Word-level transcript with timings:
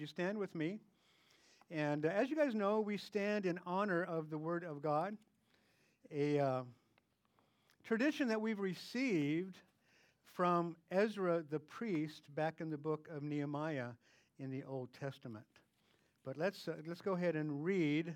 you 0.00 0.06
stand 0.06 0.38
with 0.38 0.54
me? 0.54 0.78
And 1.70 2.06
uh, 2.06 2.08
as 2.08 2.30
you 2.30 2.36
guys 2.36 2.54
know, 2.54 2.80
we 2.80 2.96
stand 2.96 3.46
in 3.46 3.58
honor 3.66 4.02
of 4.02 4.30
the 4.30 4.38
Word 4.38 4.64
of 4.64 4.82
God, 4.82 5.16
a 6.10 6.38
uh, 6.38 6.62
tradition 7.84 8.28
that 8.28 8.40
we've 8.40 8.60
received 8.60 9.56
from 10.34 10.76
Ezra 10.90 11.42
the 11.50 11.58
priest 11.58 12.22
back 12.34 12.60
in 12.60 12.70
the 12.70 12.78
book 12.78 13.08
of 13.10 13.22
Nehemiah 13.22 13.90
in 14.38 14.50
the 14.50 14.62
Old 14.64 14.88
Testament. 14.98 15.44
But 16.24 16.36
let's, 16.36 16.68
uh, 16.68 16.74
let's 16.86 17.00
go 17.00 17.14
ahead 17.14 17.34
and 17.34 17.64
read, 17.64 18.14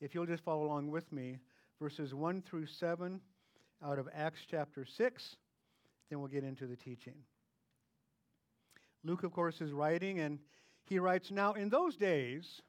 if 0.00 0.14
you'll 0.14 0.26
just 0.26 0.42
follow 0.42 0.64
along 0.64 0.90
with 0.90 1.10
me, 1.12 1.38
verses 1.80 2.12
1 2.12 2.42
through 2.42 2.66
7 2.66 3.20
out 3.84 3.98
of 3.98 4.08
Acts 4.14 4.40
chapter 4.50 4.84
6. 4.84 5.36
Then 6.08 6.18
we'll 6.18 6.28
get 6.28 6.44
into 6.44 6.66
the 6.66 6.76
teaching. 6.76 7.14
Luke, 9.04 9.22
of 9.22 9.32
course, 9.32 9.60
is 9.60 9.72
writing, 9.72 10.18
and 10.18 10.38
he 10.84 10.98
writes 10.98 11.30
Now, 11.30 11.52
in 11.52 11.68
those 11.68 11.96
days, 11.96 12.62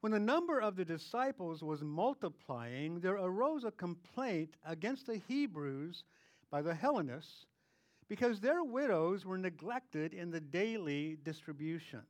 when 0.00 0.12
the 0.12 0.18
number 0.18 0.60
of 0.60 0.74
the 0.74 0.84
disciples 0.84 1.62
was 1.62 1.82
multiplying, 1.82 2.98
there 3.00 3.14
arose 3.14 3.64
a 3.64 3.70
complaint 3.70 4.56
against 4.66 5.06
the 5.06 5.20
Hebrews 5.28 6.02
by 6.50 6.60
the 6.60 6.74
Hellenists 6.74 7.46
because 8.08 8.40
their 8.40 8.64
widows 8.64 9.24
were 9.24 9.38
neglected 9.38 10.12
in 10.12 10.30
the 10.30 10.40
daily 10.40 11.18
distribution. 11.22 12.02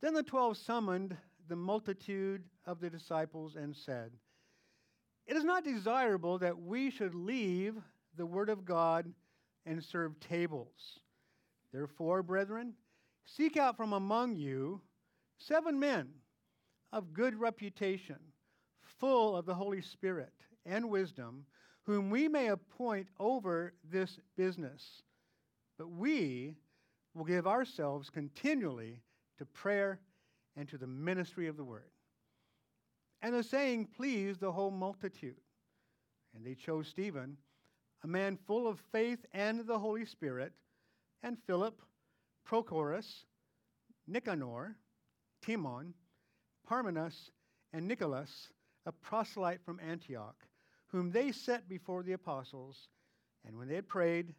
Then 0.00 0.14
the 0.14 0.22
twelve 0.22 0.56
summoned 0.56 1.16
the 1.48 1.56
multitude 1.56 2.42
of 2.66 2.80
the 2.80 2.90
disciples 2.90 3.56
and 3.56 3.74
said, 3.74 4.10
It 5.26 5.36
is 5.36 5.44
not 5.44 5.64
desirable 5.64 6.38
that 6.38 6.58
we 6.58 6.90
should 6.90 7.14
leave 7.14 7.76
the 8.16 8.26
word 8.26 8.50
of 8.50 8.64
God 8.64 9.12
and 9.64 9.82
serve 9.82 10.18
tables. 10.18 10.98
Therefore, 11.72 12.22
brethren, 12.22 12.74
seek 13.24 13.56
out 13.56 13.76
from 13.76 13.92
among 13.92 14.36
you 14.36 14.80
seven 15.38 15.78
men 15.78 16.08
of 16.92 17.12
good 17.12 17.38
reputation, 17.38 18.18
full 18.80 19.36
of 19.36 19.46
the 19.46 19.54
Holy 19.54 19.80
Spirit 19.80 20.32
and 20.66 20.90
wisdom, 20.90 21.44
whom 21.84 22.10
we 22.10 22.28
may 22.28 22.48
appoint 22.48 23.08
over 23.18 23.74
this 23.90 24.18
business. 24.36 25.02
But 25.78 25.90
we 25.90 26.54
will 27.14 27.24
give 27.24 27.46
ourselves 27.46 28.10
continually 28.10 29.00
to 29.38 29.46
prayer 29.46 30.00
and 30.56 30.68
to 30.68 30.78
the 30.78 30.86
ministry 30.86 31.48
of 31.48 31.56
the 31.56 31.64
word. 31.64 31.90
And 33.22 33.34
the 33.34 33.42
saying 33.42 33.88
pleased 33.96 34.40
the 34.40 34.52
whole 34.52 34.70
multitude. 34.70 35.40
And 36.34 36.44
they 36.44 36.54
chose 36.54 36.88
Stephen, 36.88 37.36
a 38.02 38.06
man 38.06 38.38
full 38.46 38.66
of 38.66 38.80
faith 38.90 39.24
and 39.32 39.66
the 39.66 39.78
Holy 39.78 40.04
Spirit, 40.04 40.52
and 41.22 41.38
Philip, 41.46 41.80
Prochorus, 42.44 43.24
Nicanor, 44.06 44.76
Timon, 45.44 45.94
Parmenas, 46.68 47.30
and 47.72 47.86
Nicholas, 47.86 48.48
a 48.86 48.92
proselyte 48.92 49.64
from 49.64 49.80
Antioch, 49.80 50.36
whom 50.88 51.10
they 51.10 51.32
set 51.32 51.68
before 51.68 52.02
the 52.02 52.12
apostles. 52.12 52.88
And 53.46 53.56
when 53.56 53.68
they 53.68 53.74
had 53.74 53.88
prayed, 53.88 54.34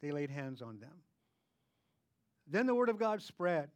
they 0.00 0.12
laid 0.12 0.30
hands 0.30 0.62
on 0.62 0.78
them. 0.78 1.02
Then 2.46 2.66
the 2.66 2.74
word 2.74 2.88
of 2.88 2.98
God 2.98 3.22
spread, 3.22 3.70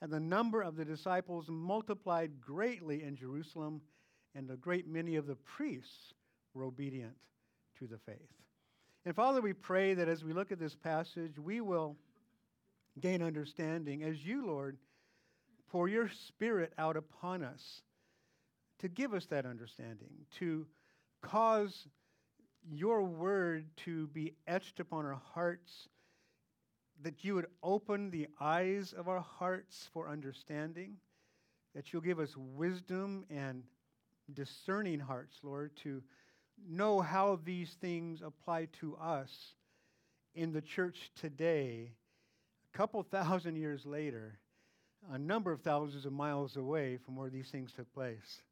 and 0.00 0.10
the 0.10 0.20
number 0.20 0.62
of 0.62 0.76
the 0.76 0.84
disciples 0.84 1.46
multiplied 1.48 2.40
greatly 2.40 3.02
in 3.04 3.16
Jerusalem, 3.16 3.80
and 4.34 4.50
a 4.50 4.56
great 4.56 4.88
many 4.88 5.16
of 5.16 5.26
the 5.26 5.36
priests 5.36 6.14
were 6.54 6.64
obedient 6.64 7.14
to 7.78 7.86
the 7.86 7.98
faith. 7.98 8.18
And 9.04 9.14
Father, 9.14 9.40
we 9.40 9.52
pray 9.52 9.94
that 9.94 10.08
as 10.08 10.24
we 10.24 10.32
look 10.32 10.52
at 10.52 10.58
this 10.58 10.74
passage, 10.74 11.38
we 11.38 11.60
will 11.60 11.96
gain 13.00 13.22
understanding 13.22 14.02
as 14.02 14.24
you, 14.24 14.46
Lord, 14.46 14.78
pour 15.70 15.88
your 15.88 16.08
Spirit 16.08 16.72
out 16.78 16.96
upon 16.96 17.42
us 17.42 17.82
to 18.80 18.88
give 18.88 19.14
us 19.14 19.26
that 19.26 19.46
understanding, 19.46 20.10
to 20.38 20.66
cause 21.22 21.86
your 22.70 23.02
word 23.02 23.66
to 23.76 24.06
be 24.08 24.34
etched 24.46 24.80
upon 24.80 25.06
our 25.06 25.20
hearts, 25.34 25.88
that 27.02 27.24
you 27.24 27.34
would 27.34 27.46
open 27.62 28.10
the 28.10 28.28
eyes 28.40 28.92
of 28.92 29.08
our 29.08 29.20
hearts 29.20 29.88
for 29.92 30.08
understanding, 30.08 30.96
that 31.74 31.92
you'll 31.92 32.02
give 32.02 32.20
us 32.20 32.36
wisdom 32.36 33.24
and 33.30 33.62
discerning 34.34 35.00
hearts, 35.00 35.38
Lord, 35.42 35.74
to 35.84 36.02
know 36.68 37.00
how 37.00 37.40
these 37.44 37.76
things 37.80 38.22
apply 38.22 38.68
to 38.80 38.96
us 38.96 39.54
in 40.34 40.52
the 40.52 40.60
church 40.60 41.10
today, 41.16 41.92
couple 42.72 43.02
thousand 43.02 43.56
years 43.56 43.84
later, 43.84 44.38
a 45.10 45.18
number 45.18 45.52
of 45.52 45.62
thousands 45.62 46.06
of 46.06 46.12
miles 46.12 46.56
away 46.56 46.98
from 47.04 47.16
where 47.16 47.30
these 47.30 47.50
things 47.50 47.72
took 47.72 47.92
place. 47.92 48.42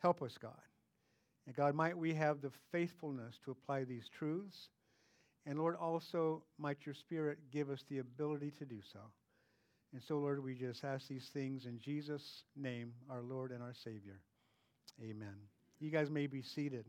Help 0.00 0.22
us, 0.22 0.36
God. 0.40 0.52
And 1.46 1.54
God, 1.54 1.74
might 1.74 1.96
we 1.96 2.14
have 2.14 2.40
the 2.40 2.50
faithfulness 2.72 3.38
to 3.44 3.50
apply 3.50 3.84
these 3.84 4.08
truths. 4.18 4.68
And 5.46 5.58
Lord, 5.58 5.76
also 5.76 6.42
might 6.58 6.78
your 6.84 6.94
Spirit 6.94 7.38
give 7.52 7.70
us 7.70 7.84
the 7.88 7.98
ability 7.98 8.52
to 8.58 8.64
do 8.64 8.80
so. 8.92 8.98
And 9.92 10.02
so, 10.02 10.18
Lord, 10.18 10.42
we 10.42 10.54
just 10.54 10.84
ask 10.84 11.06
these 11.06 11.30
things 11.32 11.66
in 11.66 11.78
Jesus' 11.78 12.42
name, 12.56 12.92
our 13.08 13.22
Lord 13.22 13.52
and 13.52 13.62
our 13.62 13.74
Savior. 13.84 14.20
Amen. 15.00 15.36
You 15.78 15.90
guys 15.90 16.10
may 16.10 16.26
be 16.26 16.42
seated. 16.42 16.86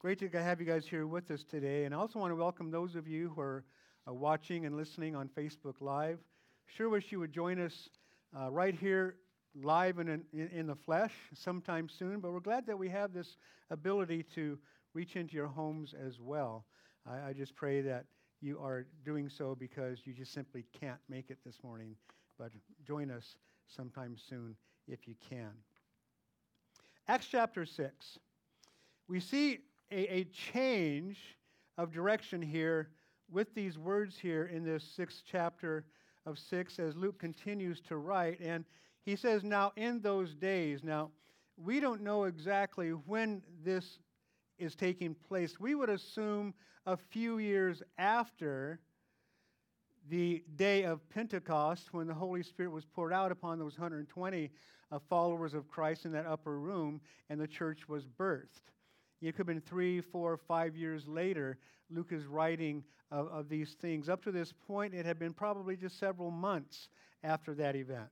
Great 0.00 0.20
to 0.20 0.40
have 0.40 0.60
you 0.60 0.66
guys 0.66 0.86
here 0.86 1.08
with 1.08 1.28
us 1.32 1.42
today. 1.42 1.84
And 1.84 1.92
I 1.92 1.98
also 1.98 2.20
want 2.20 2.30
to 2.30 2.36
welcome 2.36 2.70
those 2.70 2.94
of 2.94 3.08
you 3.08 3.32
who 3.34 3.40
are 3.40 3.64
uh, 4.08 4.12
watching 4.12 4.64
and 4.64 4.76
listening 4.76 5.16
on 5.16 5.28
Facebook 5.28 5.80
Live. 5.80 6.20
Sure 6.66 6.88
wish 6.88 7.10
you 7.10 7.18
would 7.18 7.32
join 7.32 7.60
us 7.60 7.88
uh, 8.38 8.48
right 8.48 8.76
here 8.76 9.16
live 9.60 9.98
and 9.98 10.08
in, 10.08 10.22
in, 10.32 10.48
in, 10.50 10.66
the 10.68 10.76
flesh 10.76 11.10
sometime 11.34 11.88
soon, 11.88 12.20
but 12.20 12.30
we're 12.30 12.38
glad 12.38 12.64
that 12.64 12.78
we 12.78 12.88
have 12.88 13.12
this 13.12 13.38
ability 13.70 14.22
to 14.36 14.56
reach 14.94 15.16
into 15.16 15.34
your 15.34 15.48
homes 15.48 15.96
as 16.06 16.20
well. 16.20 16.64
I, 17.04 17.30
I 17.30 17.32
just 17.32 17.56
pray 17.56 17.80
that 17.80 18.04
you 18.40 18.60
are 18.60 18.86
doing 19.04 19.28
so 19.28 19.56
because 19.58 19.98
you 20.04 20.12
just 20.12 20.32
simply 20.32 20.64
can't 20.80 21.00
make 21.08 21.28
it 21.28 21.38
this 21.44 21.56
morning, 21.64 21.96
but 22.38 22.52
join 22.86 23.10
us 23.10 23.34
sometime 23.66 24.14
soon 24.16 24.54
if 24.86 25.08
you 25.08 25.16
can. 25.28 25.50
Acts 27.08 27.26
chapter 27.28 27.66
6. 27.66 28.18
We 29.08 29.18
see 29.18 29.60
a, 29.90 30.18
a 30.18 30.24
change 30.24 31.18
of 31.76 31.92
direction 31.92 32.42
here 32.42 32.90
with 33.30 33.54
these 33.54 33.78
words 33.78 34.18
here 34.18 34.46
in 34.46 34.64
this 34.64 34.84
sixth 34.84 35.22
chapter 35.30 35.84
of 36.26 36.38
6 36.38 36.78
as 36.78 36.96
Luke 36.96 37.18
continues 37.18 37.80
to 37.82 37.96
write. 37.96 38.40
And 38.40 38.64
he 39.02 39.16
says, 39.16 39.44
Now 39.44 39.72
in 39.76 40.00
those 40.00 40.34
days, 40.34 40.82
now 40.82 41.10
we 41.56 41.80
don't 41.80 42.02
know 42.02 42.24
exactly 42.24 42.90
when 42.90 43.42
this 43.64 43.98
is 44.58 44.74
taking 44.74 45.14
place. 45.14 45.58
We 45.60 45.74
would 45.74 45.90
assume 45.90 46.54
a 46.86 46.96
few 46.96 47.38
years 47.38 47.82
after 47.96 48.80
the 50.08 50.42
day 50.56 50.84
of 50.84 51.06
Pentecost 51.10 51.92
when 51.92 52.06
the 52.06 52.14
Holy 52.14 52.42
Spirit 52.42 52.70
was 52.70 52.84
poured 52.84 53.12
out 53.12 53.30
upon 53.30 53.58
those 53.58 53.78
120 53.78 54.50
uh, 54.90 54.98
followers 55.08 55.52
of 55.54 55.68
Christ 55.68 56.06
in 56.06 56.12
that 56.12 56.26
upper 56.26 56.58
room 56.58 57.00
and 57.28 57.40
the 57.40 57.46
church 57.46 57.88
was 57.88 58.06
birthed. 58.06 58.72
It 59.20 59.32
could 59.32 59.38
have 59.38 59.46
been 59.46 59.60
three, 59.60 60.00
four, 60.00 60.36
five 60.36 60.76
years 60.76 61.06
later. 61.08 61.58
Luke 61.90 62.12
is 62.12 62.26
writing 62.26 62.84
of, 63.10 63.28
of 63.28 63.48
these 63.48 63.76
things. 63.80 64.08
Up 64.08 64.22
to 64.24 64.32
this 64.32 64.52
point, 64.66 64.94
it 64.94 65.04
had 65.04 65.18
been 65.18 65.32
probably 65.32 65.76
just 65.76 65.98
several 65.98 66.30
months 66.30 66.88
after 67.24 67.54
that 67.54 67.74
event. 67.74 68.08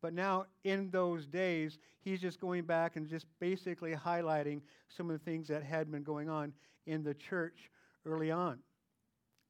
But 0.00 0.12
now, 0.12 0.46
in 0.64 0.90
those 0.90 1.26
days, 1.26 1.78
he's 2.02 2.20
just 2.20 2.38
going 2.38 2.64
back 2.64 2.96
and 2.96 3.08
just 3.08 3.26
basically 3.40 3.94
highlighting 3.94 4.60
some 4.88 5.10
of 5.10 5.18
the 5.18 5.24
things 5.24 5.48
that 5.48 5.62
had 5.62 5.90
been 5.90 6.02
going 6.02 6.28
on 6.28 6.52
in 6.86 7.02
the 7.02 7.14
church 7.14 7.70
early 8.04 8.30
on. 8.30 8.58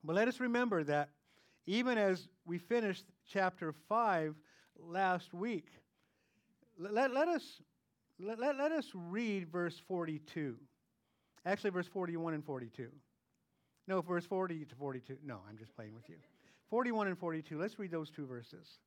But 0.04 0.14
let 0.14 0.28
us 0.28 0.38
remember 0.38 0.84
that 0.84 1.08
even 1.66 1.98
as 1.98 2.28
we 2.46 2.58
finished 2.58 3.04
chapter 3.28 3.74
5 3.88 4.34
last 4.78 5.34
week, 5.34 5.66
let, 6.78 7.12
let, 7.12 7.28
us, 7.28 7.60
let, 8.20 8.38
let, 8.38 8.56
let 8.56 8.70
us 8.72 8.90
read 8.94 9.48
verse 9.50 9.80
42. 9.88 10.56
Actually, 11.46 11.70
verse 11.70 11.86
41 11.86 12.34
and 12.34 12.44
42. 12.44 12.88
No, 13.86 14.00
verse 14.00 14.24
40 14.24 14.64
to 14.64 14.74
42. 14.74 15.18
No, 15.24 15.40
I'm 15.48 15.58
just 15.58 15.74
playing 15.74 15.94
with 15.94 16.08
you. 16.08 16.16
41 16.70 17.08
and 17.08 17.18
42. 17.18 17.58
Let's 17.58 17.78
read 17.78 17.90
those 17.90 18.10
two 18.10 18.26
verses. 18.26 18.78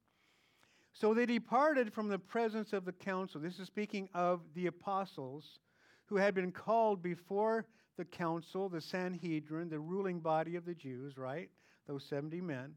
So 0.93 1.13
they 1.13 1.27
departed 1.27 1.93
from 1.93 2.07
the 2.07 2.17
presence 2.17 2.73
of 2.73 2.85
the 2.85 2.91
council. 2.91 3.39
This 3.39 3.59
is 3.59 3.67
speaking 3.67 4.09
of 4.15 4.41
the 4.55 4.65
apostles 4.65 5.59
who 6.07 6.15
had 6.15 6.33
been 6.33 6.51
called 6.51 7.03
before 7.03 7.65
the 7.97 8.05
council, 8.05 8.69
the 8.69 8.81
Sanhedrin, 8.81 9.69
the 9.69 9.79
ruling 9.79 10.19
body 10.19 10.55
of 10.55 10.65
the 10.65 10.73
Jews, 10.73 11.17
right? 11.17 11.49
Those 11.87 12.03
70 12.05 12.41
men. 12.41 12.73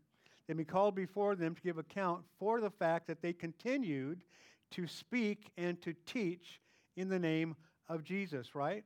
They'd 0.46 0.56
been 0.56 0.66
called 0.66 0.94
before 0.94 1.34
them 1.36 1.54
to 1.54 1.62
give 1.62 1.78
account 1.78 2.24
for 2.38 2.60
the 2.60 2.70
fact 2.70 3.06
that 3.06 3.22
they 3.22 3.32
continued 3.32 4.24
to 4.72 4.86
speak 4.86 5.50
and 5.56 5.80
to 5.82 5.94
teach 6.06 6.60
in 6.96 7.08
the 7.08 7.18
name 7.18 7.54
of 7.88 8.04
Jesus, 8.04 8.54
right? 8.54 8.84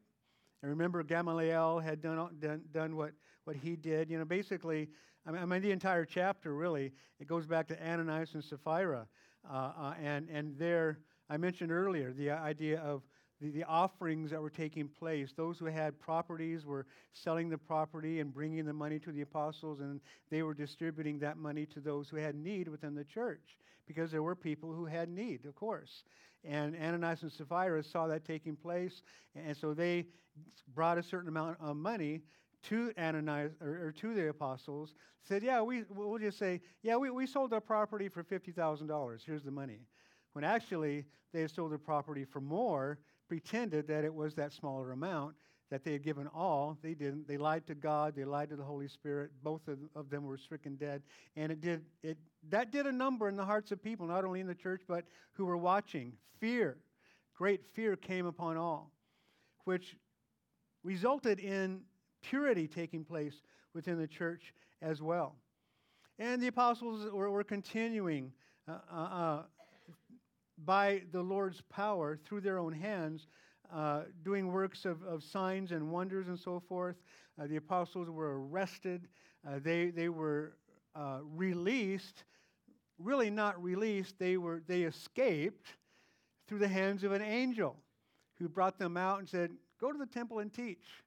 And 0.64 0.70
remember, 0.70 1.02
Gamaliel 1.02 1.78
had 1.78 2.00
done, 2.00 2.26
done, 2.40 2.62
done 2.72 2.96
what, 2.96 3.10
what 3.44 3.54
he 3.54 3.76
did. 3.76 4.08
You 4.08 4.16
know, 4.16 4.24
basically, 4.24 4.88
I 5.26 5.30
mean, 5.30 5.42
I 5.42 5.44
mean 5.44 5.60
the 5.60 5.72
entire 5.72 6.06
chapter 6.06 6.54
really, 6.54 6.90
it 7.20 7.26
goes 7.28 7.46
back 7.46 7.68
to 7.68 7.86
Ananias 7.86 8.32
and 8.32 8.42
Sapphira. 8.42 9.06
Uh, 9.46 9.72
uh, 9.78 9.94
and, 10.02 10.26
and 10.30 10.56
there, 10.58 11.00
I 11.28 11.36
mentioned 11.36 11.70
earlier 11.70 12.14
the 12.14 12.30
idea 12.30 12.80
of 12.80 13.02
the, 13.40 13.50
the 13.50 13.64
offerings 13.64 14.30
that 14.30 14.40
were 14.40 14.50
taking 14.50 14.88
place. 14.88 15.32
Those 15.36 15.58
who 15.58 15.66
had 15.66 15.98
properties 15.98 16.64
were 16.64 16.86
selling 17.12 17.48
the 17.48 17.58
property 17.58 18.20
and 18.20 18.32
bringing 18.32 18.64
the 18.64 18.72
money 18.72 18.98
to 19.00 19.12
the 19.12 19.22
apostles, 19.22 19.80
and 19.80 20.00
they 20.30 20.42
were 20.42 20.54
distributing 20.54 21.18
that 21.20 21.36
money 21.36 21.66
to 21.66 21.80
those 21.80 22.08
who 22.08 22.16
had 22.16 22.34
need 22.34 22.68
within 22.68 22.94
the 22.94 23.04
church 23.04 23.58
because 23.86 24.10
there 24.10 24.22
were 24.22 24.34
people 24.34 24.72
who 24.72 24.86
had 24.86 25.08
need, 25.08 25.44
of 25.46 25.54
course. 25.54 26.04
And 26.44 26.76
Ananias 26.76 27.22
and 27.22 27.32
Sapphira 27.32 27.82
saw 27.82 28.06
that 28.06 28.24
taking 28.24 28.56
place, 28.56 29.02
and 29.34 29.56
so 29.56 29.74
they 29.74 30.06
brought 30.74 30.98
a 30.98 31.02
certain 31.02 31.28
amount 31.28 31.56
of 31.60 31.76
money 31.76 32.22
to 32.64 32.92
Ananias 32.98 33.52
or, 33.60 33.86
or, 33.86 33.92
to 33.92 34.14
the 34.14 34.28
apostles. 34.28 34.94
Said, 35.22 35.42
"Yeah, 35.42 35.62
we 35.62 35.84
we'll 35.90 36.18
just 36.18 36.38
say, 36.38 36.60
yeah, 36.82 36.96
we, 36.96 37.10
we 37.10 37.26
sold 37.26 37.52
our 37.52 37.60
property 37.60 38.08
for 38.08 38.22
fifty 38.22 38.52
thousand 38.52 38.88
dollars. 38.88 39.22
Here's 39.24 39.42
the 39.42 39.50
money." 39.50 39.80
When 40.32 40.44
actually 40.44 41.04
they 41.32 41.46
sold 41.46 41.70
their 41.70 41.78
property 41.78 42.24
for 42.24 42.40
more, 42.40 42.98
pretended 43.28 43.88
that 43.88 44.04
it 44.04 44.14
was 44.14 44.34
that 44.34 44.52
smaller 44.52 44.92
amount 44.92 45.34
that 45.70 45.82
they 45.82 45.92
had 45.92 46.02
given 46.02 46.28
all. 46.28 46.78
They 46.82 46.94
didn't. 46.94 47.26
They 47.26 47.36
lied 47.36 47.66
to 47.66 47.74
God. 47.74 48.14
They 48.14 48.24
lied 48.24 48.50
to 48.50 48.56
the 48.56 48.64
Holy 48.64 48.88
Spirit. 48.88 49.30
Both 49.42 49.66
of, 49.66 49.78
of 49.94 50.10
them 50.10 50.24
were 50.24 50.36
stricken 50.36 50.76
dead, 50.76 51.02
and 51.36 51.50
it 51.50 51.60
did 51.60 51.82
it 52.02 52.18
that 52.50 52.70
did 52.70 52.86
a 52.86 52.92
number 52.92 53.28
in 53.28 53.36
the 53.36 53.44
hearts 53.44 53.72
of 53.72 53.82
people, 53.82 54.06
not 54.06 54.24
only 54.24 54.40
in 54.40 54.46
the 54.46 54.54
church 54.54 54.82
but 54.86 55.04
who 55.32 55.46
were 55.46 55.56
watching. 55.56 56.12
Fear, 56.38 56.76
great 57.34 57.62
fear 57.72 57.96
came 57.96 58.26
upon 58.26 58.56
all, 58.56 58.92
which 59.64 59.96
resulted 60.82 61.40
in 61.40 61.80
purity 62.22 62.68
taking 62.68 63.04
place 63.04 63.42
within 63.72 63.98
the 63.98 64.06
church 64.06 64.52
as 64.82 65.02
well. 65.02 65.36
And 66.18 66.40
the 66.40 66.48
apostles 66.48 67.10
were, 67.12 67.30
were 67.30 67.44
continuing 67.44 68.32
uh, 68.68 68.78
uh, 68.92 68.96
uh 68.96 69.42
by 70.64 71.02
the 71.12 71.22
Lord's 71.22 71.60
power 71.62 72.18
through 72.24 72.40
their 72.40 72.58
own 72.58 72.72
hands, 72.72 73.26
uh, 73.72 74.02
doing 74.24 74.52
works 74.52 74.84
of, 74.84 75.02
of 75.02 75.22
signs 75.22 75.72
and 75.72 75.90
wonders 75.90 76.28
and 76.28 76.38
so 76.38 76.60
forth. 76.60 76.96
Uh, 77.40 77.46
the 77.46 77.56
apostles 77.56 78.08
were 78.08 78.40
arrested, 78.40 79.08
uh, 79.46 79.58
they, 79.62 79.90
they 79.90 80.08
were 80.08 80.56
uh, 80.94 81.18
released. 81.34 82.24
Really, 82.98 83.28
not 83.28 83.60
released, 83.62 84.18
they, 84.18 84.36
were, 84.36 84.62
they 84.68 84.82
escaped 84.82 85.66
through 86.46 86.60
the 86.60 86.68
hands 86.68 87.02
of 87.02 87.12
an 87.12 87.22
angel 87.22 87.76
who 88.38 88.48
brought 88.48 88.78
them 88.78 88.96
out 88.96 89.18
and 89.18 89.28
said, 89.28 89.50
Go 89.80 89.90
to 89.90 89.98
the 89.98 90.06
temple 90.06 90.38
and 90.38 90.52
teach. 90.52 91.03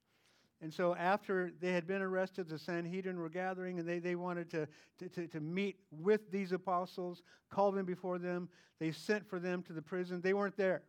And 0.61 0.73
so, 0.73 0.95
after 0.95 1.51
they 1.61 1.71
had 1.71 1.85
been 1.85 2.01
arrested, 2.01 2.49
the 2.49 2.57
Sanhedrin 2.57 3.19
were 3.19 3.29
gathering 3.29 3.79
and 3.79 3.87
they, 3.87 3.99
they 3.99 4.15
wanted 4.15 4.49
to, 4.51 4.67
to, 5.09 5.27
to, 5.27 5.39
meet 5.39 5.77
with 5.91 6.31
these 6.31 6.51
apostles, 6.51 7.21
call 7.51 7.71
them 7.71 7.85
before 7.85 8.17
them. 8.17 8.49
They 8.79 8.91
sent 8.91 9.29
for 9.29 9.39
them 9.39 9.61
to 9.63 9.73
the 9.73 9.81
prison. 9.81 10.21
They 10.21 10.33
weren't 10.33 10.57
there. 10.57 10.81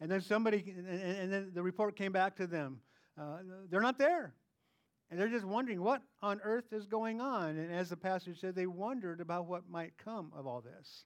And 0.00 0.10
then 0.10 0.20
somebody, 0.20 0.74
and, 0.76 0.86
and 0.88 1.32
then 1.32 1.50
the 1.52 1.62
report 1.62 1.96
came 1.96 2.12
back 2.12 2.36
to 2.36 2.46
them. 2.46 2.78
Uh, 3.18 3.38
they're 3.70 3.80
not 3.80 3.98
there. 3.98 4.34
And 5.10 5.18
they're 5.18 5.28
just 5.28 5.44
wondering 5.44 5.82
what 5.82 6.02
on 6.22 6.40
earth 6.42 6.72
is 6.72 6.86
going 6.86 7.20
on. 7.20 7.56
And 7.56 7.72
as 7.72 7.90
the 7.90 7.96
passage 7.96 8.40
said, 8.40 8.54
they 8.54 8.66
wondered 8.66 9.20
about 9.20 9.46
what 9.46 9.68
might 9.68 9.96
come 9.98 10.32
of 10.36 10.46
all 10.46 10.60
this. 10.60 11.04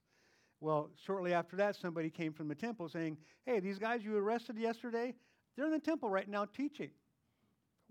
Well, 0.59 0.89
shortly 1.03 1.33
after 1.33 1.55
that, 1.55 1.75
somebody 1.75 2.09
came 2.09 2.33
from 2.33 2.47
the 2.47 2.55
temple 2.55 2.89
saying, 2.89 3.17
Hey, 3.45 3.59
these 3.59 3.79
guys 3.79 4.03
you 4.03 4.15
arrested 4.17 4.57
yesterday, 4.57 5.15
they're 5.55 5.65
in 5.65 5.71
the 5.71 5.79
temple 5.79 6.09
right 6.09 6.29
now 6.29 6.45
teaching. 6.45 6.91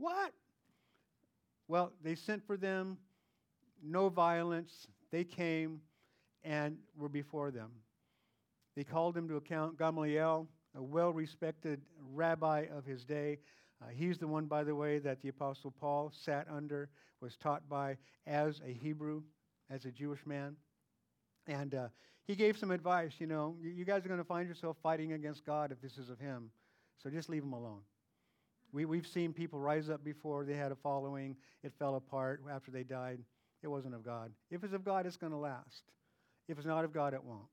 What? 0.01 0.33
Well, 1.69 1.93
they 2.03 2.15
sent 2.15 2.45
for 2.47 2.57
them, 2.57 2.97
no 3.83 4.09
violence. 4.09 4.89
They 5.13 5.25
came 5.25 5.81
and 6.43 6.79
were 6.97 7.09
before 7.09 7.51
them. 7.51 7.71
They 8.75 8.85
called 8.85 9.17
him 9.17 9.29
to 9.29 9.37
account. 9.37 9.79
Gamaliel, 9.79 10.49
a 10.75 10.83
well 10.83 11.13
respected 11.13 11.83
rabbi 12.13 12.67
of 12.75 12.85
his 12.85 13.05
day, 13.05 13.39
uh, 13.83 13.89
he's 13.89 14.19
the 14.19 14.27
one, 14.27 14.47
by 14.47 14.63
the 14.63 14.75
way, 14.75 14.99
that 14.99 15.21
the 15.23 15.29
Apostle 15.29 15.71
Paul 15.71 16.13
sat 16.15 16.47
under, 16.51 16.91
was 17.21 17.37
taught 17.37 17.67
by 17.69 17.97
as 18.27 18.61
a 18.67 18.73
Hebrew, 18.73 19.23
as 19.71 19.85
a 19.85 19.91
Jewish 19.91 20.25
man. 20.27 20.57
And 21.47 21.75
uh, 21.75 21.89
he 22.27 22.35
gave 22.35 22.59
some 22.59 22.71
advice 22.71 23.13
you 23.19 23.27
know, 23.27 23.57
you, 23.61 23.71
you 23.71 23.85
guys 23.85 24.05
are 24.05 24.09
going 24.09 24.21
to 24.21 24.25
find 24.25 24.49
yourself 24.49 24.77
fighting 24.83 25.13
against 25.13 25.47
God 25.47 25.73
if 25.73 25.81
this 25.81 25.97
is 25.97 26.11
of 26.11 26.19
him. 26.19 26.51
So 27.03 27.09
just 27.09 27.29
leave 27.29 27.43
him 27.43 27.55
alone. 27.55 27.81
We, 28.73 28.85
we've 28.85 29.07
seen 29.07 29.33
people 29.33 29.59
rise 29.59 29.91
up 29.91 30.05
before, 30.05 30.45
they 30.45 30.55
had 30.55 30.73
a 30.73 30.77
following, 30.77 31.37
it 31.63 31.73
fell 31.79 31.97
apart 31.97 32.43
after 32.51 32.71
they 32.71 32.85
died. 32.85 33.19
It 33.63 33.69
wasn't 33.69 33.95
of 33.95 34.05
God. 34.05 34.33
If 34.51 34.65
it's 34.65 34.73
of 34.73 34.85
God, 34.85 35.07
it's 35.07 35.17
going 35.17 35.33
to 35.33 35.39
last. 35.39 35.83
If 36.49 36.57
it's 36.57 36.67
not 36.67 36.85
of 36.85 36.93
God, 36.93 37.15
it 37.15 37.23
won't. 37.23 37.49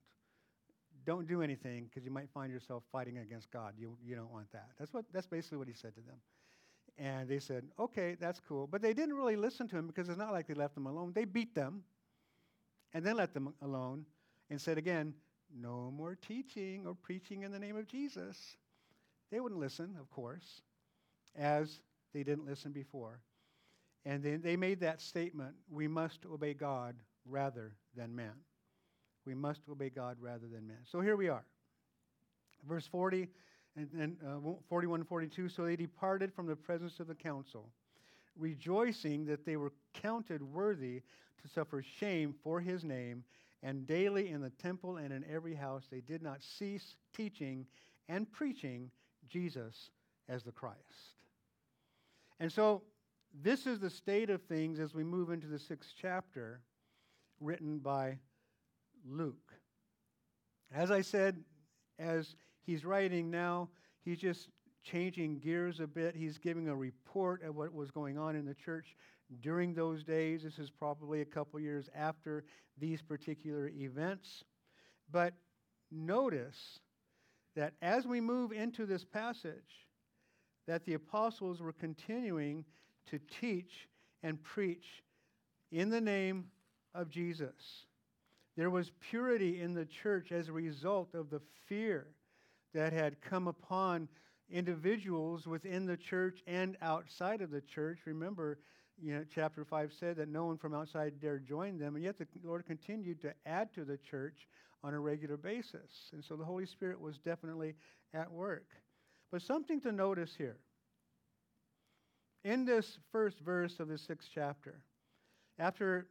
Don't 1.06 1.28
do 1.28 1.42
anything 1.42 1.86
because 1.86 2.06
you 2.06 2.12
might 2.12 2.30
find 2.34 2.52
yourself 2.52 2.84
fighting 2.92 3.18
against 3.18 3.52
God. 3.52 3.74
You, 3.78 3.98
you 4.06 4.16
don't 4.16 4.32
want 4.32 4.52
that. 4.52 4.70
That's, 4.80 4.94
what, 4.94 5.06
that's 5.12 5.28
basically 5.28 5.58
what 5.58 5.68
he 5.68 5.74
said 5.74 5.96
to 5.96 6.02
them. 6.02 6.18
And 6.98 7.30
they 7.30 7.40
said, 7.40 7.64
okay, 7.80 8.16
that's 8.20 8.40
cool. 8.48 8.68
But 8.68 8.82
they 8.82 8.94
didn't 8.94 9.16
really 9.16 9.36
listen 9.36 9.68
to 9.70 9.78
him 9.78 9.88
because 9.88 10.10
it's 10.10 10.18
not 10.18 10.32
like 10.32 10.48
they 10.48 10.54
left 10.54 10.76
them 10.76 10.88
alone. 10.88 11.12
They 11.14 11.26
beat 11.26 11.54
them 11.54 11.84
and 12.94 13.06
then 13.06 13.16
let 13.18 13.34
them 13.34 13.54
alone 13.62 14.06
and 14.50 14.60
said 14.60 14.78
again, 14.78 15.14
no 15.56 15.92
more 15.96 16.16
teaching 16.16 16.86
or 16.86 16.96
preaching 16.96 17.44
in 17.44 17.52
the 17.52 17.60
name 17.60 17.78
of 17.78 17.88
Jesus. 17.88 18.58
They 19.32 19.40
wouldn't 19.40 19.60
listen, 19.60 19.96
of 20.00 20.10
course 20.10 20.62
as 21.38 21.80
they 22.14 22.24
didn't 22.24 22.46
listen 22.46 22.72
before. 22.72 23.20
And 24.06 24.24
then 24.24 24.42
they 24.42 24.56
made 24.56 24.80
that 24.80 25.02
statement 25.02 25.54
we 25.70 25.88
must 25.88 26.26
obey 26.26 26.54
God 26.54 26.96
rather 27.26 27.74
than 27.96 28.16
man. 28.16 28.34
We 29.26 29.36
must 29.36 29.62
obey 29.70 29.90
God 29.90 30.18
rather 30.22 30.48
than 30.48 30.66
man. 30.66 30.78
So 30.90 31.02
here 31.02 31.18
we 31.18 31.28
are. 31.28 31.44
Verse 32.68 32.88
40 32.88 33.28
and, 33.76 33.90
and 33.94 34.18
uh, 34.26 34.54
41 34.70 35.02
and 35.02 35.08
42. 35.08 35.50
So 35.50 35.66
they 35.66 35.76
departed 35.76 36.34
from 36.34 36.48
the 36.48 36.56
presence 36.56 37.00
of 37.00 37.08
the 37.08 37.16
council, 37.16 37.70
rejoicing 38.38 39.26
that 39.26 39.46
they 39.46 39.58
were 39.58 39.74
counted 39.94 40.42
worthy 40.42 41.02
to 41.42 41.48
suffer 41.54 41.84
shame 42.00 42.34
for 42.44 42.60
his 42.60 42.84
name. 42.84 43.24
And 43.64 43.88
daily 43.88 44.30
in 44.30 44.42
the 44.42 44.52
temple 44.52 44.98
and 44.98 45.12
in 45.12 45.26
every 45.30 45.56
house 45.56 45.84
they 45.92 46.02
did 46.02 46.22
not 46.22 46.42
cease 46.42 46.96
teaching 47.16 47.66
and 48.08 48.32
preaching 48.32 48.92
Jesus 49.28 49.90
as 50.30 50.44
the 50.44 50.52
Christ. 50.52 51.17
And 52.40 52.52
so, 52.52 52.84
this 53.34 53.68
is 53.68 53.80
the 53.80 53.90
state 53.90 54.30
of 54.30 54.42
things 54.44 54.80
as 54.80 54.94
we 54.94 55.04
move 55.04 55.30
into 55.32 55.48
the 55.48 55.60
sixth 55.60 55.94
chapter, 56.00 56.62
written 57.40 57.80
by 57.80 58.18
Luke. 59.06 59.54
As 60.74 60.92
I 60.92 61.02
said, 61.02 61.44
as 62.00 62.36
he's 62.64 62.86
writing 62.86 63.30
now, 63.30 63.70
he's 64.04 64.20
just 64.20 64.50
changing 64.84 65.40
gears 65.40 65.80
a 65.80 65.88
bit. 65.88 66.16
He's 66.16 66.38
giving 66.38 66.70
a 66.70 66.76
report 66.76 67.44
of 67.44 67.56
what 67.56 67.74
was 67.74 67.92
going 67.92 68.18
on 68.18 68.36
in 68.36 68.46
the 68.46 68.56
church 68.56 68.96
during 69.42 69.74
those 69.74 70.04
days. 70.04 70.44
This 70.44 70.60
is 70.60 70.70
probably 70.70 71.22
a 71.22 71.26
couple 71.26 71.60
years 71.60 71.90
after 71.96 72.44
these 72.78 73.02
particular 73.02 73.70
events. 73.70 74.44
But 75.12 75.34
notice 75.92 76.80
that 77.56 77.74
as 77.82 78.06
we 78.06 78.22
move 78.22 78.52
into 78.52 78.86
this 78.86 79.04
passage, 79.04 79.87
that 80.68 80.86
the 80.86 80.94
apostles 80.94 81.62
were 81.62 81.74
continuing 81.74 82.66
to 83.10 83.20
teach 83.42 83.88
and 84.24 84.42
preach 84.44 85.04
in 85.72 85.90
the 85.90 86.02
name 86.02 86.46
of 86.94 87.10
Jesus. 87.10 87.86
There 88.56 88.70
was 88.70 88.92
purity 89.10 89.62
in 89.62 89.74
the 89.74 89.86
church 89.86 90.32
as 90.32 90.50
a 90.50 90.54
result 90.54 91.14
of 91.14 91.30
the 91.30 91.42
fear 91.68 92.08
that 92.74 92.92
had 92.92 93.22
come 93.22 93.48
upon 93.48 94.08
individuals 94.50 95.46
within 95.46 95.86
the 95.86 95.98
church 95.98 96.40
and 96.48 96.78
outside 96.82 97.42
of 97.42 97.52
the 97.52 97.62
church. 97.62 98.00
Remember, 98.06 98.60
you 99.02 99.14
know, 99.14 99.24
chapter 99.34 99.64
5 99.64 99.92
said 100.00 100.18
that 100.18 100.30
no 100.30 100.46
one 100.46 100.58
from 100.58 100.74
outside 100.74 101.20
dared 101.22 101.46
join 101.46 101.78
them, 101.78 101.96
and 101.96 102.04
yet 102.04 102.18
the 102.18 102.26
Lord 102.44 102.66
continued 102.66 103.22
to 103.22 103.34
add 103.46 103.74
to 103.76 103.86
the 103.86 103.98
church 103.98 104.48
on 104.84 104.94
a 104.94 105.00
regular 105.00 105.38
basis. 105.38 106.10
And 106.14 106.24
so 106.24 106.36
the 106.36 106.46
Holy 106.46 106.66
Spirit 106.66 107.00
was 107.00 107.18
definitely 107.20 107.76
at 108.14 108.32
work. 108.32 108.66
But 109.32 109.42
something 109.42 109.82
to 109.82 109.92
notice 109.92 110.34
here. 110.38 110.58
In 112.44 112.66
this 112.66 112.98
first 113.12 113.40
verse 113.40 113.80
of 113.80 113.90
the 113.90 113.98
sixth 113.98 114.30
chapter, 114.34 114.82
after 115.60 116.08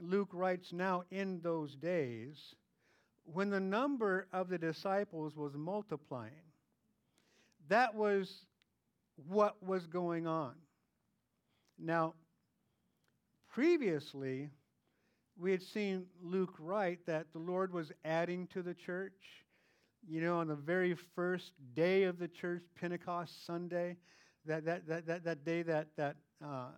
Luke 0.00 0.30
writes, 0.32 0.72
Now 0.72 1.04
in 1.10 1.40
those 1.40 1.76
days, 1.76 2.54
when 3.24 3.50
the 3.50 3.60
number 3.60 4.26
of 4.32 4.48
the 4.48 4.58
disciples 4.58 5.36
was 5.36 5.54
multiplying, 5.54 6.32
that 7.68 7.94
was 7.94 8.46
what 9.28 9.62
was 9.62 9.86
going 9.86 10.26
on. 10.26 10.54
Now, 11.78 12.14
previously, 13.50 14.50
we 15.36 15.52
had 15.52 15.62
seen 15.62 16.06
Luke 16.22 16.54
write 16.58 17.06
that 17.06 17.32
the 17.32 17.38
Lord 17.38 17.72
was 17.72 17.92
adding 18.04 18.46
to 18.48 18.62
the 18.62 18.74
church 18.74 19.44
you 20.08 20.20
know, 20.20 20.38
on 20.38 20.48
the 20.48 20.54
very 20.54 20.94
first 21.14 21.52
day 21.74 22.04
of 22.04 22.18
the 22.18 22.28
church, 22.28 22.62
Pentecost 22.80 23.44
Sunday, 23.46 23.96
that, 24.46 24.64
that, 24.64 24.86
that, 24.88 25.06
that, 25.06 25.24
that 25.24 25.44
day 25.44 25.62
that, 25.62 25.88
that 25.96 26.16
uh, 26.44 26.68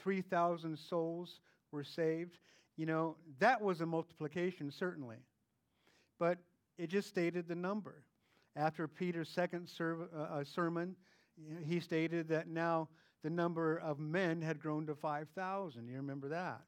3,000 0.00 0.78
souls 0.78 1.40
were 1.72 1.84
saved. 1.84 2.38
You 2.76 2.86
know, 2.86 3.16
that 3.38 3.60
was 3.60 3.80
a 3.80 3.86
multiplication, 3.86 4.70
certainly. 4.70 5.16
But 6.18 6.38
it 6.78 6.88
just 6.88 7.08
stated 7.08 7.48
the 7.48 7.54
number. 7.54 8.02
After 8.54 8.86
Peter's 8.88 9.28
second 9.28 9.70
uh, 9.80 10.18
uh, 10.18 10.44
sermon, 10.44 10.96
he 11.64 11.80
stated 11.80 12.28
that 12.28 12.48
now 12.48 12.88
the 13.22 13.30
number 13.30 13.78
of 13.78 13.98
men 13.98 14.40
had 14.42 14.60
grown 14.60 14.86
to 14.86 14.94
5,000. 14.94 15.88
You 15.88 15.96
remember 15.96 16.28
that? 16.28 16.60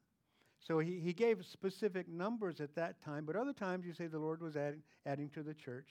So 0.59 0.79
he, 0.79 0.99
he 0.99 1.13
gave 1.13 1.45
specific 1.45 2.07
numbers 2.07 2.59
at 2.59 2.75
that 2.75 3.01
time, 3.03 3.25
but 3.25 3.35
other 3.35 3.53
times 3.53 3.85
you 3.85 3.93
say 3.93 4.07
the 4.07 4.19
Lord 4.19 4.41
was 4.41 4.55
adding, 4.55 4.83
adding 5.05 5.29
to 5.29 5.43
the 5.43 5.53
church 5.53 5.87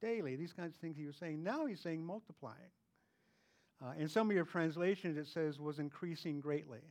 daily. 0.00 0.36
These 0.36 0.52
kinds 0.52 0.74
of 0.74 0.80
things 0.80 0.96
he 0.96 1.06
was 1.06 1.16
saying. 1.16 1.42
Now 1.42 1.66
he's 1.66 1.80
saying 1.80 2.04
multiplying. 2.04 2.56
Uh, 3.82 3.92
in 3.98 4.08
some 4.08 4.28
of 4.30 4.36
your 4.36 4.44
translations, 4.44 5.16
it 5.16 5.26
says 5.26 5.58
was 5.58 5.78
increasing 5.78 6.40
greatly. 6.40 6.82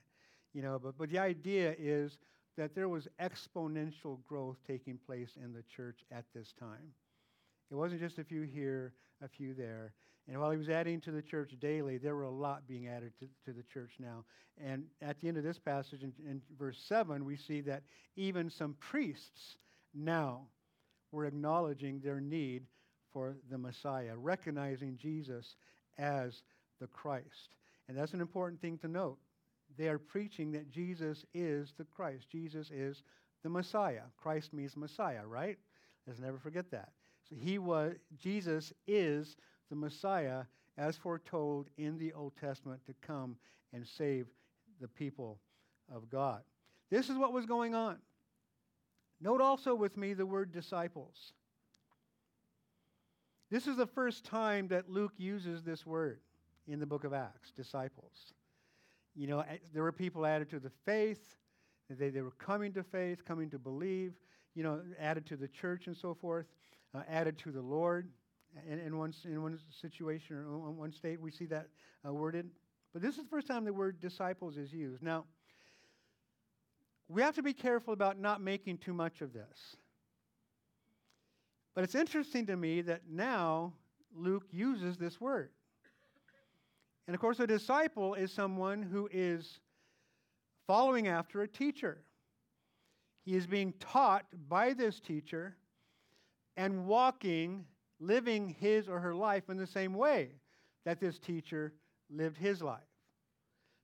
You 0.53 0.61
know, 0.61 0.79
but, 0.79 0.97
but 0.97 1.09
the 1.09 1.19
idea 1.19 1.75
is 1.77 2.17
that 2.57 2.75
there 2.75 2.89
was 2.89 3.07
exponential 3.21 4.21
growth 4.27 4.57
taking 4.67 4.97
place 4.97 5.37
in 5.41 5.53
the 5.53 5.63
church 5.63 5.99
at 6.11 6.25
this 6.35 6.53
time. 6.59 6.93
It 7.69 7.75
wasn't 7.75 8.01
just 8.01 8.19
a 8.19 8.23
few 8.23 8.41
here, 8.41 8.93
a 9.23 9.29
few 9.29 9.53
there. 9.53 9.93
And 10.31 10.39
while 10.39 10.51
he 10.51 10.57
was 10.57 10.69
adding 10.69 11.01
to 11.01 11.11
the 11.11 11.21
church 11.21 11.51
daily, 11.59 11.97
there 11.97 12.15
were 12.15 12.23
a 12.23 12.31
lot 12.31 12.65
being 12.65 12.87
added 12.87 13.11
to, 13.19 13.25
to 13.45 13.51
the 13.51 13.63
church 13.63 13.91
now. 13.99 14.23
And 14.63 14.85
at 15.01 15.19
the 15.19 15.27
end 15.27 15.35
of 15.35 15.43
this 15.43 15.59
passage, 15.59 16.03
in, 16.03 16.13
in 16.25 16.41
verse 16.57 16.81
7, 16.87 17.25
we 17.25 17.35
see 17.35 17.59
that 17.61 17.83
even 18.15 18.49
some 18.49 18.75
priests 18.79 19.57
now 19.93 20.43
were 21.11 21.25
acknowledging 21.25 21.99
their 21.99 22.21
need 22.21 22.63
for 23.11 23.35
the 23.49 23.57
Messiah, 23.57 24.13
recognizing 24.15 24.95
Jesus 24.95 25.57
as 25.97 26.43
the 26.79 26.87
Christ. 26.87 27.55
And 27.89 27.97
that's 27.97 28.13
an 28.13 28.21
important 28.21 28.61
thing 28.61 28.77
to 28.77 28.87
note. 28.87 29.17
They 29.77 29.89
are 29.89 29.99
preaching 29.99 30.53
that 30.53 30.71
Jesus 30.71 31.25
is 31.33 31.73
the 31.77 31.83
Christ. 31.83 32.29
Jesus 32.31 32.71
is 32.71 33.03
the 33.43 33.49
Messiah. 33.49 34.03
Christ 34.15 34.53
means 34.53 34.77
Messiah, 34.77 35.25
right? 35.27 35.57
Let's 36.07 36.21
never 36.21 36.39
forget 36.39 36.71
that. 36.71 36.93
So 37.29 37.35
he 37.37 37.59
was 37.59 37.95
Jesus 38.17 38.71
is 38.87 39.35
the 39.71 39.75
Messiah 39.75 40.43
as 40.77 40.97
foretold 40.97 41.69
in 41.77 41.97
the 41.97 42.13
Old 42.13 42.33
Testament 42.39 42.81
to 42.85 42.93
come 43.01 43.37
and 43.73 43.87
save 43.87 44.27
the 44.79 44.87
people 44.87 45.39
of 45.91 46.09
God. 46.09 46.41
This 46.91 47.09
is 47.09 47.17
what 47.17 47.33
was 47.33 47.47
going 47.47 47.73
on. 47.73 47.97
Note 49.19 49.41
also 49.41 49.73
with 49.73 49.97
me 49.97 50.13
the 50.13 50.25
word 50.25 50.51
disciples. 50.51 51.33
This 53.49 53.65
is 53.65 53.77
the 53.77 53.87
first 53.87 54.25
time 54.25 54.67
that 54.67 54.89
Luke 54.89 55.13
uses 55.17 55.63
this 55.63 55.85
word 55.85 56.19
in 56.67 56.79
the 56.79 56.85
book 56.85 57.03
of 57.03 57.13
Acts 57.13 57.51
disciples. 57.51 58.33
You 59.15 59.27
know, 59.27 59.43
there 59.73 59.83
were 59.83 59.91
people 59.91 60.25
added 60.25 60.49
to 60.51 60.59
the 60.59 60.71
faith, 60.85 61.35
they, 61.89 62.09
they 62.09 62.21
were 62.21 62.31
coming 62.31 62.73
to 62.73 62.83
faith, 62.83 63.25
coming 63.25 63.49
to 63.49 63.59
believe, 63.59 64.13
you 64.55 64.63
know, 64.63 64.81
added 64.99 65.25
to 65.27 65.37
the 65.37 65.47
church 65.47 65.87
and 65.87 65.95
so 65.95 66.13
forth, 66.13 66.45
uh, 66.95 67.01
added 67.09 67.37
to 67.39 67.51
the 67.51 67.61
Lord. 67.61 68.09
In, 68.69 68.79
in, 68.79 68.97
one, 68.97 69.13
in 69.23 69.41
one 69.41 69.57
situation 69.81 70.37
or 70.37 70.69
in 70.69 70.77
one 70.77 70.91
state, 70.91 71.19
we 71.21 71.31
see 71.31 71.45
that 71.45 71.67
uh, 72.05 72.13
worded. 72.13 72.49
But 72.93 73.01
this 73.01 73.15
is 73.15 73.23
the 73.23 73.29
first 73.29 73.47
time 73.47 73.63
the 73.63 73.73
word 73.73 73.99
disciples 74.01 74.57
is 74.57 74.73
used. 74.73 75.01
Now, 75.01 75.25
we 77.07 77.21
have 77.21 77.35
to 77.35 77.43
be 77.43 77.53
careful 77.53 77.93
about 77.93 78.19
not 78.19 78.41
making 78.41 78.77
too 78.79 78.93
much 78.93 79.21
of 79.21 79.33
this. 79.33 79.77
But 81.73 81.83
it's 81.83 81.95
interesting 81.95 82.45
to 82.47 82.57
me 82.57 82.81
that 82.81 83.01
now 83.09 83.73
Luke 84.13 84.45
uses 84.51 84.97
this 84.97 85.21
word. 85.21 85.49
And 87.07 87.15
of 87.15 87.21
course, 87.21 87.39
a 87.39 87.47
disciple 87.47 88.13
is 88.13 88.31
someone 88.31 88.81
who 88.81 89.09
is 89.11 89.59
following 90.67 91.07
after 91.07 91.41
a 91.41 91.47
teacher. 91.47 92.03
He 93.23 93.35
is 93.35 93.47
being 93.47 93.73
taught 93.79 94.25
by 94.47 94.73
this 94.73 94.99
teacher 94.99 95.55
and 96.57 96.85
walking 96.85 97.65
living 98.01 98.55
his 98.59 98.89
or 98.89 98.99
her 98.99 99.15
life 99.15 99.49
in 99.49 99.57
the 99.57 99.67
same 99.67 99.93
way 99.93 100.31
that 100.83 100.99
this 100.99 101.19
teacher 101.19 101.71
lived 102.09 102.37
his 102.37 102.61
life. 102.61 102.79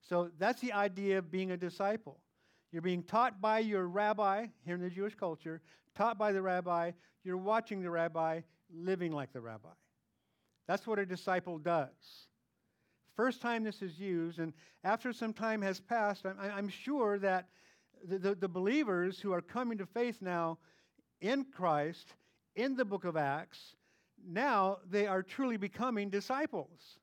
So 0.01 0.31
that's 0.39 0.59
the 0.59 0.74
idea 0.74 1.19
of 1.19 1.31
being 1.31 1.51
a 1.51 1.57
disciple. 1.57 2.19
You're 2.71 2.81
being 2.81 3.03
taught 3.03 3.39
by 3.39 3.59
your 3.59 3.88
rabbi 3.88 4.47
here 4.65 4.75
in 4.75 4.81
the 4.81 4.89
Jewish 4.89 5.15
culture, 5.15 5.62
taught 5.95 6.17
by 6.17 6.31
the 6.31 6.41
rabbi, 6.41 6.91
you're 7.24 7.38
watching 7.38 7.81
the 7.81 7.89
rabbi 7.89 8.41
living 8.74 9.12
like 9.12 9.31
the 9.31 9.41
rabbi. 9.41 9.69
That's 10.67 10.86
what 10.86 11.00
a 11.00 11.05
disciple 11.05 11.59
does. 11.59 12.27
First 13.15 13.41
time 13.41 13.63
this 13.63 13.81
is 13.81 14.00
used, 14.00 14.39
and 14.39 14.53
after 14.83 15.13
some 15.13 15.33
time 15.33 15.62
has 15.62 15.79
passed, 15.79 16.25
I'm, 16.25 16.38
I'm 16.39 16.69
sure 16.69 17.17
that 17.19 17.47
the, 18.07 18.19
the, 18.19 18.36
the 18.36 18.47
believers 18.47 19.19
who 19.19 19.31
are 19.33 19.41
coming 19.41 19.77
to 19.79 19.86
faith 19.86 20.21
now 20.21 20.57
in 21.21 21.45
Christ, 21.45 22.13
in 22.55 22.75
the 22.75 22.86
book 22.86 23.05
of 23.05 23.17
Acts, 23.17 23.75
now 24.25 24.77
they 24.89 25.07
are 25.07 25.24
truly 25.24 25.57
becoming 25.57 26.09
disciples. 26.09 26.97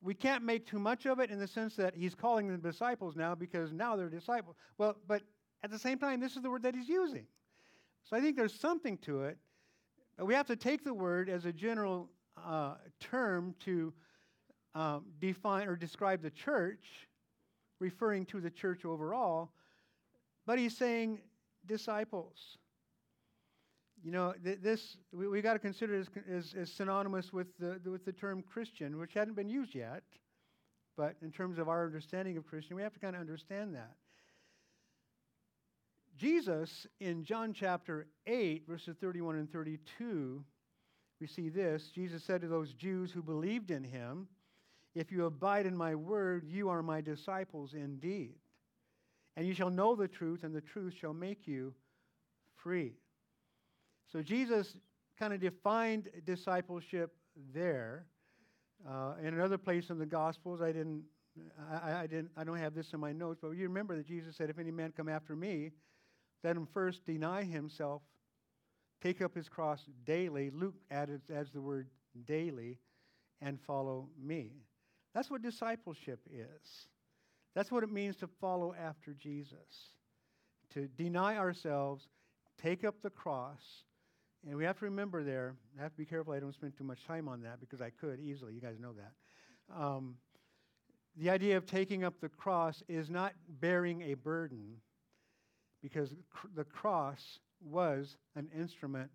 We 0.00 0.14
can't 0.14 0.42
make 0.44 0.66
too 0.66 0.78
much 0.78 1.06
of 1.06 1.20
it 1.20 1.30
in 1.30 1.38
the 1.38 1.46
sense 1.46 1.76
that 1.76 1.94
he's 1.94 2.14
calling 2.14 2.48
them 2.48 2.60
disciples 2.60 3.14
now 3.14 3.34
because 3.34 3.72
now 3.72 3.94
they're 3.94 4.08
disciples. 4.08 4.56
Well, 4.78 4.96
but 5.06 5.22
at 5.62 5.70
the 5.70 5.78
same 5.78 5.98
time, 5.98 6.20
this 6.20 6.34
is 6.34 6.42
the 6.42 6.50
word 6.50 6.62
that 6.64 6.74
he's 6.74 6.88
using. 6.88 7.26
So 8.02 8.16
I 8.16 8.20
think 8.20 8.36
there's 8.36 8.54
something 8.54 8.98
to 8.98 9.22
it. 9.24 9.38
But 10.16 10.26
We 10.26 10.34
have 10.34 10.46
to 10.48 10.56
take 10.56 10.82
the 10.84 10.94
word 10.94 11.28
as 11.28 11.44
a 11.44 11.52
general 11.52 12.10
uh, 12.36 12.74
term 13.00 13.54
to 13.60 13.92
um, 14.74 15.04
define 15.20 15.68
or 15.68 15.76
describe 15.76 16.22
the 16.22 16.30
church, 16.30 17.08
referring 17.78 18.24
to 18.26 18.40
the 18.40 18.50
church 18.50 18.84
overall, 18.84 19.50
but 20.46 20.58
he's 20.58 20.76
saying 20.76 21.20
disciples. 21.66 22.58
You 24.02 24.10
know, 24.10 24.34
th- 24.44 24.58
this 24.62 24.96
we, 25.12 25.28
we 25.28 25.42
got 25.42 25.52
to 25.52 25.58
consider 25.58 25.94
as, 25.98 26.08
as, 26.30 26.54
as, 26.58 26.72
synonymous 26.72 27.32
with 27.32 27.46
the, 27.58 27.80
the, 27.82 27.90
with 27.90 28.04
the 28.04 28.12
term 28.12 28.42
Christian, 28.42 28.98
which 28.98 29.14
hadn't 29.14 29.34
been 29.34 29.48
used 29.48 29.74
yet. 29.74 30.02
But 30.96 31.16
in 31.22 31.30
terms 31.30 31.58
of 31.58 31.68
our 31.68 31.84
understanding 31.86 32.36
of 32.36 32.46
Christian, 32.46 32.76
we 32.76 32.82
have 32.82 32.92
to 32.92 33.00
kind 33.00 33.14
of 33.14 33.20
understand 33.20 33.74
that. 33.74 33.94
Jesus, 36.18 36.86
in 37.00 37.24
John 37.24 37.54
chapter 37.54 38.06
8, 38.26 38.64
verses 38.68 38.96
31 39.00 39.36
and 39.36 39.50
32, 39.50 40.44
we 41.20 41.26
see 41.26 41.48
this. 41.48 41.90
Jesus 41.94 42.22
said 42.24 42.42
to 42.42 42.48
those 42.48 42.72
Jews 42.74 43.10
who 43.12 43.22
believed 43.22 43.70
in 43.70 43.84
him, 43.84 44.28
If 44.94 45.10
you 45.10 45.24
abide 45.24 45.64
in 45.64 45.76
my 45.76 45.94
word, 45.94 46.44
you 46.44 46.68
are 46.68 46.82
my 46.82 47.00
disciples 47.00 47.72
indeed. 47.72 48.34
And 49.36 49.46
you 49.46 49.54
shall 49.54 49.70
know 49.70 49.94
the 49.94 50.08
truth, 50.08 50.44
and 50.44 50.54
the 50.54 50.60
truth 50.60 50.94
shall 51.00 51.14
make 51.14 51.46
you 51.46 51.72
free. 52.56 52.92
So 54.12 54.20
Jesus 54.20 54.76
kind 55.18 55.32
of 55.32 55.40
defined 55.40 56.08
discipleship 56.26 57.14
there. 57.54 58.06
Uh, 58.86 59.14
in 59.22 59.28
another 59.28 59.56
place 59.56 59.88
in 59.88 59.98
the 59.98 60.06
Gospels, 60.06 60.60
I 60.60 60.66
didn't, 60.72 61.04
I, 61.70 62.02
I, 62.02 62.06
didn't, 62.06 62.30
I 62.36 62.44
don't 62.44 62.58
have 62.58 62.74
this 62.74 62.92
in 62.92 63.00
my 63.00 63.12
notes, 63.12 63.38
but 63.40 63.52
you 63.52 63.62
remember 63.62 63.96
that 63.96 64.06
Jesus 64.06 64.36
said, 64.36 64.50
"If 64.50 64.58
any 64.58 64.70
man 64.70 64.92
come 64.94 65.08
after 65.08 65.34
me, 65.34 65.70
let 66.44 66.56
him 66.56 66.68
first 66.74 67.06
deny 67.06 67.44
himself, 67.44 68.02
take 69.00 69.22
up 69.22 69.34
his 69.34 69.48
cross 69.48 69.80
daily." 70.04 70.50
Luke 70.50 70.74
added 70.90 71.22
adds 71.34 71.50
the 71.52 71.62
word 71.62 71.88
daily, 72.26 72.78
and 73.40 73.58
follow 73.60 74.08
me. 74.20 74.50
That's 75.14 75.30
what 75.30 75.42
discipleship 75.42 76.20
is. 76.30 76.88
That's 77.54 77.70
what 77.70 77.82
it 77.82 77.92
means 77.92 78.16
to 78.16 78.28
follow 78.40 78.74
after 78.74 79.14
Jesus. 79.14 79.92
To 80.74 80.88
deny 80.88 81.36
ourselves, 81.36 82.08
take 82.60 82.82
up 82.82 82.96
the 83.02 83.10
cross, 83.10 83.60
and 84.48 84.56
we 84.56 84.64
have 84.64 84.78
to 84.80 84.84
remember 84.84 85.22
there, 85.22 85.54
I 85.78 85.82
have 85.82 85.92
to 85.92 85.98
be 85.98 86.04
careful 86.04 86.32
I 86.32 86.40
don't 86.40 86.54
spend 86.54 86.76
too 86.76 86.84
much 86.84 87.04
time 87.06 87.28
on 87.28 87.42
that 87.42 87.60
because 87.60 87.80
I 87.80 87.90
could 87.90 88.20
easily. 88.20 88.54
You 88.54 88.60
guys 88.60 88.76
know 88.80 88.92
that. 88.92 89.76
Um, 89.80 90.16
the 91.16 91.30
idea 91.30 91.56
of 91.56 91.66
taking 91.66 92.04
up 92.04 92.20
the 92.20 92.28
cross 92.28 92.82
is 92.88 93.10
not 93.10 93.34
bearing 93.60 94.02
a 94.02 94.14
burden 94.14 94.76
because 95.82 96.14
cr- 96.30 96.48
the 96.54 96.64
cross 96.64 97.38
was 97.60 98.16
an 98.34 98.48
instrument 98.56 99.10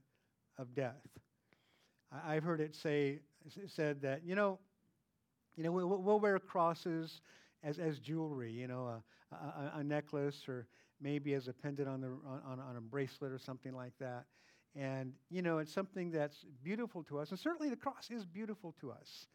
of 0.58 0.74
death. 0.74 0.96
I- 2.12 2.36
have 2.36 2.44
heard 2.44 2.62
it 2.62 2.76
say 2.76 3.20
said 3.68 4.02
that 4.02 4.26
you 4.26 4.36
know, 4.36 4.60
you 5.56 5.64
know, 5.64 5.72
we'll, 5.72 5.88
we'll 5.88 6.20
wear 6.20 6.38
crosses 6.40 7.22
as, 7.64 7.80
as 7.80 8.00
jewelry, 8.00 8.52
you 8.52 8.68
know, 8.68 9.02
a, 9.32 9.36
a, 9.36 9.80
a, 9.80 9.84
necklace 9.84 10.48
or 10.48 10.68
maybe 11.02 11.34
as 11.34 11.48
a 11.48 11.54
pendant 11.54 11.88
on, 11.88 12.02
the, 12.02 12.08
on, 12.08 12.60
on 12.60 12.76
a 12.78 12.82
bracelet 12.82 13.32
or 13.32 13.40
something 13.40 13.74
like 13.74 13.94
that. 14.00 14.26
And, 14.78 15.14
you 15.32 15.42
know, 15.42 15.58
it's 15.58 15.74
something 15.74 16.12
that's 16.12 16.46
beautiful 16.64 17.04
to 17.06 17.18
us. 17.18 17.32
And 17.32 17.40
certainly 17.40 17.70
the 17.70 17.76
cross 17.76 18.10
is 18.12 18.26
beautiful 18.26 18.76
to 18.80 18.92
us. 18.92 19.26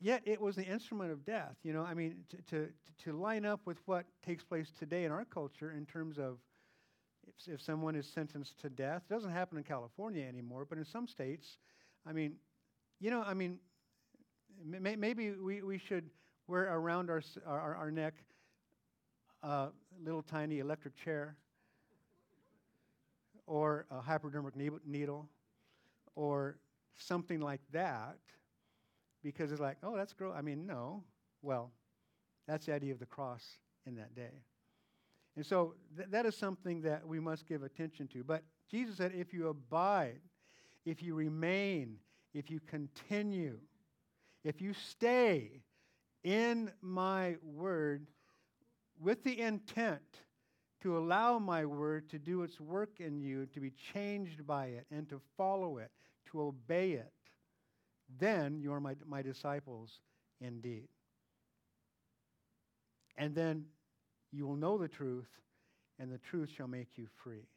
Yet 0.00 0.22
it 0.24 0.40
was 0.40 0.56
the 0.56 0.64
instrument 0.64 1.12
of 1.12 1.24
death. 1.24 1.54
You 1.62 1.72
know, 1.72 1.82
I 1.82 1.94
mean, 1.94 2.16
to, 2.30 2.36
to, 2.48 2.68
to 3.04 3.12
line 3.12 3.44
up 3.46 3.60
with 3.64 3.78
what 3.86 4.04
takes 4.26 4.42
place 4.42 4.72
today 4.76 5.04
in 5.04 5.12
our 5.12 5.24
culture 5.24 5.72
in 5.72 5.86
terms 5.86 6.18
of 6.18 6.38
if, 7.26 7.54
if 7.54 7.62
someone 7.62 7.94
is 7.94 8.06
sentenced 8.06 8.58
to 8.62 8.68
death, 8.68 9.02
it 9.08 9.14
doesn't 9.14 9.30
happen 9.30 9.56
in 9.58 9.64
California 9.64 10.26
anymore, 10.26 10.66
but 10.68 10.76
in 10.76 10.84
some 10.84 11.06
states, 11.06 11.58
I 12.04 12.12
mean, 12.12 12.34
you 13.00 13.10
know, 13.10 13.22
I 13.24 13.32
mean, 13.32 13.58
may, 14.62 14.96
maybe 14.96 15.30
we, 15.30 15.62
we 15.62 15.78
should 15.78 16.10
wear 16.48 16.64
around 16.64 17.10
our, 17.10 17.22
our, 17.46 17.76
our 17.76 17.90
neck 17.90 18.14
a 19.42 19.68
little 20.04 20.22
tiny 20.22 20.58
electric 20.58 20.96
chair 20.96 21.36
or 23.46 23.86
a 23.90 24.00
hypodermic 24.00 24.54
needle 24.86 25.28
or 26.16 26.56
something 26.96 27.40
like 27.40 27.60
that 27.72 28.16
because 29.22 29.50
it's 29.50 29.60
like, 29.60 29.78
oh, 29.82 29.96
that's 29.96 30.12
gross. 30.12 30.34
I 30.36 30.42
mean, 30.42 30.66
no. 30.66 31.02
Well, 31.42 31.72
that's 32.46 32.66
the 32.66 32.74
idea 32.74 32.92
of 32.92 32.98
the 32.98 33.06
cross 33.06 33.44
in 33.86 33.96
that 33.96 34.14
day. 34.14 34.42
And 35.36 35.44
so 35.44 35.74
th- 35.96 36.08
that 36.10 36.26
is 36.26 36.36
something 36.36 36.82
that 36.82 37.06
we 37.06 37.20
must 37.20 37.46
give 37.46 37.62
attention 37.62 38.06
to. 38.08 38.22
But 38.22 38.42
Jesus 38.70 38.96
said, 38.96 39.12
if 39.14 39.32
you 39.32 39.48
abide, 39.48 40.20
if 40.84 41.02
you 41.02 41.14
remain, 41.14 41.96
if 42.34 42.50
you 42.50 42.60
continue, 42.60 43.58
if 44.44 44.60
you 44.60 44.74
stay 44.74 45.62
in 46.22 46.70
my 46.80 47.36
word 47.42 48.06
with 49.00 49.24
the 49.24 49.40
intent 49.40 50.02
to 50.84 50.98
allow 50.98 51.38
my 51.38 51.64
word 51.64 52.10
to 52.10 52.18
do 52.18 52.42
its 52.42 52.60
work 52.60 53.00
in 53.00 53.18
you, 53.18 53.46
to 53.46 53.58
be 53.58 53.72
changed 53.94 54.46
by 54.46 54.66
it, 54.66 54.86
and 54.90 55.08
to 55.08 55.18
follow 55.34 55.78
it, 55.78 55.90
to 56.30 56.42
obey 56.42 56.92
it, 56.92 57.10
then 58.18 58.60
you 58.60 58.70
are 58.70 58.80
my, 58.80 58.94
my 59.06 59.22
disciples 59.22 60.00
indeed. 60.42 60.88
And 63.16 63.34
then 63.34 63.64
you 64.30 64.46
will 64.46 64.56
know 64.56 64.76
the 64.76 64.86
truth, 64.86 65.30
and 65.98 66.12
the 66.12 66.18
truth 66.18 66.50
shall 66.54 66.68
make 66.68 66.88
you 66.96 67.06
free. 67.22 67.48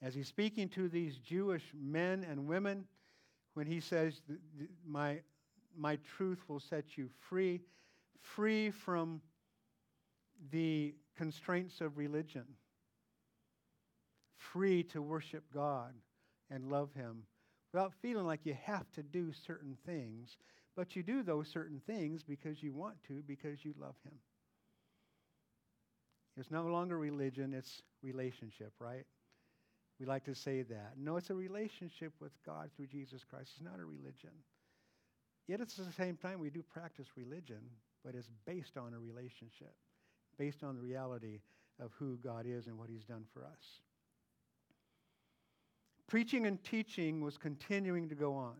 As 0.00 0.14
he's 0.14 0.28
speaking 0.28 0.70
to 0.70 0.88
these 0.88 1.18
Jewish 1.18 1.64
men 1.78 2.24
and 2.24 2.46
women, 2.46 2.86
when 3.52 3.66
he 3.66 3.80
says, 3.80 4.22
My, 4.86 5.20
my 5.76 5.98
truth 6.16 6.38
will 6.48 6.60
set 6.60 6.96
you 6.96 7.10
free, 7.28 7.60
free 8.22 8.70
from 8.70 9.20
the 10.50 10.94
constraints 11.20 11.82
of 11.82 11.98
religion, 11.98 12.46
free 14.38 14.82
to 14.82 15.02
worship 15.02 15.44
God 15.52 15.92
and 16.50 16.70
love 16.70 16.88
Him 16.94 17.24
without 17.74 17.92
feeling 18.00 18.24
like 18.24 18.46
you 18.46 18.56
have 18.64 18.90
to 18.92 19.02
do 19.02 19.30
certain 19.46 19.76
things, 19.84 20.38
but 20.74 20.96
you 20.96 21.02
do 21.02 21.22
those 21.22 21.46
certain 21.46 21.78
things 21.86 22.22
because 22.22 22.62
you 22.62 22.72
want 22.72 22.94
to, 23.06 23.22
because 23.26 23.62
you 23.62 23.74
love 23.78 23.96
Him. 24.02 24.14
It's 26.38 26.50
no 26.50 26.62
longer 26.62 26.96
religion, 26.96 27.52
it's 27.52 27.82
relationship, 28.02 28.72
right? 28.78 29.04
We 29.98 30.06
like 30.06 30.24
to 30.24 30.34
say 30.34 30.62
that. 30.62 30.94
No, 30.96 31.18
it's 31.18 31.28
a 31.28 31.34
relationship 31.34 32.14
with 32.18 32.32
God 32.46 32.70
through 32.74 32.86
Jesus 32.86 33.24
Christ. 33.28 33.50
It's 33.56 33.62
not 33.62 33.78
a 33.78 33.84
religion. 33.84 34.30
Yet 35.46 35.60
it's 35.60 35.78
at 35.78 35.84
the 35.84 35.92
same 35.92 36.16
time 36.16 36.40
we 36.40 36.48
do 36.48 36.62
practice 36.62 37.08
religion, 37.14 37.60
but 38.02 38.14
it's 38.14 38.30
based 38.46 38.78
on 38.78 38.94
a 38.94 38.98
relationship, 38.98 39.74
based 40.40 40.64
on 40.64 40.74
the 40.74 40.80
reality 40.80 41.42
of 41.78 41.92
who 41.98 42.16
God 42.24 42.46
is 42.46 42.66
and 42.66 42.78
what 42.78 42.88
He's 42.88 43.04
done 43.04 43.24
for 43.34 43.44
us. 43.44 43.82
Preaching 46.08 46.46
and 46.46 46.64
teaching 46.64 47.20
was 47.20 47.36
continuing 47.36 48.08
to 48.08 48.14
go 48.14 48.34
on. 48.34 48.54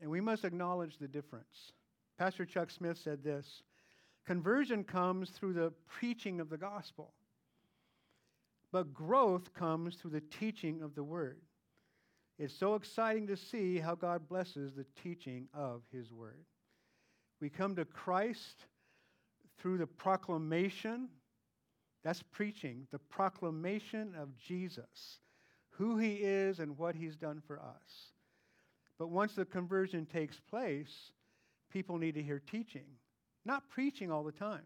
And 0.00 0.10
we 0.10 0.20
must 0.20 0.44
acknowledge 0.44 0.98
the 0.98 1.06
difference. 1.06 1.70
Pastor 2.18 2.44
Chuck 2.44 2.72
Smith 2.72 2.98
said 2.98 3.22
this 3.22 3.62
Conversion 4.26 4.82
comes 4.82 5.30
through 5.30 5.52
the 5.52 5.72
preaching 5.86 6.40
of 6.40 6.50
the 6.50 6.58
gospel, 6.58 7.12
but 8.72 8.92
growth 8.92 9.54
comes 9.54 9.94
through 9.94 10.10
the 10.10 10.22
teaching 10.22 10.82
of 10.82 10.96
the 10.96 11.04
word. 11.04 11.38
It's 12.40 12.52
so 12.52 12.74
exciting 12.74 13.28
to 13.28 13.36
see 13.36 13.78
how 13.78 13.94
God 13.94 14.28
blesses 14.28 14.72
the 14.74 14.86
teaching 15.04 15.46
of 15.54 15.82
his 15.92 16.10
word. 16.12 16.44
We 17.40 17.48
come 17.48 17.76
to 17.76 17.84
Christ 17.84 18.66
through 19.62 19.78
the 19.78 19.86
proclamation, 19.86 21.08
that's 22.04 22.22
preaching, 22.32 22.86
the 22.90 22.98
proclamation 22.98 24.12
of 24.20 24.36
Jesus 24.36 25.20
who 25.72 25.96
he 25.96 26.16
is 26.16 26.58
and 26.58 26.78
what 26.78 26.94
he's 26.94 27.16
done 27.16 27.42
for 27.46 27.58
us. 27.58 28.12
But 28.98 29.08
once 29.08 29.34
the 29.34 29.44
conversion 29.44 30.06
takes 30.06 30.38
place, 30.38 31.12
people 31.70 31.98
need 31.98 32.14
to 32.14 32.22
hear 32.22 32.40
teaching, 32.50 32.86
not 33.44 33.68
preaching 33.70 34.10
all 34.10 34.22
the 34.22 34.32
time. 34.32 34.64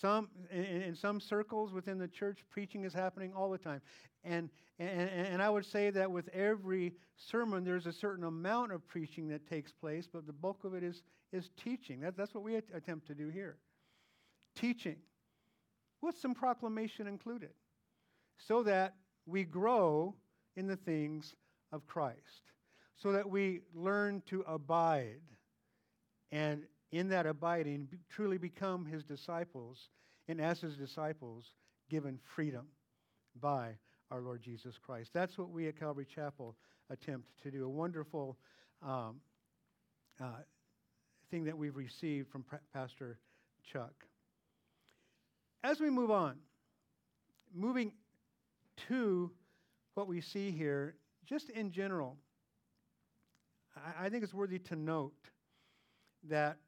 Some, 0.00 0.28
in, 0.50 0.94
some 0.94 1.20
circles 1.20 1.72
within 1.72 1.98
the 1.98 2.08
church, 2.08 2.40
preaching 2.50 2.84
is 2.84 2.92
happening 2.92 3.32
all 3.34 3.50
the 3.50 3.58
time. 3.58 3.80
And, 4.24 4.50
and, 4.78 5.10
and 5.10 5.42
I 5.42 5.50
would 5.50 5.66
say 5.66 5.90
that 5.90 6.10
with 6.10 6.28
every 6.28 6.94
sermon, 7.16 7.64
there's 7.64 7.86
a 7.86 7.92
certain 7.92 8.24
amount 8.24 8.72
of 8.72 8.86
preaching 8.88 9.28
that 9.28 9.48
takes 9.48 9.72
place, 9.72 10.08
but 10.12 10.26
the 10.26 10.32
bulk 10.32 10.64
of 10.64 10.74
it 10.74 10.82
is, 10.82 11.02
is 11.32 11.50
teaching. 11.62 12.00
That, 12.00 12.16
that's 12.16 12.34
what 12.34 12.44
we 12.44 12.56
attempt 12.56 13.06
to 13.08 13.14
do 13.14 13.28
here. 13.28 13.58
Teaching, 14.54 14.96
with 16.00 16.18
some 16.18 16.34
proclamation 16.34 17.06
included, 17.06 17.50
so 18.36 18.62
that 18.64 18.94
we 19.26 19.44
grow 19.44 20.14
in 20.56 20.66
the 20.66 20.76
things 20.76 21.34
of 21.72 21.86
Christ, 21.86 22.50
so 22.96 23.12
that 23.12 23.28
we 23.28 23.60
learn 23.74 24.22
to 24.26 24.42
abide, 24.46 25.20
and 26.30 26.64
in 26.92 27.08
that 27.08 27.26
abiding, 27.26 27.88
truly 28.10 28.38
become 28.38 28.84
his 28.84 29.02
disciples, 29.02 29.88
and 30.28 30.40
as 30.40 30.60
his 30.60 30.76
disciples, 30.76 31.52
given 31.90 32.18
freedom 32.34 32.66
by 33.40 33.70
our 34.10 34.20
Lord 34.20 34.42
Jesus 34.42 34.76
Christ. 34.78 35.10
That's 35.12 35.38
what 35.38 35.50
we 35.50 35.68
at 35.68 35.78
Calvary 35.78 36.06
Chapel 36.06 36.54
attempt 36.90 37.28
to 37.42 37.50
do. 37.50 37.64
A 37.64 37.68
wonderful 37.68 38.36
um, 38.82 39.20
uh, 40.20 40.42
thing 41.30 41.44
that 41.44 41.56
we've 41.56 41.76
received 41.76 42.28
from 42.30 42.44
Pastor 42.74 43.18
Chuck. 43.64 43.92
As 45.64 45.80
we 45.80 45.88
move 45.88 46.10
on, 46.10 46.36
moving 47.54 47.92
to 48.88 49.30
what 49.94 50.08
we 50.08 50.20
see 50.20 50.50
here, 50.50 50.96
just 51.24 51.48
in 51.50 51.70
general, 51.70 52.16
I, 53.76 54.06
I 54.06 54.08
think 54.10 54.24
it's 54.24 54.34
worthy 54.34 54.58
to 54.58 54.76
note 54.76 55.14
that 56.28 56.58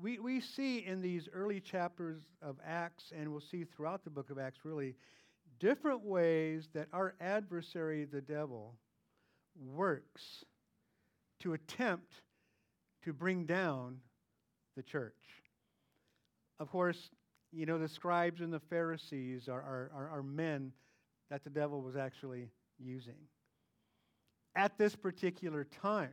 we, 0.00 0.18
we 0.18 0.40
see 0.40 0.78
in 0.78 1.00
these 1.00 1.28
early 1.32 1.60
chapters 1.60 2.22
of 2.42 2.56
Acts, 2.66 3.12
and 3.16 3.30
we'll 3.30 3.40
see 3.40 3.64
throughout 3.64 4.04
the 4.04 4.10
book 4.10 4.30
of 4.30 4.38
Acts 4.38 4.60
really, 4.64 4.94
different 5.58 6.02
ways 6.02 6.68
that 6.74 6.88
our 6.92 7.14
adversary, 7.20 8.04
the 8.04 8.20
devil, 8.20 8.74
works 9.56 10.44
to 11.40 11.52
attempt 11.52 12.22
to 13.04 13.12
bring 13.12 13.44
down 13.44 13.98
the 14.76 14.82
church. 14.82 15.14
Of 16.58 16.70
course, 16.70 17.10
you 17.52 17.66
know, 17.66 17.78
the 17.78 17.88
scribes 17.88 18.40
and 18.40 18.52
the 18.52 18.60
Pharisees 18.60 19.48
are, 19.48 19.60
are, 19.60 19.90
are, 19.94 20.10
are 20.18 20.22
men 20.22 20.72
that 21.30 21.44
the 21.44 21.50
devil 21.50 21.82
was 21.82 21.96
actually 21.96 22.50
using. 22.78 23.16
At 24.54 24.78
this 24.78 24.96
particular 24.96 25.64
time, 25.64 26.10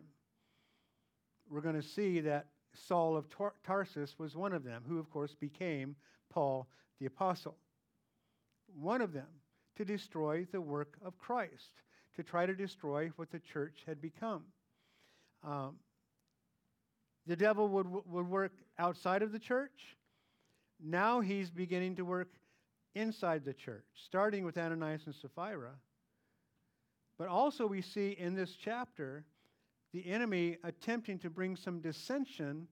we're 1.49 1.61
going 1.61 1.75
to 1.75 1.87
see 1.87 2.21
that 2.21 2.47
Saul 2.85 3.17
of 3.17 3.29
Tar- 3.29 3.53
Tarsus 3.65 4.15
was 4.17 4.35
one 4.35 4.53
of 4.53 4.63
them, 4.63 4.83
who, 4.87 4.99
of 4.99 5.09
course, 5.09 5.33
became 5.33 5.95
Paul 6.29 6.67
the 6.99 7.05
Apostle. 7.05 7.57
One 8.79 9.01
of 9.01 9.13
them 9.13 9.27
to 9.77 9.85
destroy 9.85 10.45
the 10.51 10.61
work 10.61 10.97
of 11.03 11.17
Christ, 11.17 11.81
to 12.15 12.23
try 12.23 12.45
to 12.45 12.55
destroy 12.55 13.11
what 13.15 13.31
the 13.31 13.39
church 13.39 13.83
had 13.85 14.01
become. 14.01 14.43
Um, 15.43 15.77
the 17.27 17.35
devil 17.35 17.67
would, 17.69 17.87
would 18.07 18.27
work 18.27 18.53
outside 18.79 19.21
of 19.21 19.31
the 19.31 19.39
church, 19.39 19.97
now 20.83 21.19
he's 21.21 21.49
beginning 21.49 21.95
to 21.95 22.05
work 22.05 22.29
inside 22.95 23.45
the 23.45 23.53
church, 23.53 23.85
starting 24.05 24.45
with 24.45 24.57
Ananias 24.57 25.03
and 25.05 25.15
Sapphira. 25.15 25.73
But 27.17 27.27
also, 27.27 27.65
we 27.65 27.81
see 27.81 28.15
in 28.17 28.35
this 28.35 28.53
chapter 28.53 29.25
the 29.97 30.11
enemy 30.11 30.57
attempting 30.63 31.17
to 31.17 31.27
bring 31.27 31.55
some 31.55 31.79
dissension 31.79 32.67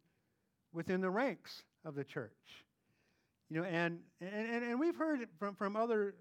within 0.73 1.01
the 1.01 1.09
ranks 1.09 1.63
of 1.83 1.95
the 1.95 2.03
church. 2.03 2.63
You 3.49 3.57
know, 3.57 3.63
and, 3.63 3.97
and, 4.21 4.63
and 4.63 4.79
we've 4.79 4.95
heard 4.95 5.27
from, 5.39 5.55
from 5.55 5.75
other 5.75 6.13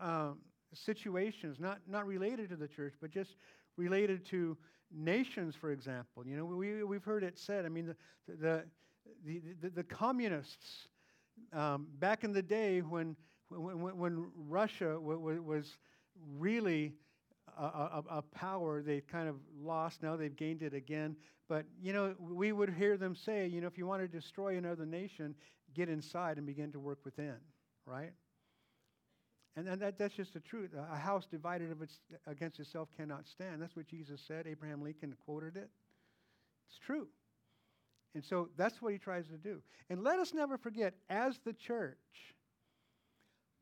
um, 0.00 0.38
situations, 0.74 1.60
not, 1.60 1.78
not 1.86 2.08
related 2.08 2.48
to 2.48 2.56
the 2.56 2.66
church, 2.66 2.94
but 3.00 3.12
just 3.12 3.36
related 3.76 4.24
to 4.26 4.56
nations, 4.92 5.54
for 5.54 5.70
example. 5.70 6.26
You 6.26 6.36
know, 6.36 6.44
we, 6.44 6.82
we've 6.82 7.04
heard 7.04 7.22
it 7.22 7.38
said, 7.38 7.64
I 7.64 7.68
mean, 7.68 7.86
the, 7.86 8.36
the, 8.36 8.64
the, 9.24 9.42
the, 9.60 9.70
the 9.70 9.84
communists 9.84 10.88
um, 11.52 11.86
back 12.00 12.24
in 12.24 12.32
the 12.32 12.42
day 12.42 12.80
when, 12.80 13.14
when, 13.48 13.96
when 13.96 14.26
Russia 14.34 14.94
w- 14.94 15.20
w- 15.20 15.42
was 15.42 15.76
really 16.36 16.94
a, 17.58 17.62
a, 17.62 18.04
a, 18.18 18.22
power 18.22 18.82
they 18.82 19.00
kind 19.00 19.28
of 19.28 19.36
lost, 19.60 20.02
now 20.02 20.16
they've 20.16 20.34
gained 20.34 20.62
it 20.62 20.74
again. 20.74 21.16
But, 21.48 21.66
you 21.80 21.92
know, 21.92 22.14
we 22.20 22.52
would 22.52 22.70
hear 22.70 22.96
them 22.96 23.14
say, 23.14 23.46
you 23.46 23.60
know, 23.60 23.66
if 23.66 23.78
you 23.78 23.86
want 23.86 24.02
to 24.02 24.08
destroy 24.08 24.56
another 24.56 24.86
nation, 24.86 25.34
get 25.74 25.88
inside 25.88 26.36
and 26.36 26.46
begin 26.46 26.72
to 26.72 26.80
work 26.80 26.98
within, 27.04 27.36
right? 27.86 28.12
And, 29.56 29.66
and 29.66 29.82
that, 29.82 29.98
that's 29.98 30.14
just 30.14 30.34
the 30.34 30.40
truth. 30.40 30.70
A 30.92 30.96
house 30.96 31.26
divided 31.26 31.74
its, 31.82 32.00
against 32.26 32.60
itself 32.60 32.88
cannot 32.96 33.26
stand. 33.26 33.60
That's 33.60 33.74
what 33.74 33.88
Jesus 33.88 34.20
said. 34.26 34.46
Abraham 34.46 34.82
Lincoln 34.82 35.14
quoted 35.24 35.56
it. 35.56 35.70
It's 36.68 36.78
true. 36.78 37.08
And 38.14 38.24
so 38.24 38.50
that's 38.56 38.80
what 38.80 38.92
he 38.92 38.98
tries 38.98 39.26
to 39.28 39.36
do. 39.36 39.60
And 39.90 40.02
let 40.02 40.18
us 40.18 40.32
never 40.32 40.58
forget, 40.58 40.94
as 41.10 41.38
the 41.44 41.52
church, 41.52 41.96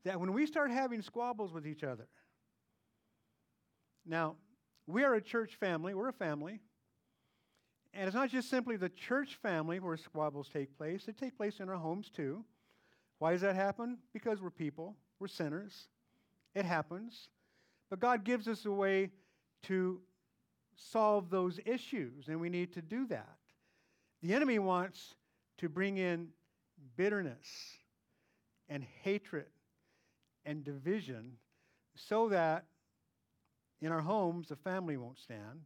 that 0.05 0.19
when 0.19 0.33
we 0.33 0.45
start 0.45 0.71
having 0.71 1.01
squabbles 1.01 1.51
with 1.51 1.65
each 1.65 1.83
other, 1.83 2.07
now, 4.07 4.35
we 4.85 5.03
are 5.03 5.15
a 5.15 5.21
church 5.21 5.55
family, 5.55 5.93
we're 5.93 6.09
a 6.09 6.13
family. 6.13 6.61
And 7.93 8.07
it's 8.07 8.15
not 8.15 8.29
just 8.29 8.49
simply 8.49 8.77
the 8.77 8.89
church 8.89 9.35
family 9.41 9.79
where 9.79 9.97
squabbles 9.97 10.49
take 10.49 10.77
place, 10.77 11.05
they 11.05 11.13
take 11.13 11.35
place 11.35 11.59
in 11.59 11.69
our 11.69 11.75
homes 11.75 12.09
too. 12.09 12.43
Why 13.19 13.31
does 13.31 13.41
that 13.41 13.55
happen? 13.55 13.97
Because 14.13 14.41
we're 14.41 14.51
people, 14.51 14.95
we're 15.19 15.27
sinners. 15.27 15.87
It 16.53 16.65
happens. 16.65 17.29
But 17.89 17.99
God 17.99 18.23
gives 18.23 18.47
us 18.47 18.65
a 18.65 18.71
way 18.71 19.11
to 19.63 19.99
solve 20.75 21.29
those 21.29 21.59
issues, 21.65 22.27
and 22.27 22.39
we 22.39 22.49
need 22.49 22.73
to 22.73 22.81
do 22.81 23.07
that. 23.07 23.37
The 24.21 24.33
enemy 24.33 24.59
wants 24.59 25.15
to 25.57 25.69
bring 25.69 25.97
in 25.97 26.29
bitterness 26.95 27.47
and 28.69 28.85
hatred 29.01 29.47
and 30.45 30.63
division 30.63 31.33
so 31.95 32.29
that 32.29 32.65
in 33.81 33.91
our 33.91 34.01
homes 34.01 34.49
the 34.49 34.55
family 34.55 34.97
won't 34.97 35.19
stand, 35.19 35.61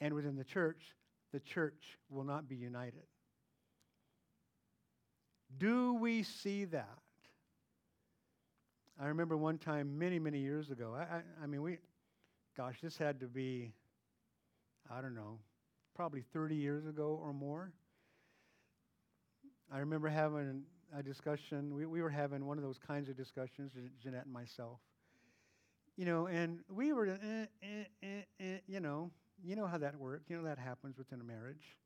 and 0.00 0.14
within 0.14 0.36
the 0.36 0.44
church, 0.44 0.94
the 1.32 1.40
church 1.40 1.98
will 2.08 2.24
not 2.24 2.48
be 2.48 2.56
united. 2.56 3.06
Do 5.56 5.94
we 5.94 6.22
see 6.22 6.64
that? 6.66 6.98
I 9.00 9.06
remember 9.06 9.36
one 9.36 9.58
time 9.58 9.98
many, 9.98 10.18
many 10.18 10.40
years 10.40 10.70
ago. 10.70 10.94
I, 10.96 11.02
I, 11.02 11.20
I, 11.44 11.46
mean, 11.46 11.62
we, 11.62 11.78
gosh, 12.56 12.76
this 12.82 12.96
had 12.96 13.20
to 13.20 13.26
be, 13.26 13.72
I 14.90 15.00
don't 15.00 15.14
know, 15.14 15.38
probably 15.94 16.24
30 16.32 16.56
years 16.56 16.86
ago 16.86 17.18
or 17.22 17.32
more. 17.32 17.72
I 19.72 19.78
remember 19.78 20.08
having 20.08 20.62
a 20.96 21.02
discussion. 21.02 21.74
We, 21.74 21.86
we 21.86 22.02
were 22.02 22.10
having 22.10 22.46
one 22.46 22.58
of 22.58 22.64
those 22.64 22.78
kinds 22.78 23.08
of 23.08 23.16
discussions, 23.16 23.72
Jeanette 24.02 24.24
and 24.24 24.32
myself. 24.32 24.78
You 25.98 26.04
know, 26.04 26.28
and 26.28 26.60
we 26.72 26.92
were, 26.92 27.08
eh, 27.08 27.46
eh, 27.60 27.84
eh, 28.04 28.06
eh 28.38 28.58
you 28.68 28.78
know, 28.78 29.10
you 29.44 29.56
know 29.56 29.66
how 29.66 29.78
that 29.78 29.96
works. 29.96 30.30
You 30.30 30.36
know 30.36 30.44
that 30.44 30.56
happens 30.56 30.96
within 30.96 31.20
a 31.20 31.24
marriage. 31.24 31.76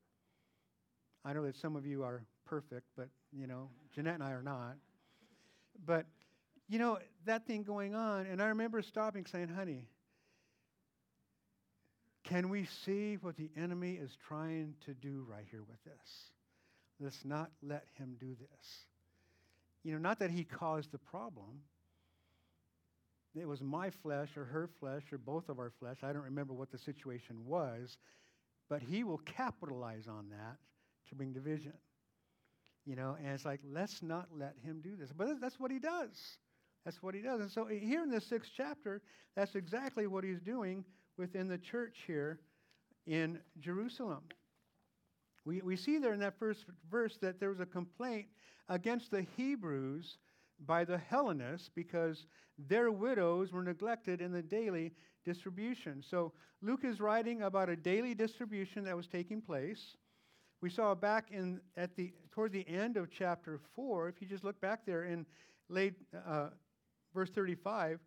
I 1.25 1.33
know 1.33 1.44
that 1.46 1.57
some 1.57 1.77
of 1.77 1.87
you 1.87 2.03
are 2.03 2.22
perfect, 2.44 2.88
but, 2.94 3.09
you 3.33 3.46
know, 3.46 3.70
Jeanette 3.94 4.16
and 4.16 4.22
I 4.22 4.33
are 4.33 4.42
not. 4.42 4.77
But, 5.87 6.05
you 6.68 6.79
know, 6.79 6.98
that 7.25 7.46
thing 7.46 7.62
going 7.62 7.94
on, 7.94 8.27
and 8.27 8.42
I 8.42 8.48
remember 8.48 8.83
stopping 8.83 9.25
saying, 9.25 9.48
honey, 9.48 9.87
can 12.22 12.51
we 12.51 12.66
see 12.85 13.14
what 13.14 13.37
the 13.38 13.48
enemy 13.57 13.94
is 13.94 14.14
trying 14.29 14.75
to 14.85 14.92
do 14.92 15.25
right 15.27 15.46
here 15.51 15.62
with 15.66 15.83
this? 15.85 16.33
Let's 17.01 17.25
not 17.25 17.51
let 17.62 17.87
him 17.96 18.16
do 18.20 18.37
this. 18.38 18.87
You 19.85 19.92
know, 19.92 19.98
not 19.98 20.18
that 20.18 20.31
he 20.31 20.44
caused 20.44 20.92
the 20.92 20.98
problem. 20.98 21.62
It 23.34 23.48
was 23.48 23.62
my 23.62 23.90
flesh 23.90 24.36
or 24.36 24.44
her 24.44 24.68
flesh 24.78 25.04
or 25.12 25.18
both 25.18 25.48
of 25.48 25.58
our 25.58 25.72
flesh. 25.78 25.98
I 26.02 26.12
don't 26.12 26.22
remember 26.22 26.52
what 26.52 26.70
the 26.70 26.78
situation 26.78 27.46
was, 27.46 27.96
but 28.68 28.82
he 28.82 29.04
will 29.04 29.18
capitalize 29.18 30.06
on 30.06 30.28
that 30.30 30.58
to 31.08 31.14
bring 31.14 31.32
division. 31.32 31.72
You 32.84 32.96
know, 32.96 33.16
and 33.18 33.28
it's 33.28 33.44
like, 33.44 33.60
let's 33.64 34.02
not 34.02 34.26
let 34.36 34.54
him 34.62 34.80
do 34.82 34.96
this. 34.96 35.10
But 35.16 35.40
that's 35.40 35.58
what 35.58 35.70
he 35.70 35.78
does. 35.78 36.36
That's 36.84 37.02
what 37.02 37.14
he 37.14 37.22
does. 37.22 37.40
And 37.40 37.50
so 37.50 37.66
eh, 37.66 37.78
here 37.78 38.02
in 38.02 38.10
the 38.10 38.20
sixth 38.20 38.50
chapter, 38.56 39.00
that's 39.36 39.54
exactly 39.54 40.06
what 40.06 40.24
he's 40.24 40.40
doing 40.40 40.84
within 41.16 41.48
the 41.48 41.58
church 41.58 41.98
here 42.06 42.40
in 43.06 43.38
Jerusalem. 43.60 44.22
We, 45.44 45.60
we 45.60 45.76
see 45.76 45.98
there 45.98 46.12
in 46.12 46.20
that 46.20 46.38
first 46.38 46.64
verse 46.90 47.16
that 47.20 47.40
there 47.40 47.50
was 47.50 47.60
a 47.60 47.66
complaint 47.66 48.26
against 48.68 49.10
the 49.10 49.26
Hebrews 49.36 50.18
by 50.60 50.84
the 50.84 50.98
Hellenists 50.98 51.70
because 51.74 52.26
their 52.68 52.90
widows 52.90 53.52
were 53.52 53.62
neglected 53.62 54.20
in 54.20 54.32
the 54.32 54.42
daily 54.42 54.92
distribution. 55.24 56.02
So 56.02 56.32
Luke 56.60 56.84
is 56.84 57.00
writing 57.00 57.42
about 57.42 57.68
a 57.68 57.76
daily 57.76 58.14
distribution 58.14 58.84
that 58.84 58.96
was 58.96 59.06
taking 59.06 59.40
place. 59.40 59.96
We 60.60 60.70
saw 60.70 60.94
back 60.94 61.30
in 61.30 61.60
at 61.76 61.96
the 61.96 62.12
toward 62.30 62.52
the 62.52 62.66
end 62.68 62.96
of 62.96 63.10
chapter 63.10 63.58
four. 63.74 64.08
If 64.08 64.22
you 64.22 64.28
just 64.28 64.44
look 64.44 64.60
back 64.60 64.86
there 64.86 65.04
in 65.04 65.26
late 65.68 65.94
uh, 66.26 66.50
verse 67.12 67.30
thirty-five, 67.30 67.98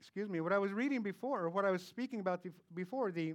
excuse 0.00 0.28
me, 0.28 0.40
what 0.40 0.52
I 0.52 0.58
was 0.58 0.72
reading 0.72 1.02
before, 1.02 1.42
or 1.42 1.50
what 1.50 1.64
I 1.64 1.70
was 1.70 1.82
speaking 1.82 2.20
about 2.20 2.42
the, 2.42 2.50
before, 2.74 3.12
the 3.12 3.34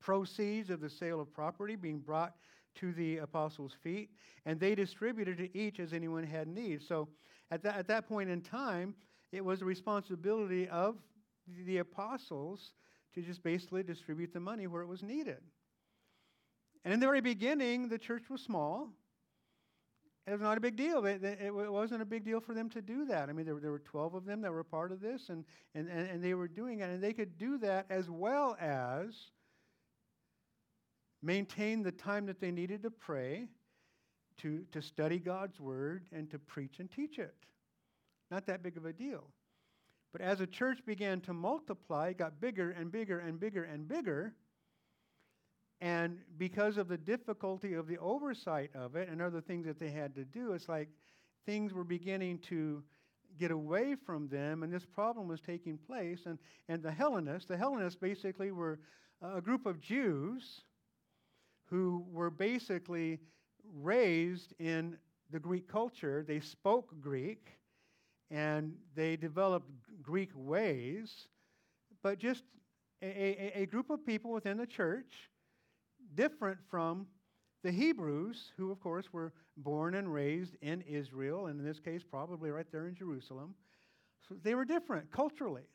proceeds 0.00 0.70
of 0.70 0.80
the 0.80 0.90
sale 0.90 1.20
of 1.20 1.32
property 1.32 1.76
being 1.76 2.00
brought 2.00 2.34
to 2.76 2.92
the 2.92 3.18
apostles' 3.18 3.74
feet, 3.82 4.10
and 4.44 4.58
they 4.58 4.74
distributed 4.74 5.38
to 5.38 5.58
each 5.58 5.80
as 5.80 5.92
anyone 5.92 6.24
had 6.24 6.48
need. 6.48 6.82
So 6.82 7.08
at 7.50 7.62
that, 7.62 7.76
at 7.76 7.88
that 7.88 8.08
point 8.08 8.30
in 8.30 8.40
time, 8.40 8.94
it 9.32 9.44
was 9.44 9.60
the 9.60 9.64
responsibility 9.64 10.68
of 10.68 10.96
the 11.66 11.78
apostles 11.78 12.72
to 13.14 13.22
just 13.22 13.42
basically 13.42 13.82
distribute 13.82 14.32
the 14.32 14.40
money 14.40 14.66
where 14.66 14.82
it 14.82 14.86
was 14.86 15.02
needed. 15.02 15.38
And 16.84 16.94
in 16.94 17.00
the 17.00 17.06
very 17.06 17.20
beginning, 17.20 17.88
the 17.88 17.98
church 17.98 18.24
was 18.30 18.40
small. 18.40 18.90
It 20.26 20.32
was 20.32 20.40
not 20.40 20.58
a 20.58 20.60
big 20.60 20.76
deal. 20.76 21.04
It, 21.06 21.22
it, 21.22 21.54
wasn't 21.54 22.02
a 22.02 22.04
big 22.04 22.24
deal 22.24 22.40
for 22.40 22.52
them 22.52 22.68
to 22.70 22.82
do 22.82 23.04
that. 23.06 23.28
I 23.28 23.32
mean, 23.32 23.46
there, 23.46 23.58
there 23.60 23.70
were 23.70 23.78
12 23.78 24.14
of 24.14 24.24
them 24.24 24.40
that 24.42 24.52
were 24.52 24.64
part 24.64 24.90
of 24.90 25.00
this, 25.00 25.28
and, 25.28 25.44
and, 25.74 25.88
and 25.88 26.22
they 26.22 26.34
were 26.34 26.48
doing 26.48 26.80
it. 26.80 26.90
And 26.90 27.02
they 27.02 27.12
could 27.12 27.38
do 27.38 27.58
that 27.58 27.86
as 27.90 28.10
well 28.10 28.56
as 28.60 29.14
maintain 31.26 31.82
the 31.82 31.92
time 31.92 32.26
that 32.26 32.40
they 32.40 32.50
needed 32.50 32.82
to 32.84 32.90
pray, 32.90 33.46
to, 34.38 34.64
to 34.72 34.80
study 34.80 35.18
God's 35.18 35.58
word, 35.60 36.06
and 36.12 36.30
to 36.30 36.38
preach 36.38 36.78
and 36.78 36.90
teach 36.90 37.18
it. 37.18 37.34
Not 38.30 38.46
that 38.46 38.62
big 38.62 38.76
of 38.76 38.84
a 38.84 38.92
deal. 38.92 39.24
But 40.12 40.20
as 40.20 40.38
the 40.38 40.46
church 40.46 40.78
began 40.86 41.20
to 41.22 41.34
multiply, 41.34 42.08
it 42.08 42.18
got 42.18 42.40
bigger 42.40 42.70
and 42.70 42.90
bigger 42.90 43.18
and 43.18 43.38
bigger 43.38 43.64
and 43.64 43.86
bigger 43.86 44.34
and 45.80 46.18
because 46.38 46.78
of 46.78 46.88
the 46.88 46.96
difficulty 46.96 47.74
of 47.74 47.86
the 47.86 47.98
oversight 47.98 48.70
of 48.74 48.96
it 48.96 49.08
and 49.08 49.20
other 49.20 49.40
things 49.40 49.66
that 49.66 49.78
they 49.78 49.90
had 49.90 50.14
to 50.14 50.24
do, 50.24 50.52
it's 50.52 50.68
like 50.68 50.88
things 51.44 51.72
were 51.72 51.84
beginning 51.84 52.38
to 52.48 52.82
get 53.38 53.50
away 53.50 53.94
from 53.94 54.28
them, 54.28 54.62
and 54.62 54.72
this 54.72 54.86
problem 54.86 55.28
was 55.28 55.40
taking 55.40 55.76
place. 55.76 56.20
And, 56.24 56.38
and 56.68 56.82
the 56.82 56.90
Hellenists, 56.90 57.46
the 57.46 57.56
Hellenists 57.56 57.98
basically 58.00 58.52
were 58.52 58.78
a 59.20 59.42
group 59.42 59.66
of 59.66 59.80
Jews 59.80 60.62
who 61.66 62.04
were 62.12 62.30
basically 62.30 63.18
raised 63.74 64.54
in 64.58 64.96
the 65.30 65.40
Greek 65.40 65.68
culture. 65.68 66.24
They 66.26 66.40
spoke 66.40 66.94
Greek 67.00 67.58
and 68.30 68.74
they 68.94 69.16
developed 69.16 69.70
Greek 70.02 70.30
ways, 70.34 71.28
but 72.02 72.18
just 72.18 72.44
a, 73.02 73.06
a, 73.06 73.62
a 73.62 73.66
group 73.66 73.90
of 73.90 74.04
people 74.04 74.32
within 74.32 74.56
the 74.56 74.66
church 74.66 75.30
different 76.14 76.58
from 76.70 77.06
the 77.62 77.70
Hebrews, 77.70 78.52
who, 78.56 78.70
of 78.70 78.80
course, 78.80 79.12
were 79.12 79.32
born 79.56 79.94
and 79.94 80.12
raised 80.12 80.56
in 80.60 80.82
Israel, 80.82 81.46
and 81.46 81.58
in 81.58 81.66
this 81.66 81.80
case, 81.80 82.02
probably 82.08 82.50
right 82.50 82.66
there 82.70 82.86
in 82.86 82.94
Jerusalem. 82.94 83.54
So 84.28 84.36
they 84.42 84.54
were 84.54 84.64
different 84.64 85.10
culturally. 85.10 85.68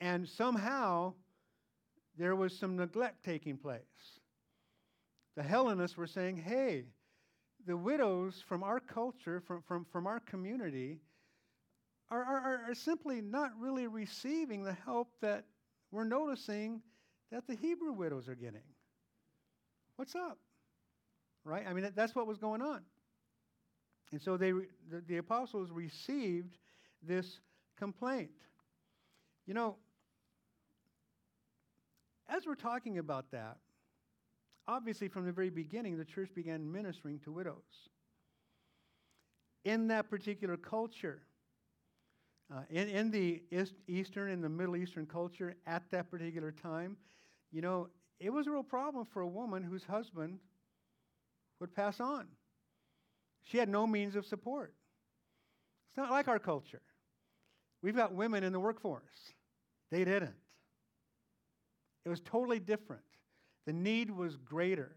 And 0.00 0.28
somehow, 0.28 1.14
there 2.16 2.36
was 2.36 2.56
some 2.56 2.76
neglect 2.76 3.24
taking 3.24 3.56
place. 3.56 3.80
The 5.36 5.42
Hellenists 5.42 5.96
were 5.96 6.06
saying, 6.06 6.36
hey, 6.36 6.84
the 7.66 7.76
widows 7.76 8.42
from 8.46 8.62
our 8.62 8.78
culture, 8.80 9.40
from, 9.40 9.62
from, 9.62 9.84
from 9.90 10.06
our 10.06 10.20
community, 10.20 11.00
are, 12.10 12.22
are, 12.22 12.60
are 12.68 12.74
simply 12.74 13.20
not 13.20 13.50
really 13.58 13.86
receiving 13.86 14.62
the 14.62 14.74
help 14.84 15.08
that 15.22 15.44
we're 15.90 16.04
noticing 16.04 16.82
that 17.32 17.46
the 17.46 17.56
Hebrew 17.56 17.92
widows 17.92 18.28
are 18.28 18.34
getting. 18.34 18.62
What's 19.96 20.14
up? 20.14 20.38
Right? 21.44 21.64
I 21.66 21.72
mean, 21.72 21.90
that's 21.94 22.14
what 22.14 22.26
was 22.26 22.38
going 22.38 22.62
on. 22.62 22.82
And 24.12 24.20
so 24.20 24.36
they, 24.36 24.52
the, 24.52 25.02
the 25.08 25.16
apostles 25.16 25.70
received 25.70 26.58
this 27.02 27.40
complaint. 27.78 28.30
You 29.46 29.54
know, 29.54 29.76
as 32.28 32.46
we're 32.46 32.54
talking 32.54 32.98
about 32.98 33.30
that, 33.32 33.58
obviously 34.66 35.08
from 35.08 35.26
the 35.26 35.32
very 35.32 35.50
beginning, 35.50 35.98
the 35.98 36.04
church 36.04 36.30
began 36.34 36.70
ministering 36.70 37.18
to 37.20 37.32
widows. 37.32 37.88
In 39.64 39.88
that 39.88 40.10
particular 40.10 40.56
culture, 40.56 41.22
uh, 42.54 42.60
in, 42.70 42.88
in 42.88 43.10
the 43.10 43.42
Eastern 43.88 44.30
and 44.30 44.44
the 44.44 44.48
Middle 44.48 44.76
Eastern 44.76 45.06
culture 45.06 45.56
at 45.66 45.82
that 45.90 46.10
particular 46.10 46.52
time, 46.52 46.96
you 47.50 47.62
know, 47.62 47.88
it 48.20 48.30
was 48.30 48.46
a 48.46 48.50
real 48.50 48.62
problem 48.62 49.06
for 49.12 49.22
a 49.22 49.28
woman 49.28 49.62
whose 49.62 49.84
husband 49.84 50.38
would 51.60 51.74
pass 51.74 52.00
on. 52.00 52.26
She 53.42 53.58
had 53.58 53.68
no 53.68 53.86
means 53.86 54.16
of 54.16 54.26
support. 54.26 54.74
It's 55.90 55.96
not 55.96 56.10
like 56.10 56.28
our 56.28 56.38
culture. 56.38 56.82
We've 57.82 57.96
got 57.96 58.12
women 58.12 58.44
in 58.44 58.52
the 58.52 58.60
workforce. 58.60 59.02
They 59.90 60.04
didn't. 60.04 60.34
It 62.04 62.08
was 62.08 62.20
totally 62.20 62.60
different. 62.60 63.02
The 63.66 63.72
need 63.72 64.10
was 64.10 64.36
greater. 64.36 64.96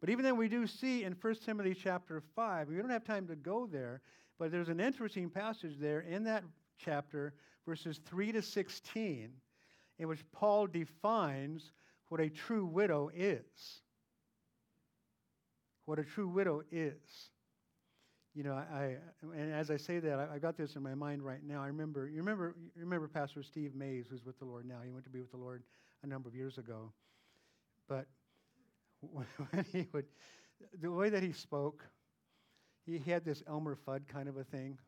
But 0.00 0.10
even 0.10 0.24
then, 0.24 0.36
we 0.36 0.48
do 0.48 0.66
see 0.66 1.04
in 1.04 1.16
1 1.20 1.34
Timothy 1.44 1.74
chapter 1.74 2.22
5, 2.34 2.68
we 2.68 2.76
don't 2.76 2.90
have 2.90 3.04
time 3.04 3.26
to 3.28 3.36
go 3.36 3.66
there, 3.66 4.02
but 4.38 4.50
there's 4.50 4.68
an 4.68 4.80
interesting 4.80 5.30
passage 5.30 5.76
there 5.78 6.00
in 6.00 6.24
that 6.24 6.44
chapter, 6.78 7.34
verses 7.66 8.00
3 8.06 8.32
to 8.32 8.42
16, 8.42 9.30
in 9.98 10.08
which 10.08 10.20
Paul 10.32 10.66
defines 10.66 11.72
what 12.08 12.20
a 12.20 12.28
true 12.28 12.66
widow 12.66 13.10
is. 13.14 13.80
What 15.86 15.98
a 15.98 16.04
true 16.04 16.28
widow 16.28 16.62
is. 16.70 17.30
You 18.34 18.42
know, 18.42 18.54
I, 18.54 18.96
and 19.22 19.52
as 19.52 19.70
I 19.70 19.76
say 19.76 20.00
that, 20.00 20.18
I, 20.18 20.34
I 20.34 20.38
got 20.38 20.56
this 20.56 20.74
in 20.74 20.82
my 20.82 20.94
mind 20.94 21.22
right 21.22 21.42
now. 21.46 21.62
I 21.62 21.68
remember, 21.68 22.08
you 22.08 22.16
remember, 22.16 22.56
you 22.74 22.82
remember 22.82 23.06
Pastor 23.06 23.42
Steve 23.42 23.74
Mays, 23.74 24.06
who's 24.10 24.24
with 24.24 24.38
the 24.38 24.44
Lord 24.44 24.66
now. 24.66 24.78
He 24.84 24.90
went 24.90 25.04
to 25.04 25.10
be 25.10 25.20
with 25.20 25.30
the 25.30 25.36
Lord 25.36 25.62
a 26.04 26.06
number 26.06 26.28
of 26.28 26.34
years 26.34 26.58
ago. 26.58 26.92
But 27.88 28.06
when 29.12 29.64
he 29.72 29.88
would, 29.92 30.04
the 30.80 30.90
way 30.90 31.08
that 31.08 31.22
he 31.22 31.32
spoke, 31.32 31.84
he, 32.86 32.98
had 32.98 33.24
this 33.24 33.42
Elmer 33.48 33.76
Fudd 33.86 34.06
kind 34.06 34.28
of 34.28 34.36
a 34.36 34.44
thing. 34.44 34.78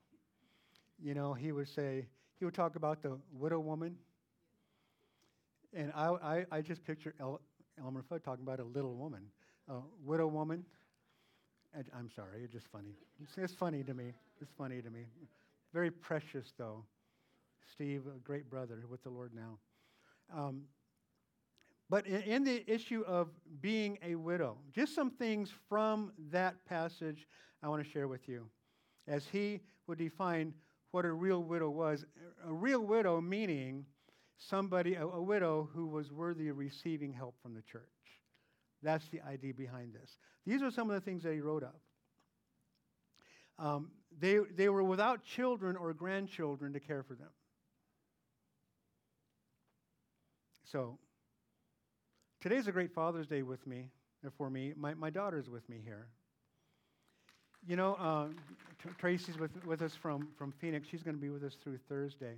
You 1.03 1.15
know, 1.15 1.33
he 1.33 1.51
would 1.53 1.69
say, 1.69 2.07
he 2.39 2.45
would 2.45 2.55
talk 2.55 2.77
about 2.77 3.03
the 3.03 3.19
widow 3.33 3.59
woman. 3.59 3.97
And 5.75 5.91
I, 5.95 6.09
I, 6.09 6.47
I 6.53 6.61
just 6.61 6.85
picture 6.85 7.15
El, 7.19 7.41
Elmer 7.83 8.05
Fudd 8.11 8.23
talking 8.23 8.45
about 8.45 8.61
a 8.61 8.65
little 8.65 8.95
woman, 8.95 9.23
a 9.69 9.77
widow 10.05 10.27
woman. 10.27 10.65
And 11.75 11.85
I'm 11.99 12.11
sorry, 12.15 12.43
it's 12.45 12.53
just 12.53 12.67
funny. 12.71 12.95
It's, 13.23 13.33
it's 13.37 13.55
funny 13.55 13.83
to 13.85 13.95
me. 13.95 14.13
It's 14.41 14.51
funny 14.57 14.83
to 14.83 14.91
me. 14.91 15.07
Very 15.73 15.91
precious, 15.91 16.53
though. 16.59 16.85
Steve, 17.73 18.03
a 18.15 18.19
great 18.21 18.49
brother 18.49 18.85
with 18.89 19.03
the 19.03 19.11
Lord 19.11 19.33
now. 19.35 19.59
Um, 20.35 20.63
but 21.88 22.07
in, 22.07 22.42
the 22.44 22.68
issue 22.70 23.05
of 23.07 23.29
being 23.61 23.99
a 24.05 24.16
widow, 24.16 24.59
just 24.72 24.94
some 24.94 25.11
things 25.11 25.53
from 25.68 26.12
that 26.31 26.64
passage 26.66 27.27
I 27.62 27.68
want 27.68 27.85
to 27.85 27.88
share 27.88 28.09
with 28.09 28.29
you. 28.29 28.46
As 29.07 29.25
he 29.27 29.61
would 29.87 29.99
define 29.99 30.53
what 30.90 31.05
a 31.05 31.12
real 31.12 31.42
widow 31.42 31.70
was. 31.70 32.05
A 32.46 32.53
real 32.53 32.81
widow 32.81 33.20
meaning 33.20 33.85
somebody, 34.38 34.94
a, 34.94 35.07
a 35.07 35.22
widow 35.22 35.68
who 35.75 35.87
was 35.87 36.11
worthy 36.11 36.49
of 36.49 36.59
receiving 36.59 37.12
help 37.12 37.35
from 37.42 37.55
the 37.55 37.62
church. 37.62 37.83
That's 38.83 39.09
the 39.09 39.20
idea 39.22 39.55
behind 39.55 39.94
this. 39.94 40.18
These 40.46 40.62
are 40.62 40.70
some 40.70 40.88
of 40.90 40.94
the 40.94 41.01
things 41.01 41.22
that 41.22 41.33
he 41.33 41.40
wrote 41.40 41.64
of. 41.64 41.75
Um, 43.59 43.90
they, 44.18 44.38
they 44.55 44.68
were 44.68 44.85
without 44.85 45.25
children 45.25 45.77
or 45.77 45.92
grandchildren 45.92 46.72
to 46.72 46.81
care 46.81 47.03
for 47.03 47.14
them. 47.14 47.31
So, 50.64 50.99
today's 52.49 52.69
a 52.69 52.73
great 52.73 52.95
Father's 52.95 53.27
Day 53.27 53.43
with 53.43 53.67
me, 53.67 53.89
for 54.39 54.49
me. 54.49 54.73
My, 54.77 54.95
my 54.95 55.11
daughter's 55.11 55.51
with 55.51 55.69
me 55.69 55.79
here. 55.83 56.07
You 57.67 57.75
know, 57.75 57.95
uh, 57.95 58.27
Tracy's 58.99 59.37
with, 59.37 59.51
with 59.65 59.83
us 59.83 59.97
from, 59.97 60.29
from 60.39 60.53
Phoenix. 60.53 60.87
She's 60.89 61.03
going 61.03 61.17
to 61.17 61.21
be 61.21 61.29
with 61.29 61.43
us 61.43 61.57
through 61.61 61.79
Thursday. 61.89 62.37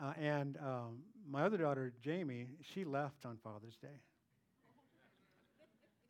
Uh, 0.00 0.14
and 0.18 0.56
um, 0.64 1.00
my 1.30 1.42
other 1.42 1.58
daughter, 1.58 1.92
Jamie, 2.02 2.46
she 2.72 2.86
left 2.86 3.26
on 3.26 3.36
Father's 3.44 3.76
Day. 3.82 4.00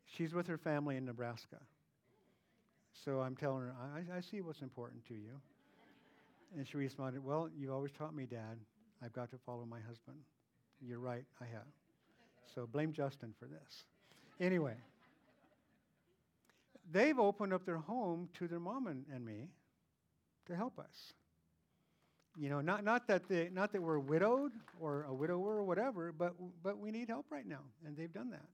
She's 0.05 0.33
with 0.33 0.47
her 0.47 0.57
family 0.57 0.95
in 0.95 1.03
Nebraska. 1.03 1.57
So 3.03 3.19
I'm 3.19 3.35
telling 3.35 3.63
her, 3.63 3.75
I, 3.97 4.17
I 4.19 4.21
see 4.21 4.39
what's 4.39 4.61
important 4.61 5.05
to 5.09 5.13
you. 5.13 5.41
And 6.55 6.65
she 6.65 6.77
responded, 6.77 7.21
Well, 7.21 7.49
you've 7.53 7.73
always 7.73 7.91
taught 7.91 8.15
me, 8.15 8.25
Dad, 8.25 8.59
I've 9.03 9.11
got 9.11 9.29
to 9.31 9.37
follow 9.45 9.65
my 9.65 9.81
husband. 9.81 10.19
You're 10.79 10.99
right, 10.99 11.25
I 11.41 11.45
have. 11.51 11.78
So 12.55 12.67
blame 12.67 12.93
Justin 12.93 13.33
for 13.39 13.45
this. 13.45 13.85
Anyway, 14.39 14.75
they've 16.91 17.19
opened 17.19 17.53
up 17.53 17.65
their 17.65 17.77
home 17.77 18.29
to 18.35 18.47
their 18.47 18.59
mom 18.59 18.87
and, 18.87 19.05
and 19.13 19.25
me 19.25 19.49
to 20.47 20.55
help 20.55 20.79
us. 20.79 21.13
You 22.37 22.49
know, 22.49 22.61
not, 22.61 22.83
not, 22.83 23.07
that 23.07 23.27
they, 23.27 23.49
not 23.51 23.73
that 23.73 23.81
we're 23.81 23.99
widowed 23.99 24.51
or 24.79 25.03
a 25.03 25.13
widower 25.13 25.57
or 25.57 25.63
whatever, 25.63 26.13
but, 26.17 26.33
but 26.63 26.77
we 26.77 26.91
need 26.91 27.09
help 27.09 27.25
right 27.29 27.45
now, 27.45 27.61
and 27.85 27.97
they've 27.97 28.13
done 28.13 28.29
that. 28.31 28.45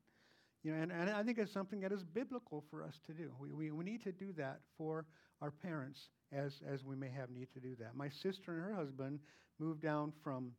You 0.64 0.72
know, 0.72 0.82
and, 0.82 0.92
and 0.92 1.10
I 1.12 1.22
think 1.22 1.38
it's 1.38 1.52
something 1.52 1.82
that 1.82 1.92
is 1.92 2.04
biblical 2.04 2.64
for 2.72 2.84
us 2.84 3.00
to 3.06 3.14
do. 3.14 3.32
We, 3.40 3.52
we, 3.52 3.72
we 3.72 3.86
need 3.86 4.04
to 4.04 4.12
do 4.12 4.34
that 4.38 4.62
for 4.78 5.06
our 5.42 5.52
parents 5.52 6.10
as, 6.32 6.62
as 6.68 6.84
we 6.84 6.96
may 6.96 7.10
have 7.10 7.30
need 7.30 7.50
to 7.54 7.60
do 7.60 7.76
that. 7.80 7.96
My 7.96 8.10
sister 8.10 8.54
and 8.54 8.62
her 8.62 8.74
husband 8.74 9.20
moved 9.60 9.84
down 9.84 10.12
from 10.24 10.52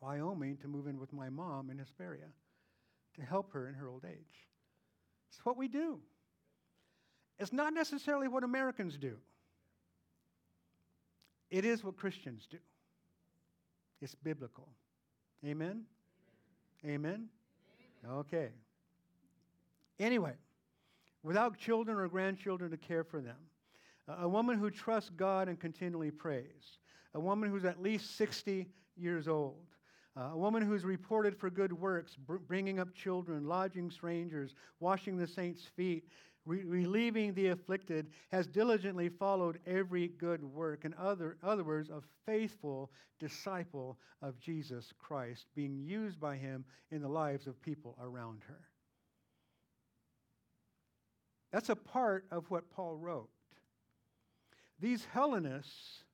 Wyoming 0.00 0.56
to 0.58 0.68
move 0.68 0.86
in 0.86 0.98
with 0.98 1.12
my 1.12 1.28
mom 1.28 1.68
in 1.68 1.78
Hesperia 1.78 2.28
to 3.16 3.22
help 3.22 3.52
her 3.52 3.68
in 3.68 3.74
her 3.74 3.88
old 3.88 4.04
age. 4.04 4.46
It's 5.30 5.44
what 5.44 5.56
we 5.56 5.68
do. 5.68 5.98
It's 7.38 7.52
not 7.52 7.74
necessarily 7.74 8.28
what 8.28 8.44
Americans 8.44 8.96
do. 8.96 9.16
It 11.50 11.64
is 11.64 11.84
what 11.84 11.96
Christians 11.96 12.46
do. 12.50 12.58
It's 14.00 14.14
biblical. 14.14 14.68
Amen? 15.44 15.82
Amen? 16.84 17.28
Amen? 18.04 18.18
Okay. 18.18 18.48
Anyway, 19.98 20.34
without 21.22 21.58
children 21.58 21.98
or 21.98 22.08
grandchildren 22.08 22.70
to 22.70 22.76
care 22.76 23.04
for 23.04 23.20
them, 23.20 23.36
a 24.08 24.28
woman 24.28 24.58
who 24.58 24.70
trusts 24.70 25.10
God 25.10 25.48
and 25.48 25.58
continually 25.58 26.10
prays, 26.10 26.78
a 27.14 27.20
woman 27.20 27.50
who's 27.50 27.64
at 27.64 27.82
least 27.82 28.16
60 28.16 28.68
years 28.96 29.26
old, 29.26 29.66
uh, 30.16 30.30
a 30.32 30.36
woman 30.36 30.62
who's 30.62 30.84
reported 30.84 31.36
for 31.36 31.50
good 31.50 31.72
works, 31.72 32.16
br- 32.16 32.36
bringing 32.36 32.78
up 32.78 32.94
children, 32.94 33.46
lodging 33.46 33.90
strangers, 33.90 34.54
washing 34.80 35.16
the 35.16 35.26
saints' 35.26 35.66
feet, 35.76 36.08
re- 36.46 36.64
relieving 36.64 37.34
the 37.34 37.48
afflicted, 37.48 38.08
has 38.30 38.46
diligently 38.46 39.08
followed 39.10 39.58
every 39.66 40.08
good 40.08 40.42
work. 40.42 40.84
In 40.84 40.94
other, 40.94 41.36
other 41.42 41.64
words, 41.64 41.90
a 41.90 42.00
faithful 42.24 42.90
disciple 43.18 43.98
of 44.22 44.38
Jesus 44.40 44.92
Christ, 44.98 45.46
being 45.54 45.76
used 45.76 46.18
by 46.18 46.36
him 46.36 46.64
in 46.90 47.02
the 47.02 47.08
lives 47.08 47.46
of 47.46 47.60
people 47.60 47.96
around 48.00 48.42
her. 48.48 48.60
That's 51.52 51.68
a 51.68 51.76
part 51.76 52.24
of 52.30 52.50
what 52.50 52.70
Paul 52.70 52.96
wrote. 52.96 53.28
These 54.80 55.06
Hellenists, 55.12 56.04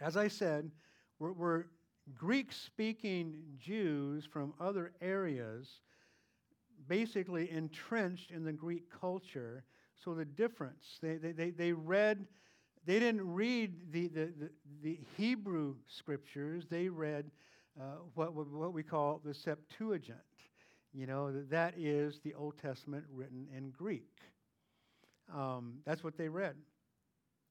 as 0.00 0.16
I 0.16 0.28
said, 0.28 0.70
were, 1.18 1.32
were 1.32 1.66
Greek 2.12 2.52
speaking 2.52 3.42
Jews 3.58 4.24
from 4.24 4.52
other 4.60 4.92
areas, 5.00 5.80
basically 6.86 7.50
entrenched 7.50 8.30
in 8.30 8.44
the 8.44 8.52
Greek 8.52 8.84
culture. 9.00 9.64
So 10.02 10.14
the 10.14 10.24
difference, 10.24 10.98
they, 11.00 11.16
they, 11.16 11.50
they, 11.50 11.72
read, 11.72 12.26
they 12.84 12.98
didn't 13.00 13.26
read 13.32 13.92
the, 13.92 14.08
the, 14.08 14.32
the, 14.38 14.50
the 14.82 14.98
Hebrew 15.16 15.76
scriptures, 15.86 16.64
they 16.68 16.88
read 16.88 17.30
uh, 17.80 17.96
what, 18.14 18.34
what 18.34 18.72
we 18.72 18.82
call 18.82 19.20
the 19.24 19.32
Septuagint. 19.32 20.18
You 20.92 21.06
know, 21.06 21.32
that 21.50 21.74
is 21.76 22.20
the 22.22 22.34
Old 22.34 22.58
Testament 22.58 23.04
written 23.10 23.48
in 23.56 23.70
Greek. 23.70 24.18
Um, 25.34 25.78
that's 25.84 26.04
what 26.04 26.16
they 26.16 26.28
read. 26.28 26.54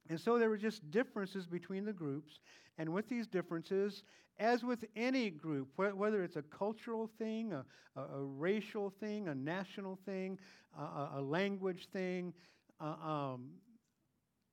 And 0.10 0.20
so 0.20 0.38
there 0.38 0.50
were 0.50 0.58
just 0.58 0.90
differences 0.92 1.48
between 1.48 1.86
the 1.86 1.94
groups. 1.94 2.40
And 2.78 2.92
with 2.94 3.08
these 3.08 3.28
differences, 3.28 4.04
as 4.40 4.64
with 4.64 4.84
any 4.96 5.30
group, 5.30 5.70
wh- 5.76 5.98
whether 5.98 6.24
it's 6.24 6.36
a 6.36 6.42
cultural 6.42 7.10
thing, 7.18 7.54
a, 7.54 7.66
a, 7.96 8.02
a 8.02 8.24
racial 8.24 8.90
thing, 8.90 9.28
a 9.28 9.36
national 9.36 9.98
thing, 10.06 10.40
a, 10.78 11.18
a 11.18 11.22
language 11.22 11.88
thing, 11.94 12.34
uh, 12.82 12.96
um, 13.04 13.50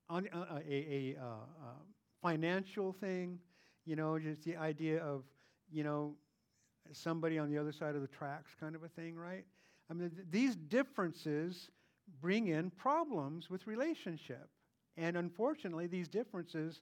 on, 0.09 0.29
uh, 0.33 0.61
a, 0.69 1.17
uh, 1.19 1.25
uh, 1.25 1.37
financial 2.23 2.93
thing, 2.93 3.39
you 3.87 3.97
know, 3.97 4.19
just 4.19 4.45
the 4.45 4.57
idea 4.57 5.03
of, 5.03 5.23
you 5.73 5.83
know, 5.83 6.15
somebody 6.93 7.39
on 7.39 7.51
the 7.51 7.57
other 7.57 7.73
side 7.73 7.95
of 7.95 8.03
the 8.03 8.09
tracks 8.09 8.53
kind 8.59 8.75
of 8.75 8.83
a 8.83 8.89
thing, 8.89 9.17
right? 9.17 9.45
I 9.91 9.95
mean, 9.95 10.11
th- 10.11 10.27
these 10.31 10.57
differences 10.57 11.71
bring 12.21 12.49
in 12.49 12.71
problems 12.71 13.49
with 13.49 13.67
relationship. 13.67 14.49
And 14.97 15.17
unfortunately, 15.17 15.87
these 15.87 16.09
differences 16.09 16.81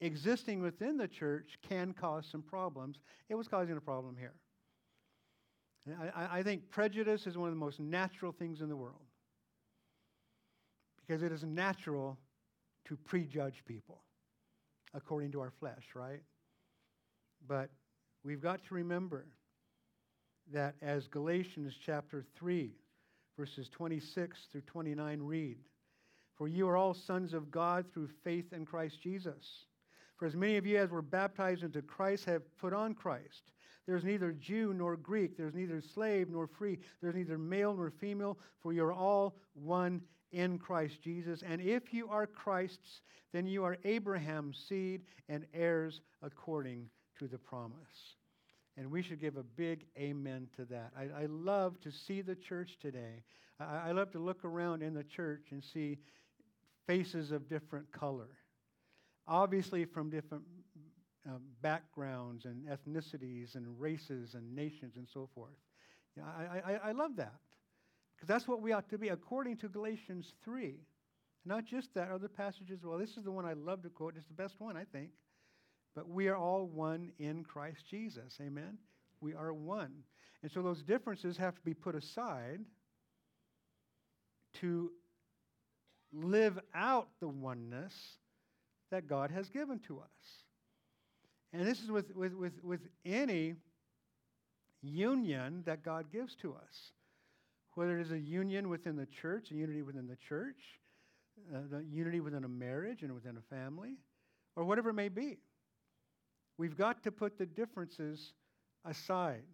existing 0.00 0.60
within 0.60 0.96
the 0.96 1.08
church 1.08 1.58
can 1.68 1.92
cause 1.92 2.26
some 2.30 2.42
problems. 2.42 2.98
It 3.28 3.34
was 3.34 3.48
causing 3.48 3.76
a 3.76 3.80
problem 3.80 4.16
here. 4.18 4.34
I, 6.14 6.38
I, 6.38 6.42
think 6.44 6.70
prejudice 6.70 7.26
is 7.26 7.36
one 7.36 7.48
of 7.48 7.54
the 7.54 7.58
most 7.58 7.80
natural 7.80 8.30
things 8.30 8.60
in 8.60 8.68
the 8.68 8.76
world 8.76 9.02
because 11.00 11.22
it 11.22 11.32
is 11.32 11.42
natural 11.42 12.16
to 12.84 12.96
prejudge 12.96 13.64
people 13.66 14.02
according 14.94 15.32
to 15.32 15.40
our 15.40 15.52
flesh, 15.58 15.84
right? 15.94 16.22
But 17.48 17.70
we've 18.24 18.40
got 18.40 18.64
to 18.68 18.74
remember 18.74 19.26
that 20.52 20.76
as 20.82 21.08
Galatians 21.08 21.74
chapter 21.84 22.24
3, 22.36 22.70
verses 23.36 23.68
26 23.70 24.38
through 24.52 24.60
29 24.62 25.20
read, 25.20 25.58
For 26.36 26.48
you 26.48 26.68
are 26.68 26.76
all 26.76 26.94
sons 26.94 27.34
of 27.34 27.50
God 27.50 27.84
through 27.92 28.08
faith 28.24 28.52
in 28.52 28.64
Christ 28.64 29.00
Jesus. 29.02 29.66
For 30.16 30.26
as 30.26 30.36
many 30.36 30.56
of 30.56 30.66
you 30.66 30.78
as 30.78 30.90
were 30.90 31.02
baptized 31.02 31.62
into 31.62 31.82
Christ 31.82 32.24
have 32.26 32.42
put 32.58 32.72
on 32.72 32.94
Christ. 32.94 33.52
There's 33.86 34.04
neither 34.04 34.32
Jew 34.32 34.72
nor 34.72 34.96
Greek, 34.96 35.36
there's 35.36 35.54
neither 35.54 35.80
slave 35.80 36.28
nor 36.28 36.46
free, 36.46 36.78
there's 37.00 37.16
neither 37.16 37.38
male 37.38 37.74
nor 37.74 37.90
female, 37.90 38.38
for 38.60 38.72
you're 38.72 38.92
all 38.92 39.34
one 39.54 40.00
in 40.30 40.58
Christ 40.58 41.02
Jesus. 41.02 41.42
And 41.42 41.60
if 41.60 41.92
you 41.92 42.08
are 42.08 42.26
Christ's, 42.26 43.02
then 43.32 43.46
you 43.46 43.64
are 43.64 43.76
Abraham's 43.84 44.64
seed 44.68 45.02
and 45.28 45.44
heirs 45.52 46.00
according 46.22 46.88
to 47.18 47.26
the 47.26 47.38
promise. 47.38 48.16
And 48.76 48.90
we 48.90 49.02
should 49.02 49.20
give 49.20 49.36
a 49.36 49.42
big 49.42 49.86
amen 49.98 50.48
to 50.56 50.64
that. 50.66 50.92
I, 50.96 51.22
I 51.22 51.26
love 51.26 51.80
to 51.80 51.90
see 51.90 52.22
the 52.22 52.36
church 52.36 52.78
today. 52.80 53.22
I, 53.60 53.88
I 53.88 53.92
love 53.92 54.10
to 54.12 54.18
look 54.18 54.44
around 54.44 54.82
in 54.82 54.94
the 54.94 55.04
church 55.04 55.48
and 55.50 55.62
see 55.62 55.98
faces 56.86 57.30
of 57.30 57.48
different 57.48 57.90
color, 57.92 58.28
obviously 59.26 59.84
from 59.84 60.10
different 60.10 60.44
um, 61.26 61.40
backgrounds 61.60 62.44
and 62.44 62.66
ethnicities 62.66 63.54
and 63.54 63.80
races 63.80 64.34
and 64.34 64.54
nations 64.54 64.96
and 64.96 65.06
so 65.12 65.28
forth. 65.34 65.52
Know, 66.16 66.24
I, 66.24 66.72
I, 66.72 66.80
I 66.88 66.92
love 66.92 67.16
that 67.16 67.34
because 68.16 68.28
that's 68.28 68.46
what 68.46 68.60
we 68.60 68.72
ought 68.72 68.88
to 68.90 68.98
be 68.98 69.08
according 69.08 69.56
to 69.58 69.68
Galatians 69.68 70.32
3. 70.44 70.74
Not 71.44 71.64
just 71.64 71.92
that, 71.94 72.10
other 72.10 72.28
passages. 72.28 72.80
Well, 72.84 72.98
this 72.98 73.16
is 73.16 73.24
the 73.24 73.32
one 73.32 73.44
I 73.44 73.54
love 73.54 73.82
to 73.82 73.88
quote. 73.88 74.14
It's 74.16 74.26
the 74.26 74.34
best 74.34 74.54
one, 74.60 74.76
I 74.76 74.84
think. 74.84 75.10
But 75.94 76.08
we 76.08 76.28
are 76.28 76.36
all 76.36 76.66
one 76.66 77.10
in 77.18 77.42
Christ 77.44 77.84
Jesus. 77.90 78.38
Amen? 78.40 78.78
We 79.20 79.34
are 79.34 79.52
one. 79.52 79.92
And 80.42 80.50
so 80.50 80.62
those 80.62 80.82
differences 80.82 81.36
have 81.36 81.54
to 81.54 81.60
be 81.62 81.74
put 81.74 81.94
aside 81.94 82.60
to 84.60 84.92
live 86.12 86.58
out 86.74 87.08
the 87.20 87.28
oneness 87.28 87.94
that 88.90 89.06
God 89.06 89.30
has 89.30 89.48
given 89.48 89.78
to 89.86 89.98
us. 89.98 90.44
And 91.52 91.66
this 91.66 91.80
is 91.80 91.90
with, 91.90 92.14
with, 92.14 92.34
with, 92.34 92.52
with 92.62 92.80
any 93.04 93.54
union 94.82 95.62
that 95.66 95.84
God 95.84 96.06
gives 96.12 96.34
to 96.36 96.52
us. 96.54 96.92
Whether 97.74 97.98
it 97.98 98.02
is 98.06 98.12
a 98.12 98.18
union 98.18 98.68
within 98.68 98.96
the 98.96 99.06
church, 99.06 99.50
a 99.50 99.54
unity 99.54 99.82
within 99.82 100.06
the 100.06 100.16
church, 100.16 100.56
uh, 101.54 101.60
the 101.70 101.84
unity 101.90 102.20
within 102.20 102.44
a 102.44 102.48
marriage 102.48 103.02
and 103.02 103.14
within 103.14 103.38
a 103.38 103.54
family, 103.54 103.96
or 104.56 104.64
whatever 104.64 104.90
it 104.90 104.94
may 104.94 105.08
be. 105.08 105.38
We've 106.58 106.76
got 106.76 107.02
to 107.04 107.10
put 107.12 107.38
the 107.38 107.46
differences 107.46 108.34
aside. 108.84 109.44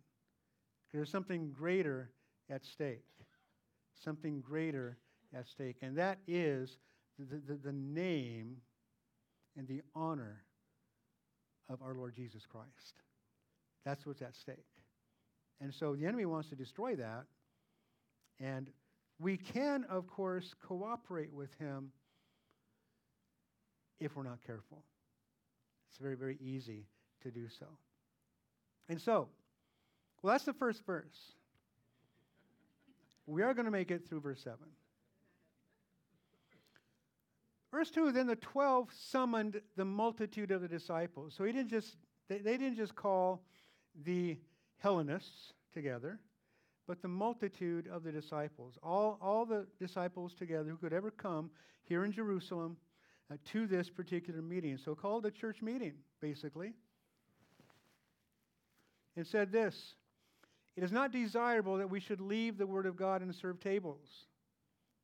There's 0.92 1.10
something 1.10 1.52
greater 1.52 2.10
at 2.50 2.64
stake. 2.64 3.04
Something 4.02 4.40
greater 4.40 4.98
at 5.34 5.46
stake. 5.46 5.76
And 5.82 5.96
that 5.98 6.18
is 6.26 6.78
the, 7.18 7.40
the, 7.46 7.54
the 7.54 7.72
name 7.72 8.56
and 9.56 9.66
the 9.66 9.82
honor 9.94 10.44
of 11.68 11.82
our 11.82 11.94
Lord 11.94 12.14
Jesus 12.14 12.46
Christ. 12.46 13.02
That's 13.84 14.06
what's 14.06 14.22
at 14.22 14.36
stake. 14.36 14.56
And 15.60 15.74
so 15.74 15.94
the 15.96 16.06
enemy 16.06 16.26
wants 16.26 16.48
to 16.50 16.56
destroy 16.56 16.96
that. 16.96 17.24
And 18.40 18.70
we 19.18 19.36
can, 19.36 19.84
of 19.90 20.06
course, 20.06 20.54
cooperate 20.66 21.32
with 21.32 21.52
him 21.54 21.90
if 23.98 24.16
we're 24.16 24.22
not 24.22 24.38
careful. 24.46 24.84
It's 25.90 25.98
very, 25.98 26.16
very 26.16 26.38
easy 26.40 26.86
to 27.22 27.30
do 27.30 27.48
so. 27.48 27.66
And 28.88 29.00
so, 29.00 29.28
well, 30.22 30.32
that's 30.32 30.44
the 30.44 30.52
first 30.52 30.84
verse. 30.86 31.32
We 33.26 33.42
are 33.42 33.52
going 33.54 33.66
to 33.66 33.70
make 33.70 33.90
it 33.90 34.08
through 34.08 34.20
verse 34.20 34.40
7. 34.42 34.58
Verse 37.70 37.90
2 37.90 38.12
Then 38.12 38.26
the 38.26 38.36
12 38.36 38.88
summoned 38.92 39.60
the 39.76 39.84
multitude 39.84 40.50
of 40.50 40.62
the 40.62 40.68
disciples. 40.68 41.34
So 41.36 41.44
he 41.44 41.52
didn't 41.52 41.70
just, 41.70 41.96
they, 42.28 42.38
they 42.38 42.56
didn't 42.56 42.76
just 42.76 42.94
call 42.94 43.42
the 44.04 44.38
Hellenists 44.78 45.52
together, 45.72 46.18
but 46.86 47.02
the 47.02 47.08
multitude 47.08 47.88
of 47.88 48.04
the 48.04 48.12
disciples. 48.12 48.78
All, 48.82 49.18
all 49.20 49.44
the 49.44 49.66
disciples 49.78 50.34
together 50.34 50.70
who 50.70 50.76
could 50.76 50.92
ever 50.92 51.10
come 51.10 51.50
here 51.84 52.04
in 52.04 52.12
Jerusalem 52.12 52.76
uh, 53.30 53.36
to 53.46 53.66
this 53.66 53.90
particular 53.90 54.40
meeting. 54.40 54.78
So 54.78 54.94
called 54.94 55.26
a 55.26 55.30
church 55.30 55.60
meeting, 55.60 55.94
basically. 56.20 56.72
And 59.16 59.26
said 59.26 59.50
this 59.50 59.94
It 60.76 60.84
is 60.84 60.92
not 60.92 61.12
desirable 61.12 61.76
that 61.78 61.90
we 61.90 62.00
should 62.00 62.20
leave 62.20 62.56
the 62.56 62.66
word 62.66 62.86
of 62.86 62.96
God 62.96 63.20
and 63.20 63.34
serve 63.34 63.60
tables. 63.60 64.26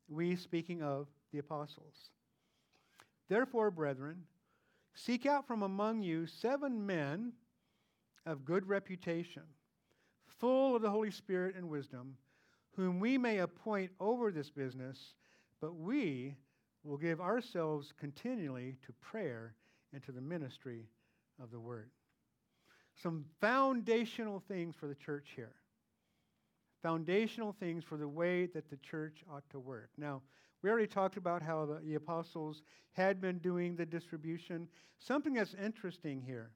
We, 0.09 0.37
speaking 0.37 0.83
of 0.83 1.09
the 1.33 1.39
apostles. 1.39 2.11
Therefore, 3.29 3.71
brethren, 3.71 4.25
seek 4.95 5.27
out 5.27 5.47
from 5.47 5.63
among 5.63 6.03
you 6.03 6.27
seven 6.27 6.85
men 6.87 7.33
of 8.27 8.45
good 8.45 8.67
reputation, 8.67 9.43
full 10.27 10.77
of 10.77 10.83
the 10.83 10.91
Holy 10.91 11.11
Spirit 11.11 11.57
and 11.57 11.69
wisdom, 11.69 12.17
whom 12.77 13.01
we 13.01 13.19
may 13.19 13.39
appoint 13.39 13.91
over 14.01 14.31
this 14.31 14.51
business, 14.51 15.15
but 15.61 15.75
we 15.75 16.37
will 16.83 16.97
give 16.97 17.21
ourselves 17.21 17.93
continually 17.99 18.77
to 18.85 18.93
prayer 18.95 19.55
and 19.93 20.03
to 20.03 20.13
the 20.13 20.21
ministry 20.21 20.89
of 21.43 21.51
the 21.51 21.61
word. 21.61 21.91
Some 23.03 23.25
foundational 23.41 24.43
things 24.47 24.75
for 24.77 24.87
the 24.87 24.95
church 24.95 25.29
here. 25.35 25.55
Foundational 26.83 27.55
things 27.59 27.83
for 27.83 27.97
the 27.97 28.09
way 28.09 28.47
that 28.47 28.69
the 28.69 28.77
church 28.77 29.25
ought 29.33 29.49
to 29.51 29.59
work. 29.59 29.91
Now, 29.97 30.23
we 30.65 30.71
already 30.71 30.87
talked 30.87 31.19
about 31.19 31.43
how 31.43 31.79
the, 31.85 31.95
apostles 31.95 32.63
had 32.93 33.21
been 33.21 33.37
doing 33.37 33.77
the 33.77 33.85
distribution. 33.85 34.67
Something 34.99 35.35
that's 35.35 35.55
interesting 35.63 36.23
here 36.23 36.53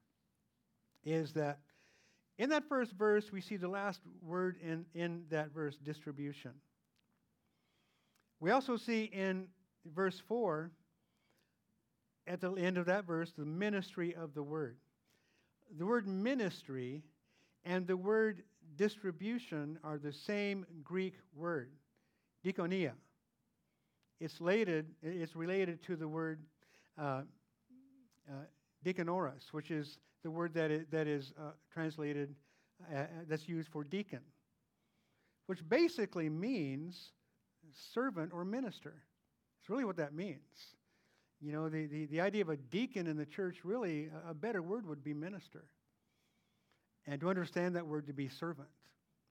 is 1.05 1.31
that 1.33 1.59
in 2.39 2.49
that 2.49 2.67
first 2.67 2.93
verse, 2.93 3.31
we 3.31 3.39
see 3.39 3.55
the 3.55 3.67
last 3.67 3.99
word 4.23 4.57
in, 4.63 4.83
in 4.95 5.25
that 5.29 5.53
verse, 5.53 5.77
distribution. 5.77 6.53
We 8.39 8.49
also 8.49 8.77
see 8.77 9.03
in 9.03 9.45
verse 9.85 10.19
4, 10.27 10.71
at 12.25 12.41
the 12.41 12.53
end 12.53 12.79
of 12.79 12.87
that 12.87 13.05
verse, 13.05 13.31
the 13.37 13.45
ministry 13.45 14.15
of 14.15 14.33
the 14.33 14.41
word. 14.41 14.77
The 15.77 15.85
word 15.85 16.07
ministry 16.07 17.03
and 17.63 17.85
the 17.85 17.97
word 17.97 18.41
distribution 18.75 19.77
are 19.83 19.99
the 19.99 20.13
same 20.13 20.65
Greek 20.83 21.13
word, 21.35 21.69
diakonia. 22.43 22.93
It's 24.19 24.41
related, 24.41 24.87
it's 25.01 25.35
related 25.35 25.81
to 25.83 25.95
the 25.95 26.07
word 26.07 26.41
uh, 26.97 27.21
uh, 28.29 28.33
diakonos, 28.85 29.51
which 29.51 29.71
is 29.71 29.97
the 30.23 30.31
word 30.31 30.53
that 30.53 30.91
that 30.91 31.07
is 31.07 31.33
uh, 31.39 31.51
translated, 31.73 32.35
uh, 32.91 32.97
uh, 32.97 33.05
that's 33.27 33.47
used 33.47 33.69
for 33.69 33.83
deacon, 33.83 34.19
which 35.47 35.67
basically 35.67 36.29
means 36.29 37.11
servant 37.93 38.31
or 38.33 38.43
minister. 38.43 39.03
It's 39.61 39.69
really 39.69 39.85
what 39.85 39.97
that 39.97 40.13
means. 40.13 40.75
You 41.41 41.53
know, 41.53 41.69
the, 41.69 41.85
the, 41.85 42.05
the 42.07 42.19
idea 42.19 42.41
of 42.41 42.49
a 42.49 42.57
deacon 42.57 43.07
in 43.07 43.15
the 43.15 43.25
church, 43.25 43.59
really, 43.63 44.09
a, 44.27 44.31
a 44.31 44.33
better 44.33 44.61
word 44.61 44.85
would 44.85 45.03
be 45.03 45.13
minister. 45.13 45.63
And 47.07 47.21
to 47.21 47.29
understand 47.29 47.75
that 47.77 47.87
word 47.87 48.07
to 48.07 48.13
be 48.13 48.27
servant. 48.27 48.67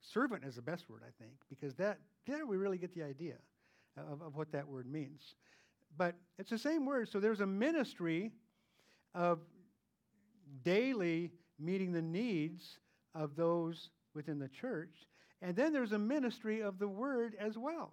Servant 0.01 0.45
is 0.45 0.55
the 0.55 0.63
best 0.63 0.89
word, 0.89 1.03
I 1.07 1.11
think, 1.23 1.35
because 1.51 1.75
that 1.75 1.99
there 2.27 2.47
we 2.47 2.57
really 2.57 2.79
get 2.79 2.95
the 2.95 3.03
idea 3.03 3.35
of, 4.11 4.23
of 4.23 4.37
what 4.37 4.53
that 4.53 4.67
word 4.67 4.91
means. 4.91 5.35
But 5.97 6.15
it's 6.39 6.51
the 6.51 6.59
same 6.59 6.87
word. 6.87 7.09
So 7.09 7.21
there's 7.21 7.41
a 7.41 7.47
ministry 7.47 8.33
of 9.15 9.41
daily 10.63 11.33
meeting 11.59 11.93
the 11.93 12.03
needs 12.03 12.79
of 13.15 13.37
those 13.37 13.91
within 14.15 14.39
the 14.39 14.49
church. 14.49 15.07
And 15.43 15.57
then 15.57 15.73
there's 15.73 15.93
a 15.93 15.99
ministry 15.99 16.61
of 16.61 16.79
the 16.79 16.89
word 16.89 17.37
as 17.39 17.57
well. 17.57 17.93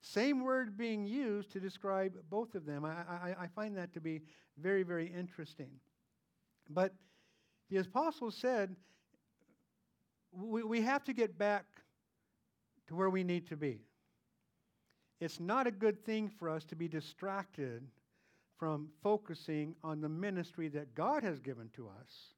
Same 0.00 0.42
word 0.44 0.76
being 0.76 1.06
used 1.06 1.50
to 1.52 1.60
describe 1.60 2.14
both 2.30 2.54
of 2.54 2.64
them. 2.64 2.84
I, 2.84 2.90
I, 2.90 3.36
I 3.40 3.46
find 3.54 3.76
that 3.76 3.92
to 3.94 4.00
be 4.00 4.22
very, 4.58 4.82
very 4.82 5.06
interesting. 5.06 5.70
But 6.70 6.94
the 7.70 7.78
apostle 7.78 8.30
said 8.30 8.76
we, 10.32 10.62
we 10.62 10.80
have 10.82 11.04
to 11.04 11.12
get 11.12 11.38
back 11.38 11.64
to 12.88 12.94
where 12.94 13.10
we 13.10 13.24
need 13.24 13.48
to 13.48 13.56
be. 13.56 13.80
It's 15.20 15.40
not 15.40 15.66
a 15.66 15.70
good 15.70 16.04
thing 16.04 16.28
for 16.28 16.48
us 16.50 16.64
to 16.64 16.76
be 16.76 16.88
distracted 16.88 17.82
from 18.58 18.88
focusing 19.02 19.74
on 19.82 20.00
the 20.00 20.08
ministry 20.08 20.68
that 20.68 20.94
God 20.94 21.22
has 21.22 21.40
given 21.40 21.68
to 21.76 21.88
us 21.88 22.34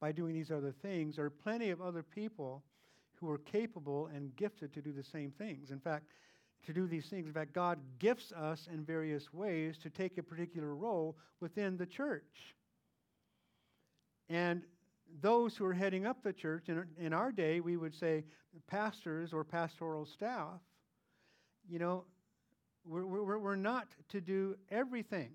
by 0.00 0.12
doing 0.12 0.34
these 0.34 0.50
other 0.50 0.72
things. 0.72 1.16
There 1.16 1.24
are 1.24 1.30
plenty 1.30 1.70
of 1.70 1.80
other 1.80 2.02
people 2.02 2.62
who 3.20 3.30
are 3.30 3.38
capable 3.38 4.08
and 4.14 4.34
gifted 4.36 4.72
to 4.74 4.82
do 4.82 4.92
the 4.92 5.04
same 5.04 5.30
things. 5.30 5.70
In 5.70 5.78
fact, 5.78 6.06
to 6.66 6.72
do 6.72 6.86
these 6.86 7.06
things. 7.06 7.26
In 7.26 7.32
fact, 7.32 7.52
God 7.52 7.78
gifts 7.98 8.32
us 8.32 8.68
in 8.72 8.84
various 8.84 9.32
ways 9.32 9.78
to 9.78 9.90
take 9.90 10.18
a 10.18 10.22
particular 10.22 10.74
role 10.74 11.16
within 11.40 11.76
the 11.76 11.86
church. 11.86 12.54
And 14.28 14.62
those 15.20 15.56
who 15.56 15.64
are 15.64 15.74
heading 15.74 16.06
up 16.06 16.22
the 16.22 16.32
church, 16.32 16.68
in, 16.68 16.84
in 16.98 17.12
our 17.12 17.32
day, 17.32 17.60
we 17.60 17.76
would 17.76 17.94
say 17.94 18.24
pastors 18.66 19.32
or 19.32 19.44
pastoral 19.44 20.06
staff, 20.06 20.60
you 21.72 21.78
know, 21.78 22.04
we're, 22.84 23.06
we're, 23.06 23.38
we're 23.38 23.56
not 23.56 23.88
to 24.10 24.20
do 24.20 24.56
everything. 24.70 25.30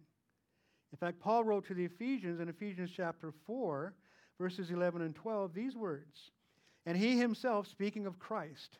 In 0.91 0.97
fact, 0.99 1.19
Paul 1.19 1.43
wrote 1.43 1.65
to 1.67 1.73
the 1.73 1.85
Ephesians 1.85 2.39
in 2.39 2.47
Ephesians 2.47 2.91
chapter 2.95 3.33
4 3.47 3.95
verses 4.37 4.69
11 4.69 5.01
and 5.01 5.15
12, 5.15 5.55
these 5.55 5.75
words 5.75 6.29
And 6.85 6.95
he 6.95 7.17
himself, 7.17 7.67
speaking 7.67 8.05
of 8.05 8.19
Christ, 8.19 8.77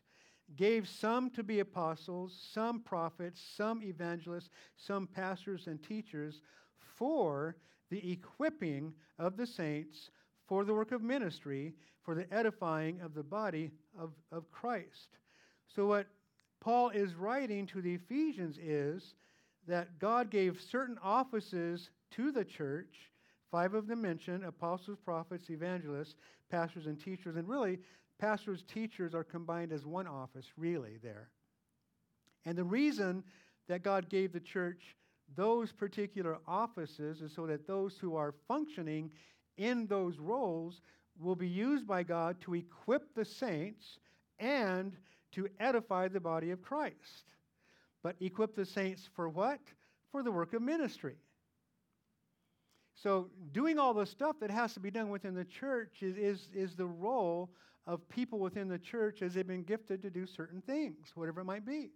gave 0.54 0.88
some 0.88 1.30
to 1.30 1.42
be 1.42 1.58
apostles, 1.58 2.38
some 2.52 2.80
prophets, 2.80 3.42
some 3.56 3.82
evangelists, 3.82 4.50
some 4.76 5.08
pastors 5.08 5.66
and 5.66 5.82
teachers 5.82 6.40
for 6.78 7.56
the 7.90 8.12
equipping 8.12 8.94
of 9.18 9.36
the 9.36 9.46
saints 9.46 10.10
for 10.46 10.64
the 10.64 10.72
work 10.72 10.92
of 10.92 11.02
ministry, 11.02 11.74
for 12.02 12.14
the 12.14 12.32
edifying 12.32 13.00
of 13.00 13.14
the 13.14 13.22
body 13.22 13.72
of, 13.98 14.12
of 14.30 14.48
Christ. 14.50 15.18
So, 15.74 15.86
what 15.86 16.06
Paul 16.60 16.90
is 16.90 17.14
writing 17.14 17.66
to 17.68 17.80
the 17.80 17.94
Ephesians 17.94 18.58
is 18.58 19.14
that 19.66 19.98
God 19.98 20.30
gave 20.30 20.60
certain 20.60 20.98
offices 21.02 21.90
to 22.12 22.32
the 22.32 22.44
church. 22.44 23.12
Five 23.50 23.74
of 23.74 23.86
them 23.86 24.02
mentioned 24.02 24.44
apostles, 24.44 24.98
prophets, 25.04 25.50
evangelists, 25.50 26.16
pastors, 26.50 26.86
and 26.86 26.98
teachers. 27.02 27.36
And 27.36 27.48
really, 27.48 27.78
pastors, 28.18 28.64
teachers 28.66 29.14
are 29.14 29.24
combined 29.24 29.72
as 29.72 29.84
one 29.86 30.06
office, 30.06 30.46
really, 30.56 30.98
there. 31.02 31.28
And 32.44 32.56
the 32.56 32.64
reason 32.64 33.22
that 33.68 33.82
God 33.82 34.08
gave 34.08 34.32
the 34.32 34.40
church 34.40 34.96
those 35.36 35.72
particular 35.72 36.38
offices 36.46 37.20
is 37.20 37.32
so 37.34 37.46
that 37.46 37.66
those 37.66 37.98
who 37.98 38.16
are 38.16 38.34
functioning 38.46 39.10
in 39.58 39.86
those 39.86 40.18
roles 40.18 40.80
will 41.20 41.34
be 41.34 41.48
used 41.48 41.86
by 41.86 42.02
God 42.02 42.40
to 42.40 42.54
equip 42.54 43.14
the 43.14 43.24
saints 43.24 43.98
and 44.38 44.96
to 45.32 45.48
edify 45.60 46.08
the 46.08 46.20
body 46.20 46.50
of 46.50 46.62
Christ. 46.62 47.24
But 48.02 48.16
equip 48.20 48.54
the 48.54 48.64
saints 48.64 49.08
for 49.14 49.28
what? 49.28 49.60
For 50.12 50.22
the 50.22 50.32
work 50.32 50.54
of 50.54 50.62
ministry. 50.62 51.16
So, 52.94 53.28
doing 53.52 53.78
all 53.78 53.94
the 53.94 54.06
stuff 54.06 54.36
that 54.40 54.50
has 54.50 54.74
to 54.74 54.80
be 54.80 54.90
done 54.90 55.10
within 55.10 55.34
the 55.34 55.44
church 55.44 56.02
is, 56.02 56.16
is, 56.16 56.48
is 56.52 56.74
the 56.74 56.86
role 56.86 57.50
of 57.86 58.06
people 58.08 58.40
within 58.40 58.68
the 58.68 58.78
church 58.78 59.22
as 59.22 59.34
they've 59.34 59.46
been 59.46 59.62
gifted 59.62 60.02
to 60.02 60.10
do 60.10 60.26
certain 60.26 60.60
things, 60.62 61.12
whatever 61.14 61.40
it 61.40 61.44
might 61.44 61.64
be. 61.64 61.90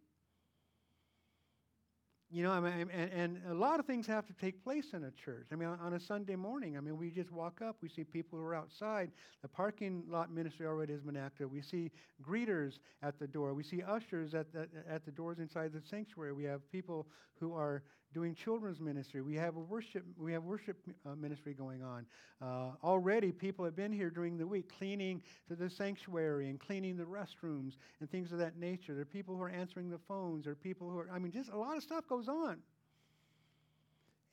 You 2.35 2.43
know, 2.43 2.51
I 2.51 2.61
mean, 2.61 2.89
and, 2.91 3.13
and 3.13 3.41
a 3.51 3.55
lot 3.55 3.79
of 3.79 3.85
things 3.85 4.07
have 4.07 4.27
to 4.27 4.33
take 4.33 4.65
place 4.65 4.95
in 4.95 5.05
a 5.05 5.11
church. 5.11 5.49
I 5.53 5.55
mean, 5.55 5.69
on 5.69 5.93
a 5.93 6.01
Sunday 6.01 6.35
morning, 6.35 6.79
I 6.79 6.81
mean, 6.81 6.97
we 6.97 7.11
just 7.11 7.31
walk 7.31 7.61
up, 7.61 7.77
we 7.83 7.91
see 7.91 8.05
people 8.05 8.39
who 8.39 8.45
are 8.47 8.55
outside. 8.55 9.11
The 9.43 9.49
parking 9.49 10.05
lot 10.09 10.33
ministry 10.33 10.67
already 10.67 10.95
has 10.95 11.03
been 11.03 11.17
active. 11.17 11.53
We 11.53 11.61
see 11.61 11.91
greeters 12.27 12.79
at 13.03 13.19
the 13.19 13.27
door. 13.27 13.53
We 13.53 13.63
see 13.63 13.83
ushers 13.83 14.33
at 14.33 14.51
the, 14.51 14.67
at 14.89 15.05
the 15.05 15.11
doors 15.11 15.41
inside 15.41 15.75
the 15.75 15.83
sanctuary. 15.83 16.33
We 16.33 16.45
have 16.45 16.67
people 16.73 17.07
who 17.39 17.55
are 17.55 17.83
doing 18.13 18.35
children's 18.35 18.81
ministry. 18.81 19.23
We 19.23 19.35
have 19.37 19.57
a 19.57 19.61
worship. 19.61 20.05
We 20.19 20.33
have 20.33 20.45
worship 20.45 20.77
uh, 21.07 21.15
ministry 21.15 21.55
going 21.55 21.83
on. 21.83 22.07
Uh, 22.41 22.73
already, 22.85 23.33
people 23.33 23.65
have 23.65 23.77
been 23.77 23.93
here 23.93 24.11
during 24.11 24.37
the 24.37 24.47
week 24.47 24.71
cleaning 24.79 25.23
the 25.49 25.71
sanctuary 25.71 26.49
and 26.49 26.61
cleaning 26.61 26.97
the 26.97 27.05
restrooms 27.05 27.75
and 28.01 28.11
things 28.11 28.33
of 28.33 28.39
that 28.39 28.57
nature. 28.57 28.95
There 28.95 29.03
are 29.03 29.07
people 29.07 29.37
who 29.37 29.43
are 29.43 29.51
answering 29.51 29.91
the 29.91 29.99
phones. 29.99 30.45
There 30.45 30.53
are 30.53 30.57
people 30.57 30.91
who 30.91 30.99
are. 30.99 31.09
I 31.13 31.19
mean, 31.19 31.33
just 31.33 31.51
a 31.51 31.57
lot 31.57 31.77
of 31.77 31.83
stuff 31.83 32.07
goes 32.09 32.29
on. 32.29 32.59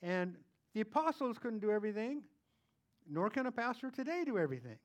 And 0.02 0.36
the 0.74 0.80
apostles 0.80 1.38
couldn't 1.38 1.60
do 1.60 1.70
everything, 1.70 2.22
nor 3.08 3.30
can 3.30 3.46
a 3.46 3.52
pastor 3.52 3.90
today 3.90 4.22
do 4.24 4.38
everything. 4.38 4.76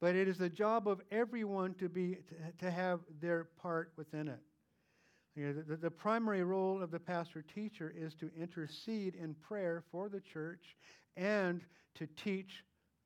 But 0.00 0.14
it 0.14 0.28
is 0.28 0.38
the 0.38 0.50
job 0.50 0.86
of 0.86 1.00
everyone 1.10 1.74
to 1.74 1.88
be 1.88 2.18
to, 2.28 2.64
to 2.66 2.70
have 2.70 3.00
their 3.20 3.44
part 3.60 3.92
within 3.96 4.28
it. 4.28 4.40
The, 5.36 5.78
the 5.80 5.90
primary 5.90 6.44
role 6.44 6.80
of 6.80 6.90
the 6.90 7.00
pastor 7.00 7.42
teacher 7.42 7.92
is 7.96 8.14
to 8.14 8.30
intercede 8.38 9.16
in 9.16 9.34
prayer 9.34 9.82
for 9.90 10.08
the 10.08 10.20
church 10.20 10.76
and 11.16 11.62
to 11.96 12.06
teach 12.06 12.64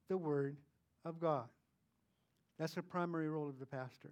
the 0.09 0.17
Word 0.17 0.59
of 1.05 1.21
God. 1.21 1.49
That's 2.59 2.75
the 2.75 2.83
primary 2.83 3.29
role 3.29 3.49
of 3.49 3.59
the 3.59 3.67
pastor. 3.67 4.11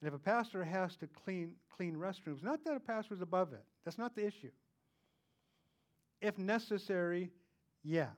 And 0.00 0.08
if 0.08 0.14
a 0.14 0.18
pastor 0.18 0.62
has 0.64 0.96
to 0.96 1.06
clean, 1.06 1.54
clean 1.74 1.94
restrooms, 1.94 2.42
not 2.42 2.62
that 2.64 2.76
a 2.76 2.80
pastor 2.80 3.14
is 3.14 3.22
above 3.22 3.52
it, 3.52 3.64
that's 3.84 3.96
not 3.96 4.14
the 4.14 4.26
issue. 4.26 4.50
If 6.20 6.36
necessary, 6.38 7.30
yeah. 7.82 8.08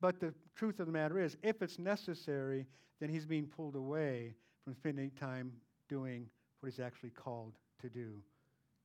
But 0.00 0.20
the 0.20 0.34
truth 0.54 0.80
of 0.80 0.86
the 0.86 0.92
matter 0.92 1.18
is, 1.18 1.36
if 1.42 1.62
it's 1.62 1.78
necessary, 1.78 2.66
then 3.00 3.08
he's 3.08 3.26
being 3.26 3.46
pulled 3.46 3.76
away 3.76 4.34
from 4.64 4.74
spending 4.74 5.10
time 5.18 5.52
doing 5.88 6.26
what 6.60 6.70
he's 6.70 6.80
actually 6.80 7.10
called 7.10 7.54
to 7.80 7.88
do 7.88 8.12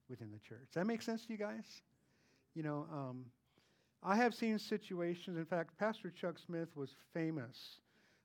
within 0.09 0.32
the 0.32 0.39
church. 0.39 0.67
Does 0.67 0.76
that 0.76 0.88
make 0.88 1.01
sense 1.01 1.26
to 1.26 1.32
you 1.32 1.38
guys? 1.38 1.82
You 2.53 2.63
know, 2.63 2.88
um, 2.91 3.26
I 4.01 4.15
have 4.15 4.34
seen 4.34 4.57
situations, 4.59 5.38
in 5.38 5.45
fact, 5.45 5.78
Pastor 5.78 6.11
Chuck 6.11 6.38
Smith 6.38 6.69
was 6.76 6.91
famous. 7.13 7.80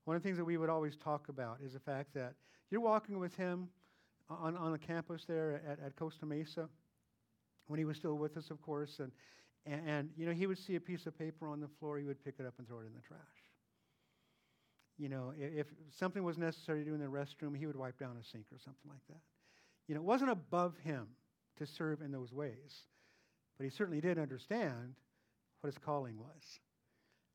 One 0.04 0.16
of 0.16 0.22
the 0.22 0.26
things 0.28 0.38
that 0.38 0.44
we 0.44 0.56
would 0.56 0.70
always 0.70 0.96
talk 0.96 1.28
about 1.28 1.58
is 1.64 1.72
the 1.72 1.80
fact 1.80 2.14
that 2.14 2.34
you're 2.70 2.80
walking 2.80 3.18
with 3.18 3.34
him 3.36 3.68
on, 4.28 4.56
on 4.56 4.72
the 4.72 4.78
campus 4.78 5.24
there 5.26 5.60
at, 5.66 5.78
at 5.84 5.96
Costa 5.96 6.26
Mesa, 6.26 6.68
when 7.66 7.78
he 7.78 7.84
was 7.84 7.96
still 7.96 8.18
with 8.18 8.36
us, 8.36 8.50
of 8.50 8.60
course, 8.62 8.98
and, 9.00 9.10
and, 9.66 9.88
and, 9.88 10.10
you 10.16 10.26
know, 10.26 10.32
he 10.32 10.46
would 10.46 10.58
see 10.58 10.76
a 10.76 10.80
piece 10.80 11.06
of 11.06 11.18
paper 11.18 11.46
on 11.46 11.60
the 11.60 11.68
floor, 11.78 11.98
he 11.98 12.04
would 12.04 12.22
pick 12.24 12.34
it 12.38 12.46
up 12.46 12.54
and 12.58 12.68
throw 12.68 12.78
it 12.78 12.86
in 12.86 12.92
the 12.94 13.00
trash. 13.00 13.20
You 14.98 15.08
know, 15.08 15.32
if, 15.38 15.60
if 15.60 15.66
something 15.98 16.22
was 16.22 16.36
necessary 16.36 16.84
to 16.84 16.90
do 16.90 16.94
in 16.94 17.00
the 17.00 17.06
restroom, 17.06 17.56
he 17.56 17.66
would 17.66 17.76
wipe 17.76 17.98
down 17.98 18.16
a 18.20 18.24
sink 18.24 18.46
or 18.52 18.58
something 18.58 18.88
like 18.88 19.00
that. 19.08 19.20
You 19.90 19.96
know, 19.96 20.02
it 20.02 20.06
wasn't 20.06 20.30
above 20.30 20.76
him 20.84 21.08
to 21.56 21.66
serve 21.66 22.00
in 22.00 22.12
those 22.12 22.32
ways, 22.32 22.84
but 23.58 23.64
he 23.64 23.70
certainly 23.70 24.00
did 24.00 24.20
understand 24.20 24.94
what 25.60 25.66
his 25.66 25.78
calling 25.78 26.16
was. 26.16 26.60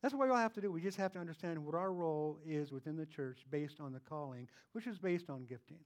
That's 0.02 0.14
what 0.14 0.26
we 0.26 0.32
all 0.32 0.40
have 0.40 0.54
to 0.54 0.62
do. 0.62 0.72
We 0.72 0.80
just 0.80 0.98
have 0.98 1.12
to 1.12 1.20
understand 1.20 1.60
what 1.60 1.76
our 1.76 1.92
role 1.92 2.40
is 2.48 2.72
within 2.72 2.96
the 2.96 3.06
church 3.06 3.40
based 3.52 3.82
on 3.82 3.92
the 3.92 4.00
calling, 4.00 4.48
which 4.72 4.88
is 4.88 4.98
based 4.98 5.30
on 5.30 5.44
gifting, 5.44 5.82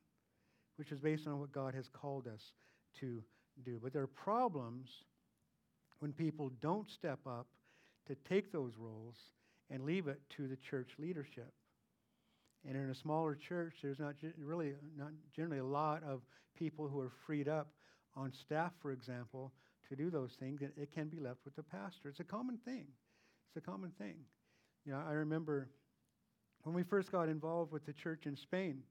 which 0.76 0.91
is 0.91 0.99
based 0.99 1.26
on 1.26 1.39
what 1.39 1.51
God 1.51 1.74
has 1.74 1.89
called 1.89 2.28
us 2.28 2.53
to 2.99 3.24
do. 3.65 3.80
But 3.82 3.91
there 3.91 4.03
are 4.03 4.07
problems 4.07 4.91
when 6.01 6.13
people 6.13 6.51
don't 6.61 6.88
step 6.88 7.17
up 7.26 7.47
to 8.05 8.15
take 8.30 8.51
those 8.51 8.74
roles 8.78 9.15
and 9.72 9.86
leave 9.86 10.07
it 10.07 10.22
to 10.38 10.47
the 10.47 10.57
church 10.57 10.91
leadership. 10.99 11.51
And 12.68 12.76
in 12.76 12.89
a 12.89 12.95
smaller 12.95 13.36
church, 13.36 13.76
there's 13.82 13.99
not 13.99 14.16
really 14.38 14.74
not 14.97 15.12
generally 15.36 15.60
a 15.60 15.66
lot 15.66 16.03
of 16.03 16.22
people 16.57 16.88
who 16.88 16.99
are 16.99 17.12
freed 17.26 17.47
up 17.47 17.70
on 18.16 18.34
staff, 18.34 18.74
for 18.82 18.91
example, 18.91 19.53
to 19.88 19.95
do 19.95 20.10
those 20.10 20.34
things. 20.39 20.62
It, 20.62 20.74
it 20.76 20.91
can 20.91 21.07
be 21.07 21.20
left 21.20 21.39
with 21.45 21.55
the 21.55 21.64
pastor. 21.64 22.10
It's 22.10 22.20
a 22.20 22.26
common 22.26 22.57
thing. 22.57 22.86
It's 23.47 23.57
a 23.57 23.62
common 23.62 23.91
thing. 23.97 24.16
You 24.86 24.91
know, 24.91 25.01
I 25.07 25.14
remember 25.14 25.70
when 26.64 26.76
we 26.76 26.84
first 26.84 27.12
got 27.12 27.30
involved 27.30 27.72
with 27.72 27.86
the 27.86 27.93
church 27.93 28.26
in 28.26 28.36
Spain. 28.36 28.84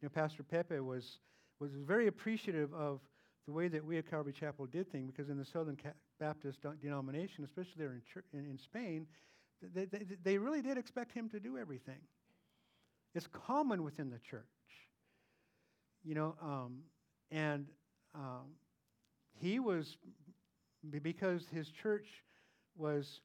You 0.00 0.08
know, 0.08 0.08
Pastor 0.08 0.42
Pepe 0.42 0.80
was 0.80 1.18
was 1.60 1.72
very 1.74 2.08
appreciative 2.08 2.72
of 2.74 3.00
the 3.46 3.52
way 3.52 3.68
that 3.68 3.84
we 3.84 3.98
at 3.98 4.10
Calvary 4.10 4.32
Chapel 4.32 4.66
did 4.66 4.90
things 4.90 5.10
because 5.10 5.30
in 5.30 5.38
the 5.38 5.44
Southern 5.44 5.76
Baptist 6.18 6.58
denomination, 6.80 7.44
especially 7.44 7.74
there 7.76 7.92
in, 7.92 8.38
in, 8.38 8.50
in 8.50 8.58
Spain, 8.58 9.06
they, 9.74 9.84
they, 9.84 10.04
they 10.22 10.38
really 10.38 10.62
did 10.62 10.78
expect 10.78 11.12
him 11.12 11.28
to 11.30 11.40
do 11.40 11.58
everything. 11.58 12.00
It's 13.14 13.28
common 13.46 13.82
within 13.82 14.10
the 14.10 14.18
church. 14.18 14.44
You 16.04 16.14
know, 16.14 16.34
um, 16.42 16.80
and 17.30 17.66
um, 18.14 18.56
he 19.40 19.58
was, 19.58 19.96
because 21.02 21.46
his 21.52 21.68
church 21.70 22.06
was 22.76 23.20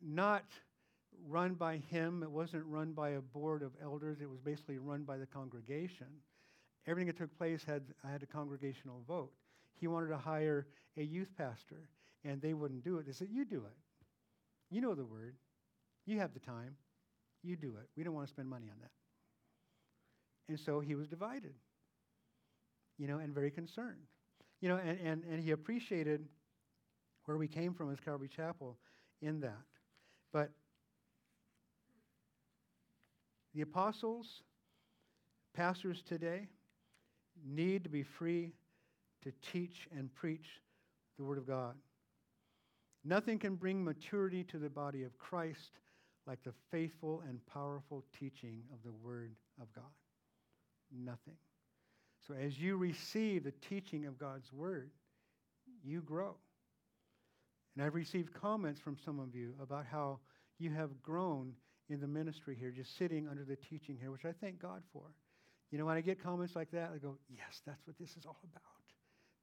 not 0.00 0.44
run 1.26 1.54
by 1.54 1.78
him, 1.90 2.22
it 2.22 2.30
wasn't 2.30 2.64
run 2.66 2.92
by 2.92 3.10
a 3.10 3.20
board 3.20 3.62
of 3.62 3.72
elders, 3.82 4.18
it 4.20 4.28
was 4.28 4.40
basically 4.40 4.78
run 4.78 5.02
by 5.02 5.16
the 5.16 5.26
congregation. 5.26 6.06
Everything 6.86 7.06
that 7.06 7.16
took 7.16 7.36
place 7.38 7.64
had, 7.64 7.82
had 8.08 8.22
a 8.22 8.26
congregational 8.26 9.02
vote. 9.08 9.32
He 9.80 9.86
wanted 9.86 10.08
to 10.08 10.18
hire 10.18 10.66
a 10.96 11.02
youth 11.02 11.30
pastor, 11.36 11.88
and 12.24 12.40
they 12.40 12.52
wouldn't 12.52 12.84
do 12.84 12.98
it. 12.98 13.06
They 13.06 13.12
said, 13.12 13.28
You 13.30 13.44
do 13.44 13.64
it. 13.64 13.76
You 14.70 14.80
know 14.80 14.94
the 14.94 15.04
word. 15.04 15.36
You 16.06 16.18
have 16.18 16.34
the 16.34 16.40
time. 16.40 16.76
You 17.42 17.56
do 17.56 17.76
it. 17.80 17.88
We 17.96 18.04
don't 18.04 18.14
want 18.14 18.26
to 18.26 18.32
spend 18.32 18.48
money 18.48 18.66
on 18.70 18.76
that. 18.80 18.90
And 20.48 20.58
so 20.58 20.80
he 20.80 20.94
was 20.94 21.08
divided, 21.08 21.54
you 22.98 23.06
know, 23.06 23.18
and 23.18 23.34
very 23.34 23.50
concerned. 23.50 24.06
You 24.60 24.68
know, 24.68 24.76
and, 24.76 24.98
and, 25.00 25.24
and 25.24 25.42
he 25.42 25.52
appreciated 25.52 26.26
where 27.24 27.36
we 27.36 27.48
came 27.48 27.74
from 27.74 27.90
as 27.90 27.98
Calvary 28.00 28.28
Chapel 28.34 28.76
in 29.22 29.40
that. 29.40 29.62
But 30.32 30.50
the 33.54 33.62
apostles, 33.62 34.42
pastors 35.54 36.02
today, 36.06 36.48
need 37.46 37.84
to 37.84 37.90
be 37.90 38.02
free 38.02 38.52
to 39.22 39.32
teach 39.52 39.88
and 39.96 40.14
preach 40.14 40.60
the 41.16 41.24
Word 41.24 41.38
of 41.38 41.46
God. 41.46 41.74
Nothing 43.04 43.38
can 43.38 43.54
bring 43.54 43.82
maturity 43.82 44.44
to 44.44 44.58
the 44.58 44.70
body 44.70 45.04
of 45.04 45.16
Christ 45.18 45.78
like 46.26 46.42
the 46.42 46.54
faithful 46.70 47.22
and 47.28 47.44
powerful 47.46 48.04
teaching 48.18 48.62
of 48.72 48.78
the 48.82 48.92
Word 48.92 49.32
of 49.60 49.72
God 49.74 49.84
nothing. 50.94 51.36
So 52.26 52.34
as 52.34 52.58
you 52.58 52.76
receive 52.76 53.44
the 53.44 53.52
teaching 53.68 54.06
of 54.06 54.18
God's 54.18 54.52
word, 54.52 54.90
you 55.82 56.00
grow. 56.00 56.36
And 57.76 57.84
I've 57.84 57.94
received 57.94 58.32
comments 58.32 58.80
from 58.80 58.96
some 59.04 59.18
of 59.18 59.34
you 59.34 59.54
about 59.60 59.84
how 59.84 60.20
you 60.58 60.70
have 60.70 61.02
grown 61.02 61.52
in 61.90 62.00
the 62.00 62.06
ministry 62.06 62.56
here, 62.58 62.70
just 62.70 62.96
sitting 62.96 63.28
under 63.28 63.44
the 63.44 63.56
teaching 63.56 63.96
here, 64.00 64.10
which 64.10 64.24
I 64.24 64.32
thank 64.32 64.60
God 64.60 64.82
for. 64.92 65.02
You 65.70 65.78
know, 65.78 65.86
when 65.86 65.96
I 65.96 66.00
get 66.00 66.22
comments 66.22 66.54
like 66.54 66.70
that, 66.70 66.92
I 66.94 66.98
go, 66.98 67.18
yes, 67.28 67.60
that's 67.66 67.86
what 67.86 67.98
this 67.98 68.16
is 68.16 68.24
all 68.24 68.40
about. 68.44 68.62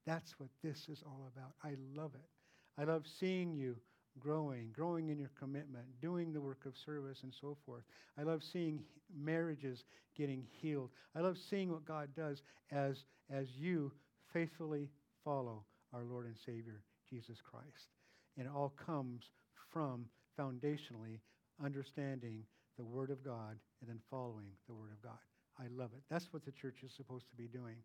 That's 0.06 0.40
what 0.40 0.50
this 0.64 0.88
is 0.90 1.04
all 1.06 1.30
about. 1.36 1.52
I 1.64 1.76
love 1.96 2.12
it. 2.16 2.82
I 2.82 2.86
love 2.86 3.04
seeing 3.20 3.54
you 3.54 3.76
growing, 4.20 4.70
growing 4.74 5.10
in 5.10 5.18
your 5.18 5.32
commitment, 5.40 5.86
doing 6.02 6.34
the 6.34 6.42
work 6.42 6.66
of 6.66 6.74
service, 6.78 7.20
and 7.24 7.34
so 7.40 7.58
forth. 7.66 7.84
I 8.18 8.24
love 8.24 8.44
seeing 8.44 8.82
marriages 9.16 9.86
getting 10.16 10.44
healed. 10.62 10.90
I 11.16 11.22
love 11.22 11.38
seeing 11.50 11.72
what 11.72 11.86
God 11.86 12.10
does 12.16 12.42
as, 12.72 13.06
as 13.30 13.48
you 13.58 13.92
faithfully 14.34 14.90
follow 15.24 15.64
our 15.94 16.04
Lord 16.04 16.26
and 16.26 16.36
Savior, 16.46 16.82
Jesus 17.10 17.38
Christ. 17.42 17.90
And 18.38 18.48
it 18.48 18.52
all 18.56 18.74
comes 18.86 19.24
from 19.72 20.06
foundationally 20.40 21.20
understanding 21.64 22.44
the 22.78 22.86
Word 22.86 23.12
of 23.12 23.24
God 23.24 23.58
and 23.82 23.90
then 23.90 24.00
following 24.10 24.48
the 24.68 24.74
Word 24.74 24.92
of 24.92 25.02
God. 25.02 25.20
I 25.60 25.66
love 25.76 25.92
it. 25.94 26.04
That's 26.10 26.32
what 26.32 26.46
the 26.46 26.52
church 26.52 26.78
is 26.84 26.92
supposed 26.96 27.30
to 27.30 27.36
be 27.36 27.48
doing. 27.48 27.76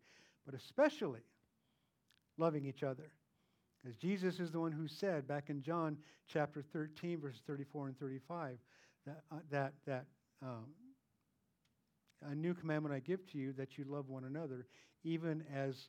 But 0.45 0.55
especially 0.55 1.21
loving 2.37 2.65
each 2.65 2.83
other. 2.83 3.11
As 3.87 3.95
Jesus 3.95 4.39
is 4.39 4.51
the 4.51 4.59
one 4.59 4.71
who 4.71 4.87
said 4.87 5.27
back 5.27 5.49
in 5.49 5.61
John 5.61 5.97
chapter 6.27 6.61
13, 6.73 7.21
verses 7.21 7.41
34 7.47 7.87
and 7.87 7.99
35, 7.99 8.57
that, 9.05 9.21
uh, 9.31 9.35
that, 9.49 9.73
that 9.85 10.05
um, 10.41 10.65
a 12.29 12.35
new 12.35 12.53
commandment 12.53 12.93
I 12.93 12.99
give 12.99 13.25
to 13.31 13.37
you 13.37 13.53
that 13.53 13.77
you 13.77 13.85
love 13.87 14.09
one 14.09 14.25
another, 14.25 14.67
even 15.03 15.43
as 15.53 15.87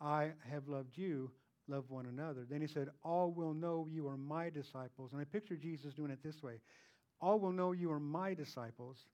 I 0.00 0.30
have 0.48 0.68
loved 0.68 0.96
you, 0.96 1.30
love 1.66 1.84
one 1.88 2.06
another. 2.06 2.46
Then 2.48 2.60
he 2.60 2.68
said, 2.68 2.88
All 3.02 3.32
will 3.32 3.54
know 3.54 3.88
you 3.90 4.06
are 4.06 4.16
my 4.16 4.50
disciples. 4.50 5.10
And 5.12 5.20
I 5.20 5.24
picture 5.24 5.56
Jesus 5.56 5.94
doing 5.94 6.12
it 6.12 6.22
this 6.22 6.42
way 6.42 6.60
All 7.20 7.40
will 7.40 7.52
know 7.52 7.72
you 7.72 7.90
are 7.90 8.00
my 8.00 8.32
disciples, 8.32 9.06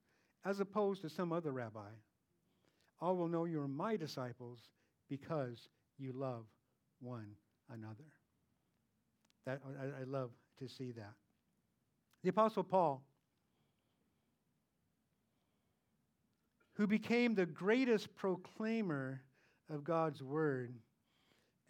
as 0.45 0.61
opposed 0.61 1.01
to 1.03 1.09
some 1.09 1.33
other 1.33 1.53
rabbi. 1.53 1.89
All 3.01 3.17
will 3.17 3.29
know 3.29 3.47
you 3.47 3.63
are 3.63 3.69
my 3.69 3.97
disciples 3.97 4.59
because 5.09 5.69
you 5.99 6.13
love 6.13 6.45
one 7.01 7.29
another. 7.71 8.05
That, 9.47 9.61
I, 9.81 10.03
I 10.03 10.05
love 10.05 10.31
to 10.59 10.69
see 10.69 10.93
that. 10.93 11.13
The 12.23 12.31
Apostle 12.31 12.65
Paul, 12.65 13.03
who 16.75 16.87
became 16.87 17.35
the 17.35 17.47
greatest 17.47 18.15
proclaimer 18.17 19.23
of 19.73 19.85
God's 19.85 20.23
word 20.23 20.75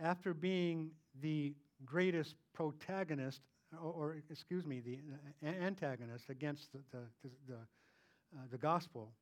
after 0.01 0.35
being 0.35 0.91
the 1.20 1.55
greatest 1.85 2.35
protagonist, 2.55 3.43
or, 3.72 3.93
or 3.93 4.22
excuse 4.31 4.66
me, 4.66 4.81
the 4.81 4.99
uh, 5.47 5.51
antagonist 5.62 6.31
against 6.31 6.72
the, 6.72 6.79
the, 6.93 7.31
the, 7.49 7.55
uh, 7.55 8.43
the 8.51 8.59
gospel, 8.59 9.12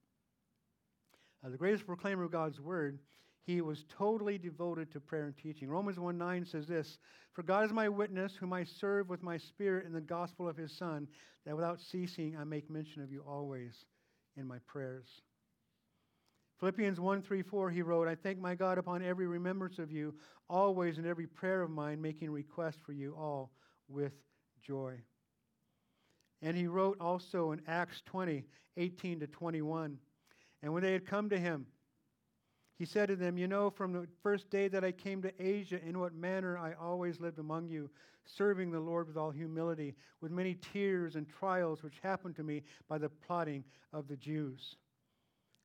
uh, 1.44 1.50
the 1.50 1.56
greatest 1.56 1.86
proclaimer 1.86 2.24
of 2.24 2.30
God's 2.30 2.60
word, 2.60 2.98
he 3.44 3.60
was 3.60 3.84
totally 3.88 4.38
devoted 4.38 4.90
to 4.92 5.00
prayer 5.00 5.26
and 5.26 5.36
teaching. 5.36 5.68
Romans 5.68 5.98
1 5.98 6.16
9 6.16 6.46
says 6.46 6.66
this 6.66 6.98
For 7.32 7.42
God 7.42 7.64
is 7.64 7.72
my 7.72 7.88
witness, 7.88 8.34
whom 8.34 8.52
I 8.52 8.64
serve 8.64 9.08
with 9.08 9.22
my 9.22 9.36
spirit 9.36 9.86
in 9.86 9.92
the 9.92 10.00
gospel 10.00 10.48
of 10.48 10.56
his 10.56 10.76
Son, 10.76 11.06
that 11.44 11.54
without 11.54 11.80
ceasing 11.80 12.36
I 12.38 12.44
make 12.44 12.70
mention 12.70 13.02
of 13.02 13.12
you 13.12 13.22
always 13.26 13.84
in 14.36 14.46
my 14.46 14.58
prayers. 14.66 15.06
Philippians 16.58 16.98
1 16.98 17.22
3 17.22 17.42
4, 17.42 17.70
he 17.70 17.82
wrote, 17.82 18.08
I 18.08 18.14
thank 18.14 18.38
my 18.38 18.54
God 18.54 18.78
upon 18.78 19.02
every 19.02 19.26
remembrance 19.26 19.78
of 19.78 19.92
you, 19.92 20.14
always 20.48 20.96
in 20.96 21.06
every 21.06 21.26
prayer 21.26 21.60
of 21.60 21.70
mine, 21.70 22.00
making 22.00 22.30
request 22.30 22.78
for 22.84 22.92
you 22.92 23.14
all 23.18 23.50
with 23.88 24.12
joy. 24.62 24.98
And 26.40 26.56
he 26.56 26.66
wrote 26.66 26.98
also 27.00 27.52
in 27.52 27.60
Acts 27.66 28.00
20 28.06 28.44
18 28.76 29.20
to 29.20 29.26
21. 29.26 29.98
And 30.62 30.72
when 30.72 30.82
they 30.82 30.92
had 30.92 31.06
come 31.06 31.28
to 31.30 31.38
him, 31.38 31.66
he 32.78 32.84
said 32.84 33.08
to 33.08 33.16
them, 33.16 33.38
You 33.38 33.46
know, 33.46 33.70
from 33.70 33.92
the 33.92 34.06
first 34.22 34.50
day 34.50 34.68
that 34.68 34.84
I 34.84 34.92
came 34.92 35.22
to 35.22 35.32
Asia, 35.42 35.80
in 35.84 35.98
what 35.98 36.14
manner 36.14 36.58
I 36.58 36.74
always 36.74 37.20
lived 37.20 37.38
among 37.38 37.68
you, 37.68 37.88
serving 38.26 38.70
the 38.70 38.80
Lord 38.80 39.06
with 39.06 39.16
all 39.16 39.30
humility, 39.30 39.94
with 40.20 40.32
many 40.32 40.54
tears 40.72 41.14
and 41.14 41.28
trials 41.28 41.82
which 41.82 42.00
happened 42.02 42.36
to 42.36 42.42
me 42.42 42.62
by 42.88 42.98
the 42.98 43.08
plotting 43.08 43.64
of 43.92 44.08
the 44.08 44.16
Jews. 44.16 44.76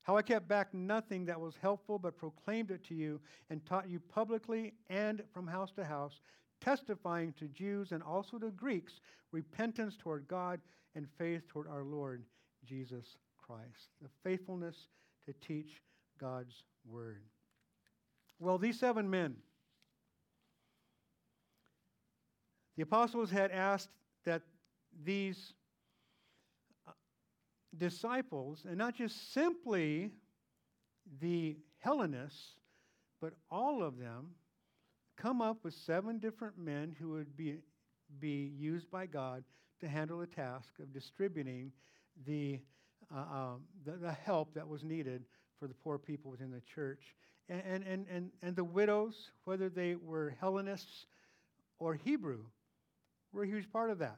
How 0.02 0.16
I 0.16 0.22
kept 0.22 0.48
back 0.48 0.72
nothing 0.72 1.24
that 1.26 1.40
was 1.40 1.54
helpful, 1.60 1.98
but 1.98 2.16
proclaimed 2.16 2.70
it 2.70 2.84
to 2.84 2.94
you 2.94 3.20
and 3.50 3.64
taught 3.66 3.88
you 3.88 4.00
publicly 4.00 4.72
and 4.88 5.22
from 5.32 5.46
house 5.46 5.72
to 5.72 5.84
house, 5.84 6.20
testifying 6.60 7.32
to 7.34 7.48
Jews 7.48 7.92
and 7.92 8.02
also 8.02 8.38
to 8.38 8.50
Greeks 8.50 9.00
repentance 9.32 9.96
toward 9.98 10.26
God 10.26 10.60
and 10.94 11.06
faith 11.18 11.46
toward 11.48 11.68
our 11.68 11.84
Lord 11.84 12.24
Jesus 12.64 13.16
Christ. 13.38 13.90
The 14.02 14.08
faithfulness 14.24 14.88
to 15.26 15.34
teach 15.46 15.82
God's 16.18 16.64
word. 16.84 17.22
Well, 18.38 18.58
these 18.58 18.78
seven 18.78 19.08
men, 19.08 19.36
the 22.76 22.82
apostles 22.82 23.30
had 23.30 23.50
asked 23.50 23.90
that 24.24 24.42
these 25.04 25.52
uh, 26.86 26.92
disciples, 27.76 28.64
and 28.66 28.78
not 28.78 28.94
just 28.94 29.32
simply 29.32 30.10
the 31.20 31.56
Hellenists, 31.78 32.52
but 33.20 33.34
all 33.50 33.82
of 33.82 33.98
them, 33.98 34.30
come 35.16 35.42
up 35.42 35.58
with 35.62 35.74
seven 35.74 36.18
different 36.18 36.56
men 36.56 36.96
who 36.98 37.10
would 37.10 37.36
be, 37.36 37.58
be 38.20 38.52
used 38.56 38.90
by 38.90 39.06
God 39.06 39.44
to 39.80 39.88
handle 39.88 40.18
the 40.18 40.26
task 40.26 40.78
of 40.78 40.92
distributing 40.92 41.72
the, 42.26 42.60
uh, 43.14 43.18
um, 43.18 43.62
the, 43.84 43.92
the 43.92 44.12
help 44.12 44.54
that 44.54 44.66
was 44.66 44.82
needed 44.82 45.24
for 45.60 45.68
the 45.68 45.74
poor 45.74 45.98
people 45.98 46.30
within 46.30 46.50
the 46.50 46.62
church. 46.74 47.14
And, 47.48 47.84
and, 47.84 48.06
and, 48.10 48.30
and 48.42 48.56
the 48.56 48.64
widows, 48.64 49.30
whether 49.44 49.68
they 49.68 49.94
were 49.94 50.34
Hellenists 50.40 51.06
or 51.78 51.94
Hebrew, 51.94 52.44
were 53.32 53.44
a 53.44 53.46
huge 53.46 53.70
part 53.70 53.90
of 53.90 53.98
that. 53.98 54.16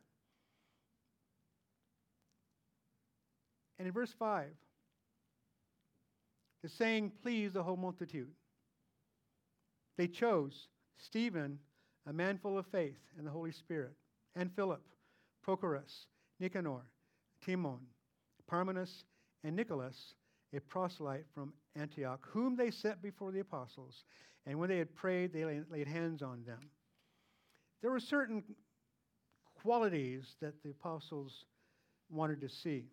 And 3.79 3.89
in 3.89 3.93
verse 3.93 4.15
5, 4.19 4.47
the 6.63 6.69
saying 6.69 7.13
pleased 7.23 7.55
the 7.55 7.63
whole 7.63 7.77
multitude. 7.77 8.31
They 9.99 10.07
chose 10.07 10.69
Stephen, 10.97 11.59
a 12.07 12.13
man 12.13 12.39
full 12.39 12.59
of 12.59 12.67
faith 12.67 13.01
and 13.19 13.27
the 13.27 13.31
Holy 13.31 13.51
Spirit, 13.51 13.95
and 14.37 14.55
Philip, 14.55 14.83
Prochorus, 15.47 16.07
Nicanor, 16.39 16.83
Timon, 17.45 17.81
Parmenas, 18.49 19.05
and 19.43 19.57
Nicholas 19.57 20.15
a 20.55 20.61
proselyte 20.61 21.27
from 21.35 21.53
Antioch, 21.77 22.27
whom 22.31 22.57
they 22.57 22.71
set 22.71 23.03
before 23.03 23.33
the 23.33 23.41
apostles. 23.41 24.05
And 24.47 24.59
when 24.59 24.69
they 24.69 24.79
had 24.79 24.95
prayed, 24.95 25.33
they 25.33 25.45
laid 25.45 25.89
hands 25.89 26.23
on 26.23 26.45
them. 26.45 26.59
There 27.81 27.91
were 27.91 28.01
certain 28.01 28.43
qualities 29.63 30.37
that 30.41 30.63
the 30.63 30.71
apostles 30.71 31.45
wanted 32.11 32.41
to 32.41 32.49
see 32.49 32.87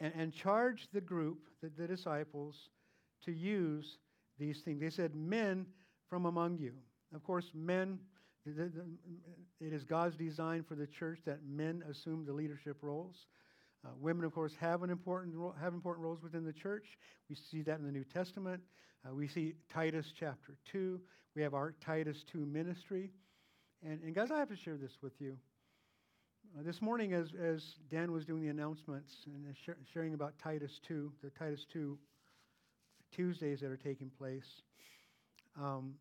and, 0.00 0.12
and 0.16 0.32
charged 0.32 0.88
the 0.92 1.00
group, 1.00 1.38
the, 1.62 1.70
the 1.76 1.86
disciples, 1.86 2.70
to 3.24 3.32
use 3.32 3.98
these 4.38 4.60
things. 4.60 4.80
They 4.80 4.90
said, 4.90 5.14
Men 5.14 5.66
from 6.08 6.26
among 6.26 6.58
you. 6.58 6.72
Of 7.14 7.22
course, 7.22 7.50
men, 7.54 7.98
the, 8.44 8.52
the, 8.52 8.84
it 9.60 9.72
is 9.72 9.84
God's 9.84 10.16
design 10.16 10.64
for 10.66 10.74
the 10.74 10.86
church 10.86 11.20
that 11.26 11.40
men 11.48 11.82
assume 11.90 12.24
the 12.24 12.32
leadership 12.32 12.78
roles. 12.82 13.26
Uh, 13.84 13.90
women, 14.00 14.24
of 14.24 14.32
course, 14.32 14.54
have 14.58 14.82
an 14.82 14.90
important 14.90 15.34
ro- 15.34 15.54
have 15.60 15.74
important 15.74 16.04
roles 16.04 16.22
within 16.22 16.44
the 16.44 16.52
church. 16.52 16.98
We 17.28 17.36
see 17.36 17.62
that 17.62 17.78
in 17.78 17.84
the 17.84 17.92
New 17.92 18.04
Testament. 18.04 18.62
Uh, 19.06 19.14
we 19.14 19.28
see 19.28 19.54
Titus 19.72 20.06
chapter 20.18 20.56
two. 20.64 21.00
We 21.36 21.42
have 21.42 21.52
our 21.52 21.74
Titus 21.84 22.24
two 22.30 22.46
ministry, 22.46 23.10
and, 23.82 24.00
and 24.02 24.14
guys, 24.14 24.30
I 24.30 24.38
have 24.38 24.48
to 24.48 24.56
share 24.56 24.76
this 24.76 24.92
with 25.02 25.12
you. 25.20 25.36
Uh, 26.58 26.62
this 26.62 26.80
morning, 26.80 27.12
as 27.12 27.28
as 27.38 27.74
Dan 27.90 28.12
was 28.12 28.24
doing 28.24 28.40
the 28.42 28.48
announcements 28.48 29.12
and 29.26 29.54
sh- 29.54 29.92
sharing 29.92 30.14
about 30.14 30.38
Titus 30.38 30.80
two, 30.86 31.12
the 31.22 31.30
Titus 31.30 31.66
two 31.70 31.98
Tuesdays 33.12 33.60
that 33.60 33.70
are 33.70 33.76
taking 33.76 34.08
place, 34.08 34.62
um, 35.60 35.94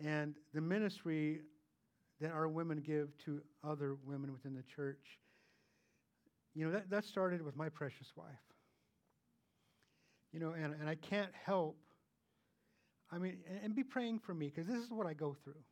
and 0.00 0.36
the 0.54 0.60
ministry 0.60 1.40
that 2.20 2.30
our 2.30 2.48
women 2.48 2.80
give 2.80 3.08
to 3.24 3.42
other 3.62 3.96
women 4.06 4.32
within 4.32 4.54
the 4.54 4.64
church 4.74 5.18
you 6.58 6.64
know, 6.66 6.72
that, 6.72 6.90
that 6.90 7.04
started 7.04 7.40
with 7.40 7.56
my 7.56 7.68
precious 7.68 8.08
wife. 8.16 8.26
You 10.32 10.40
know, 10.40 10.50
and, 10.50 10.74
and 10.74 10.88
I 10.88 10.96
can't 10.96 11.30
help, 11.46 11.78
I 13.12 13.18
mean, 13.18 13.36
and, 13.48 13.60
and 13.66 13.76
be 13.76 13.84
praying 13.84 14.18
for 14.18 14.34
me 14.34 14.52
because 14.52 14.66
this 14.66 14.82
is 14.82 14.90
what 14.90 15.06
I 15.06 15.14
go 15.14 15.36
through. 15.44 15.62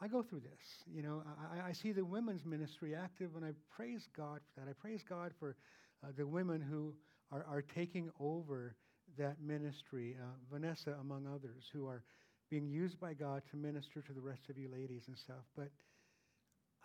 I 0.00 0.08
go 0.08 0.20
through 0.20 0.40
this. 0.40 0.82
You 0.92 1.02
know, 1.02 1.22
I, 1.54 1.68
I, 1.68 1.72
see 1.72 1.92
the 1.92 2.04
women's 2.04 2.44
ministry 2.44 2.92
active, 2.92 3.36
and 3.36 3.44
I 3.44 3.52
praise 3.70 4.08
God 4.16 4.40
for 4.42 4.60
that. 4.60 4.68
I 4.68 4.72
praise 4.72 5.04
God 5.08 5.30
for 5.38 5.54
uh, 6.02 6.08
the 6.16 6.26
women 6.26 6.60
who 6.60 6.92
are, 7.30 7.46
are 7.48 7.62
taking 7.62 8.10
over 8.18 8.74
that 9.16 9.40
ministry, 9.40 10.16
uh, 10.20 10.24
Vanessa 10.52 10.96
among 11.00 11.28
others, 11.28 11.70
who 11.72 11.86
are 11.86 12.02
being 12.50 12.66
used 12.66 12.98
by 12.98 13.14
God 13.14 13.42
to 13.52 13.56
minister 13.56 14.02
to 14.02 14.12
the 14.12 14.20
rest 14.20 14.50
of 14.50 14.58
you 14.58 14.68
ladies 14.72 15.04
and 15.06 15.16
stuff. 15.16 15.44
But 15.56 15.68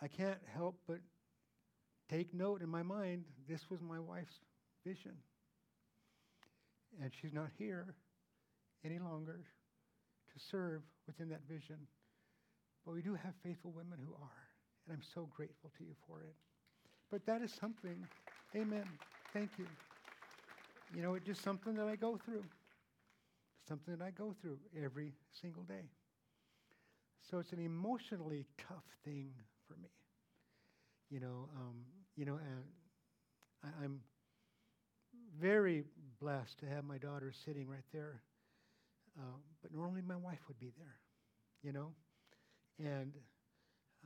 I 0.00 0.06
can't 0.06 0.38
help 0.54 0.76
but 0.86 1.00
take 2.08 2.34
note 2.34 2.62
in 2.62 2.68
my 2.68 2.82
mind, 2.82 3.24
this 3.48 3.70
was 3.70 3.80
my 3.80 3.98
wife's 3.98 4.40
vision. 4.86 5.12
And 7.02 7.10
she's 7.20 7.32
not 7.32 7.48
here 7.58 7.94
any 8.84 8.98
longer 8.98 9.40
to 10.32 10.44
serve 10.50 10.82
within 11.06 11.28
that 11.30 11.40
vision. 11.48 11.76
But 12.84 12.94
we 12.94 13.02
do 13.02 13.14
have 13.14 13.34
faithful 13.42 13.72
women 13.72 13.98
who 14.04 14.12
are. 14.14 14.44
And 14.86 14.96
I'm 14.96 15.02
so 15.14 15.28
grateful 15.34 15.70
to 15.78 15.84
you 15.84 15.94
for 16.06 16.20
it. 16.20 16.34
But 17.10 17.24
that 17.26 17.42
is 17.42 17.52
something, 17.52 17.96
amen. 18.54 18.84
Thank 19.32 19.50
you. 19.58 19.66
You 20.94 21.02
know, 21.02 21.14
it's 21.14 21.26
just 21.26 21.42
something 21.42 21.74
that 21.74 21.86
I 21.86 21.96
go 21.96 22.18
through. 22.24 22.44
Something 23.68 23.96
that 23.96 24.04
I 24.04 24.10
go 24.10 24.34
through 24.40 24.58
every 24.82 25.12
single 25.40 25.62
day. 25.62 25.88
So 27.30 27.38
it's 27.38 27.52
an 27.52 27.60
emotionally 27.60 28.44
tough 28.68 28.84
thing 29.04 29.30
for 29.66 29.74
me. 29.80 29.88
You 31.10 31.20
know, 31.20 31.48
um, 31.56 31.76
you 32.16 32.24
know, 32.24 32.38
I, 33.62 33.68
I'm 33.84 34.00
very 35.40 35.84
blessed 36.20 36.58
to 36.58 36.66
have 36.66 36.84
my 36.84 36.98
daughter 36.98 37.32
sitting 37.44 37.68
right 37.68 37.84
there. 37.92 38.22
Uh, 39.18 39.38
but 39.62 39.72
normally 39.72 40.02
my 40.02 40.16
wife 40.16 40.40
would 40.48 40.58
be 40.58 40.72
there, 40.76 40.96
you 41.62 41.72
know. 41.72 41.92
And 42.78 43.12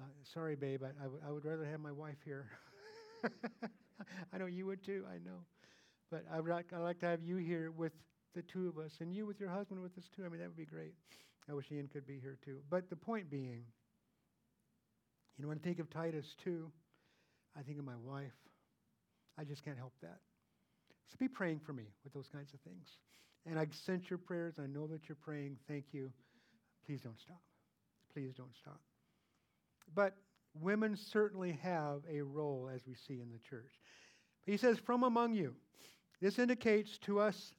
uh, 0.01 0.05
sorry, 0.35 0.55
babe, 0.55 0.83
I, 0.83 0.89
I, 1.01 1.05
w- 1.05 1.23
I 1.27 1.31
would 1.33 1.45
rather 1.45 1.65
have 1.65 1.81
my 1.81 1.93
wife 1.93 2.19
here. 2.25 2.51
I 4.33 4.39
know 4.39 4.47
you 4.47 4.67
would 4.67 4.85
too, 4.85 5.05
I 5.11 5.19
know. 5.25 5.41
But 6.11 6.25
I 6.33 6.41
would 6.41 6.51
like, 6.51 6.67
I'd 6.73 6.81
like 6.81 7.01
to 7.01 7.07
have 7.07 7.23
you 7.23 7.37
here 7.37 7.71
with 7.71 7.93
the 8.35 8.43
two 8.43 8.69
of 8.69 8.79
us, 8.79 8.93
and 9.01 9.15
you 9.15 9.27
with 9.27 9.41
your 9.41 9.49
husband 9.49 9.81
with 9.83 9.97
us 9.99 10.05
too. 10.15 10.25
I 10.25 10.29
mean, 10.29 10.41
that 10.41 10.47
would 10.47 10.57
be 10.57 10.67
great. 10.67 10.95
I 11.51 11.55
wish 11.55 11.67
Ian 11.73 11.89
could 11.89 12.07
be 12.07 12.19
here 12.21 12.39
too. 12.45 12.59
But 12.71 12.91
the 12.91 12.97
point 12.97 13.31
being, 13.31 13.65
you 15.37 15.43
know, 15.43 15.49
when 15.49 15.59
I 15.59 15.65
think 15.65 15.79
of 15.79 15.89
Titus 15.91 16.37
2, 16.45 16.71
I 17.57 17.63
think 17.63 17.79
of 17.79 17.85
my 17.85 17.97
wife. 18.03 18.33
I 19.39 19.45
just 19.45 19.65
can't 19.65 19.79
help 19.79 19.93
that. 20.03 20.19
So 21.09 21.17
be 21.19 21.29
praying 21.29 21.61
for 21.61 21.73
me 21.73 21.85
with 22.05 22.13
those 22.13 22.29
kinds 22.29 22.53
of 22.53 22.61
things. 22.61 22.89
And 23.47 23.59
I 23.59 23.67
sense 23.71 24.11
your 24.11 24.19
prayers. 24.19 24.57
I 24.59 24.67
know 24.67 24.87
that 24.89 25.09
you're 25.09 25.17
praying. 25.17 25.57
Thank 25.69 25.87
you. 25.93 26.11
Please 26.85 27.01
don't 27.01 27.19
stop. 27.21 27.41
Please 28.13 28.35
don't 28.37 28.55
stop. 28.57 28.81
But 29.95 30.15
women 30.61 30.97
certainly 30.97 31.59
have 31.63 32.03
a 32.11 32.21
role, 32.21 32.71
as 32.75 32.83
we 32.87 32.95
see 32.95 33.21
in 33.21 33.31
the 33.31 33.39
church. 33.39 33.71
He 34.45 34.57
says, 34.57 34.79
from 34.79 35.03
among 35.03 35.35
you. 35.35 35.55
This 36.21 36.39
indicates 36.39 36.99
to 36.99 37.21
us 37.21 37.55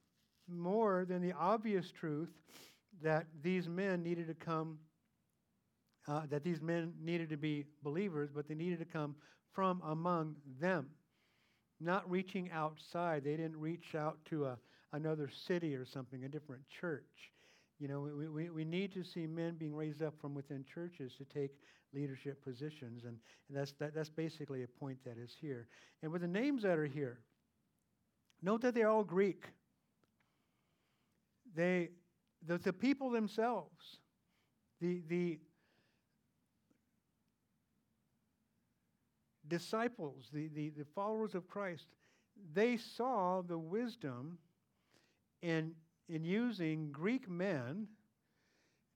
more 0.47 1.05
than 1.07 1.21
the 1.21 1.33
obvious 1.33 1.91
truth 1.91 2.29
that 3.01 3.27
these 3.41 3.69
men 3.69 4.03
needed 4.03 4.27
to 4.27 4.33
come, 4.33 4.79
uh, 6.07 6.23
that 6.29 6.43
these 6.43 6.61
men 6.61 6.93
needed 7.01 7.29
to 7.29 7.37
be 7.37 7.65
believers, 7.83 8.29
but 8.33 8.47
they 8.47 8.55
needed 8.55 8.79
to 8.79 8.85
come 8.85 9.15
from 9.53 9.81
among 9.85 10.35
them, 10.59 10.87
not 11.79 12.09
reaching 12.09 12.49
outside. 12.51 13.23
They 13.23 13.35
didn't 13.35 13.59
reach 13.59 13.95
out 13.95 14.17
to 14.29 14.45
a, 14.45 14.57
another 14.93 15.29
city 15.47 15.75
or 15.75 15.85
something, 15.85 16.23
a 16.23 16.29
different 16.29 16.63
church. 16.81 17.31
You 17.79 17.87
know, 17.87 18.01
we, 18.01 18.27
we, 18.27 18.49
we 18.49 18.65
need 18.65 18.93
to 18.93 19.03
see 19.03 19.25
men 19.25 19.55
being 19.55 19.75
raised 19.75 20.01
up 20.01 20.13
from 20.19 20.33
within 20.33 20.65
churches 20.73 21.13
to 21.17 21.25
take 21.25 21.51
leadership 21.93 22.43
positions. 22.43 23.03
And, 23.05 23.17
and 23.47 23.57
that's, 23.57 23.71
that, 23.79 23.95
that's 23.95 24.09
basically 24.09 24.63
a 24.63 24.67
point 24.67 24.97
that 25.05 25.17
is 25.17 25.35
here. 25.39 25.67
And 26.03 26.11
with 26.11 26.21
the 26.21 26.27
names 26.27 26.63
that 26.63 26.77
are 26.77 26.85
here, 26.85 27.19
note 28.41 28.61
that 28.61 28.75
they're 28.75 28.89
all 28.89 29.03
Greek. 29.03 29.45
They, 31.55 31.89
the, 32.45 32.57
the 32.57 32.73
people 32.73 33.09
themselves, 33.09 33.99
the, 34.81 35.01
the 35.07 35.39
disciples, 39.49 40.29
the, 40.31 40.47
the, 40.55 40.69
the 40.69 40.85
followers 40.95 41.35
of 41.35 41.47
Christ, 41.47 41.87
they 42.53 42.77
saw 42.77 43.41
the 43.41 43.57
wisdom 43.57 44.37
in, 45.41 45.73
in 46.07 46.23
using 46.23 46.91
Greek 46.91 47.29
men 47.29 47.87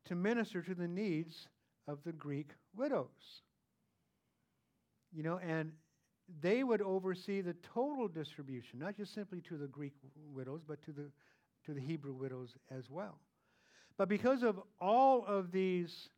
to 0.06 0.16
minister 0.16 0.62
to 0.62 0.76
the 0.76 0.88
needs 0.88 1.48
of 1.88 2.00
the 2.06 2.14
Greek 2.14 2.52
widows. 2.76 3.42
You 5.12 5.24
know, 5.24 5.40
and 5.40 5.72
they 6.42 6.64
would 6.64 6.82
oversee 6.82 7.42
the 7.42 7.56
total 7.74 8.08
distribution, 8.08 8.80
not 8.80 8.98
just 8.98 9.14
simply 9.14 9.42
to 9.42 9.58
the 9.58 9.68
Greek 9.68 9.94
widows, 10.34 10.62
but 10.68 10.82
to 10.84 10.92
the, 10.92 11.12
to 11.66 11.74
the 11.74 11.82
Hebrew 11.82 12.14
widows 12.14 12.56
as 12.72 12.90
well. 12.90 13.20
But 13.98 14.10
because 14.10 14.42
of 14.42 14.60
all 14.82 15.26
of 15.26 15.52
these 15.52 16.10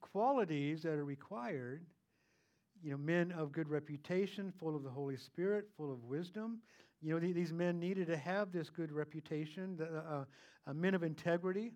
qualities 0.00 0.82
that 0.82 0.94
are 0.94 1.04
required, 1.04 1.82
you 2.82 2.90
know, 2.90 2.96
men 2.96 3.32
of 3.32 3.52
good 3.52 3.68
reputation, 3.68 4.52
full 4.58 4.74
of 4.74 4.82
the 4.82 4.90
Holy 4.90 5.16
Spirit, 5.16 5.68
full 5.76 5.92
of 5.92 6.02
wisdom. 6.04 6.58
You 7.00 7.14
know, 7.14 7.20
th- 7.20 7.34
these 7.34 7.52
men 7.52 7.78
needed 7.78 8.06
to 8.08 8.16
have 8.16 8.52
this 8.52 8.70
good 8.70 8.90
reputation, 8.90 9.76
the, 9.76 9.98
uh, 9.98 10.24
uh, 10.66 10.74
men 10.74 10.94
of 10.94 11.02
integrity, 11.02 11.72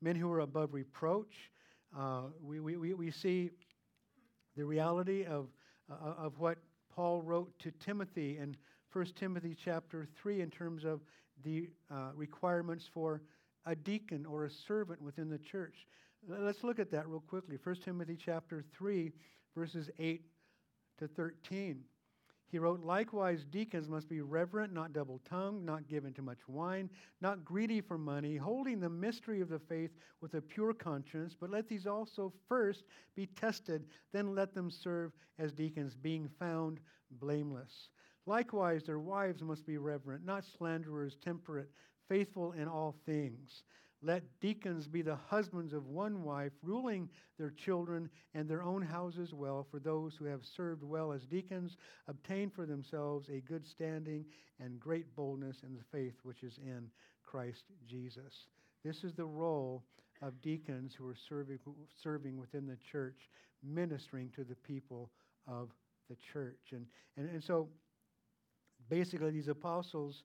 men 0.00 0.16
who 0.16 0.30
are 0.30 0.40
above 0.40 0.74
reproach. 0.74 1.50
Uh, 1.96 2.22
we, 2.42 2.60
we, 2.60 2.94
we 2.94 3.10
see 3.10 3.50
the 4.56 4.64
reality 4.64 5.24
of, 5.24 5.48
uh, 5.90 6.14
of 6.18 6.38
what 6.38 6.58
Paul 6.94 7.22
wrote 7.22 7.56
to 7.60 7.70
Timothy 7.72 8.38
in 8.38 8.56
1 8.92 9.06
Timothy 9.16 9.56
chapter 9.58 10.06
3 10.20 10.42
in 10.42 10.50
terms 10.50 10.84
of 10.84 11.00
the 11.44 11.70
uh, 11.90 12.10
requirements 12.14 12.88
for 12.92 13.22
a 13.64 13.74
deacon 13.74 14.26
or 14.26 14.44
a 14.44 14.50
servant 14.50 15.00
within 15.00 15.30
the 15.30 15.38
church. 15.38 15.86
Let's 16.28 16.62
look 16.62 16.78
at 16.78 16.90
that 16.90 17.08
real 17.08 17.20
quickly. 17.20 17.58
1 17.62 17.76
Timothy 17.76 18.16
chapter 18.22 18.64
3, 18.76 19.12
verses 19.54 19.90
8 19.98 20.22
to 20.98 21.08
13. 21.08 21.84
He 22.52 22.58
wrote, 22.58 22.80
Likewise, 22.80 23.46
deacons 23.50 23.88
must 23.88 24.10
be 24.10 24.20
reverent, 24.20 24.74
not 24.74 24.92
double 24.92 25.20
tongued, 25.28 25.64
not 25.64 25.88
given 25.88 26.12
to 26.12 26.22
much 26.22 26.46
wine, 26.46 26.90
not 27.22 27.46
greedy 27.46 27.80
for 27.80 27.96
money, 27.96 28.36
holding 28.36 28.78
the 28.78 28.90
mystery 28.90 29.40
of 29.40 29.48
the 29.48 29.58
faith 29.58 29.90
with 30.20 30.34
a 30.34 30.42
pure 30.42 30.74
conscience. 30.74 31.34
But 31.38 31.48
let 31.48 31.66
these 31.66 31.86
also 31.86 32.30
first 32.48 32.84
be 33.16 33.26
tested, 33.26 33.86
then 34.12 34.34
let 34.34 34.54
them 34.54 34.70
serve 34.70 35.12
as 35.38 35.52
deacons, 35.54 35.94
being 35.94 36.28
found 36.38 36.78
blameless. 37.12 37.88
Likewise, 38.26 38.84
their 38.84 39.00
wives 39.00 39.42
must 39.42 39.66
be 39.66 39.78
reverent, 39.78 40.24
not 40.24 40.44
slanderers, 40.44 41.16
temperate, 41.24 41.70
faithful 42.06 42.52
in 42.52 42.68
all 42.68 42.94
things. 43.06 43.62
Let 44.04 44.24
deacons 44.40 44.88
be 44.88 45.00
the 45.02 45.14
husbands 45.14 45.72
of 45.72 45.86
one 45.86 46.24
wife, 46.24 46.52
ruling 46.62 47.08
their 47.38 47.50
children 47.50 48.10
and 48.34 48.48
their 48.48 48.64
own 48.64 48.82
houses 48.82 49.32
well, 49.32 49.64
for 49.70 49.78
those 49.78 50.16
who 50.16 50.24
have 50.24 50.44
served 50.44 50.82
well 50.82 51.12
as 51.12 51.24
deacons 51.24 51.76
obtain 52.08 52.50
for 52.50 52.66
themselves 52.66 53.28
a 53.28 53.40
good 53.40 53.64
standing 53.64 54.24
and 54.58 54.80
great 54.80 55.14
boldness 55.14 55.58
in 55.62 55.72
the 55.72 55.84
faith 55.92 56.14
which 56.24 56.42
is 56.42 56.58
in 56.58 56.88
Christ 57.22 57.64
Jesus. 57.86 58.46
This 58.84 59.04
is 59.04 59.14
the 59.14 59.24
role 59.24 59.84
of 60.20 60.40
deacons 60.40 60.94
who 60.94 61.08
are 61.08 61.16
serving, 61.28 61.60
serving 62.02 62.38
within 62.38 62.66
the 62.66 62.78
church, 62.90 63.30
ministering 63.62 64.30
to 64.30 64.42
the 64.42 64.56
people 64.56 65.10
of 65.46 65.70
the 66.10 66.16
church. 66.32 66.72
And, 66.72 66.86
and, 67.16 67.30
and 67.30 67.42
so 67.42 67.68
basically, 68.88 69.30
these 69.30 69.48
apostles 69.48 70.24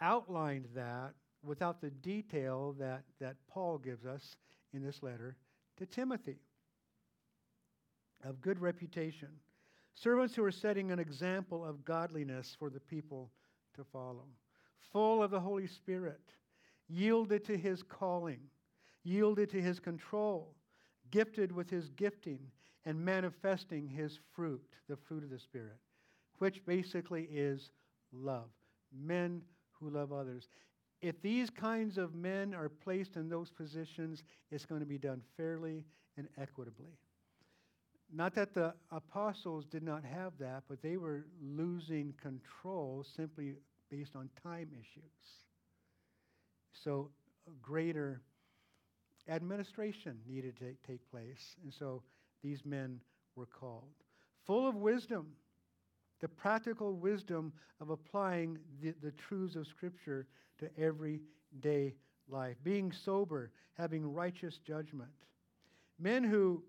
outlined 0.00 0.66
that 0.74 1.14
without 1.46 1.80
the 1.80 1.90
detail 1.90 2.74
that, 2.78 3.04
that 3.20 3.36
Paul 3.48 3.78
gives 3.78 4.04
us 4.04 4.36
in 4.72 4.82
this 4.82 5.02
letter 5.02 5.36
to 5.78 5.86
Timothy 5.86 6.38
of 8.24 8.40
good 8.40 8.60
reputation. 8.60 9.28
Servants 9.94 10.34
who 10.34 10.44
are 10.44 10.50
setting 10.50 10.90
an 10.90 10.98
example 10.98 11.64
of 11.64 11.84
godliness 11.84 12.54
for 12.58 12.68
the 12.68 12.80
people 12.80 13.30
to 13.74 13.84
follow, 13.84 14.26
full 14.92 15.22
of 15.22 15.30
the 15.30 15.40
Holy 15.40 15.66
Spirit, 15.66 16.20
yielded 16.88 17.44
to 17.44 17.56
his 17.56 17.82
calling, 17.82 18.40
yielded 19.04 19.50
to 19.50 19.60
his 19.60 19.80
control, 19.80 20.54
gifted 21.10 21.52
with 21.52 21.70
his 21.70 21.88
gifting, 21.90 22.40
and 22.84 23.04
manifesting 23.04 23.88
his 23.88 24.18
fruit, 24.34 24.62
the 24.88 24.96
fruit 24.96 25.24
of 25.24 25.30
the 25.30 25.38
Spirit, 25.38 25.78
which 26.38 26.64
basically 26.64 27.24
is 27.24 27.70
love. 28.12 28.48
Men 28.92 29.42
who 29.72 29.90
love 29.90 30.12
others. 30.12 30.48
If 31.02 31.20
these 31.20 31.50
kinds 31.50 31.98
of 31.98 32.14
men 32.14 32.54
are 32.54 32.68
placed 32.68 33.16
in 33.16 33.28
those 33.28 33.50
positions, 33.50 34.22
it's 34.50 34.64
going 34.64 34.80
to 34.80 34.86
be 34.86 34.98
done 34.98 35.20
fairly 35.36 35.84
and 36.16 36.28
equitably. 36.38 36.98
Not 38.12 38.34
that 38.36 38.54
the 38.54 38.74
apostles 38.90 39.64
did 39.66 39.82
not 39.82 40.04
have 40.04 40.32
that, 40.38 40.62
but 40.68 40.80
they 40.80 40.96
were 40.96 41.26
losing 41.42 42.14
control 42.20 43.04
simply 43.16 43.54
based 43.90 44.16
on 44.16 44.30
time 44.42 44.68
issues. 44.72 45.44
So, 46.72 47.10
greater 47.60 48.20
administration 49.28 50.18
needed 50.26 50.56
to 50.58 50.74
take 50.86 51.08
place. 51.10 51.56
And 51.62 51.72
so, 51.72 52.02
these 52.42 52.64
men 52.64 53.00
were 53.34 53.46
called. 53.46 53.94
Full 54.44 54.68
of 54.68 54.76
wisdom, 54.76 55.26
the 56.20 56.28
practical 56.28 56.94
wisdom 56.94 57.52
of 57.80 57.90
applying 57.90 58.58
the, 58.80 58.94
the 59.02 59.10
truths 59.12 59.56
of 59.56 59.66
Scripture 59.66 60.26
to 60.58 60.70
everyday 60.78 61.94
life, 62.28 62.56
being 62.62 62.92
sober, 62.92 63.50
having 63.74 64.12
righteous 64.12 64.58
judgment. 64.58 65.10
Men 65.98 66.24
who 66.24 66.62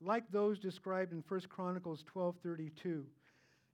like 0.00 0.30
those 0.30 0.58
described 0.58 1.12
in 1.12 1.24
1 1.26 1.40
Chronicles 1.48 2.04
12:32, 2.04 3.04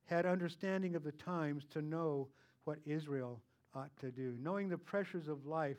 had 0.07 0.27
understanding 0.27 0.95
of 0.95 1.03
the 1.03 1.13
times 1.13 1.65
to 1.71 1.83
know 1.83 2.29
what 2.65 2.79
Israel 2.85 3.43
ought 3.75 3.95
to 3.99 4.11
do. 4.11 4.37
Knowing 4.41 4.69
the 4.69 4.79
pressures 4.79 5.29
of 5.29 5.47
life 5.47 5.79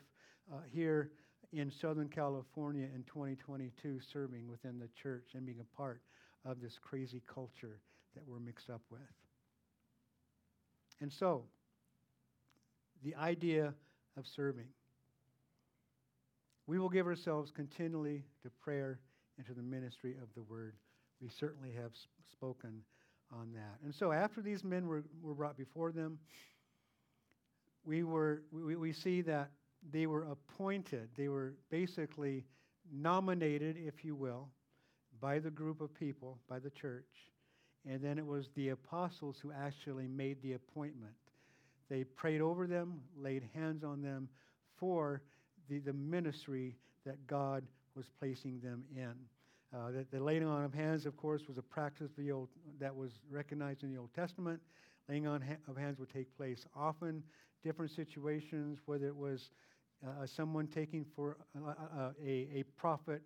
uh, 0.52 0.60
here 0.70 1.10
in 1.52 1.70
Southern 1.70 2.08
California 2.08 2.88
in 2.94 3.02
2022, 3.04 4.00
serving 4.00 4.48
within 4.48 4.78
the 4.78 4.88
church 5.00 5.30
and 5.34 5.46
being 5.46 5.60
a 5.60 5.76
part 5.76 6.02
of 6.44 6.60
this 6.60 6.78
crazy 6.78 7.22
culture 7.26 7.80
that 8.14 8.26
we're 8.26 8.38
mixed 8.40 8.70
up 8.70 8.82
with. 8.90 9.00
And 11.00 11.12
so, 11.12 11.44
the 13.02 13.14
idea 13.16 13.74
of 14.16 14.26
serving. 14.26 14.68
We 16.66 16.78
will 16.78 16.88
give 16.88 17.06
ourselves 17.06 17.50
continually 17.50 18.24
to 18.42 18.50
prayer 18.50 18.98
and 19.38 19.46
to 19.46 19.54
the 19.54 19.62
ministry 19.62 20.16
of 20.22 20.28
the 20.34 20.42
word. 20.42 20.74
We 21.20 21.28
certainly 21.28 21.72
have 21.72 21.92
spoken 22.30 22.82
on 23.32 23.52
that. 23.52 23.78
And 23.84 23.94
so, 23.94 24.12
after 24.12 24.40
these 24.42 24.64
men 24.64 24.86
were, 24.86 25.04
were 25.22 25.34
brought 25.34 25.56
before 25.56 25.92
them, 25.92 26.18
we, 27.84 28.02
were, 28.02 28.42
we, 28.50 28.76
we 28.76 28.92
see 28.92 29.22
that 29.22 29.50
they 29.92 30.06
were 30.06 30.24
appointed, 30.24 31.08
they 31.16 31.28
were 31.28 31.54
basically 31.70 32.44
nominated, 32.92 33.76
if 33.78 34.04
you 34.04 34.14
will, 34.14 34.48
by 35.20 35.38
the 35.38 35.50
group 35.50 35.80
of 35.80 35.94
people, 35.94 36.38
by 36.48 36.58
the 36.58 36.70
church. 36.70 37.30
And 37.88 38.02
then 38.02 38.18
it 38.18 38.26
was 38.26 38.48
the 38.54 38.70
apostles 38.70 39.38
who 39.40 39.52
actually 39.52 40.08
made 40.08 40.42
the 40.42 40.54
appointment. 40.54 41.14
They 41.88 42.04
prayed 42.04 42.40
over 42.40 42.66
them, 42.66 43.00
laid 43.16 43.42
hands 43.54 43.84
on 43.84 44.02
them 44.02 44.28
for 44.76 45.22
the, 45.68 45.78
the 45.78 45.92
ministry 45.92 46.76
that 47.04 47.26
God 47.26 47.64
was 47.94 48.06
placing 48.18 48.60
them 48.60 48.84
in. 48.94 49.14
Uh, 49.74 49.90
the, 49.90 50.06
the, 50.10 50.22
laying 50.22 50.44
on 50.44 50.64
of 50.64 50.72
hands, 50.72 51.06
of 51.06 51.16
course, 51.16 51.42
was 51.48 51.58
a 51.58 51.62
practice 51.62 52.10
old, 52.32 52.48
that 52.78 52.94
was 52.94 53.12
recognized 53.30 53.82
in 53.82 53.92
the 53.92 53.98
Old 53.98 54.12
Testament. 54.14 54.60
Laying 55.08 55.26
on 55.26 55.40
ha- 55.40 55.56
of 55.68 55.76
hands 55.76 55.98
would 55.98 56.12
take 56.12 56.34
place 56.36 56.66
often, 56.74 57.22
different 57.62 57.90
situations, 57.90 58.78
whether 58.86 59.06
it 59.06 59.16
was 59.16 59.50
uh, 60.06 60.26
someone 60.26 60.66
taking 60.66 61.04
for 61.14 61.36
uh, 61.64 61.70
uh, 61.70 62.10
a, 62.24 62.48
a 62.54 62.64
prophet, 62.76 63.22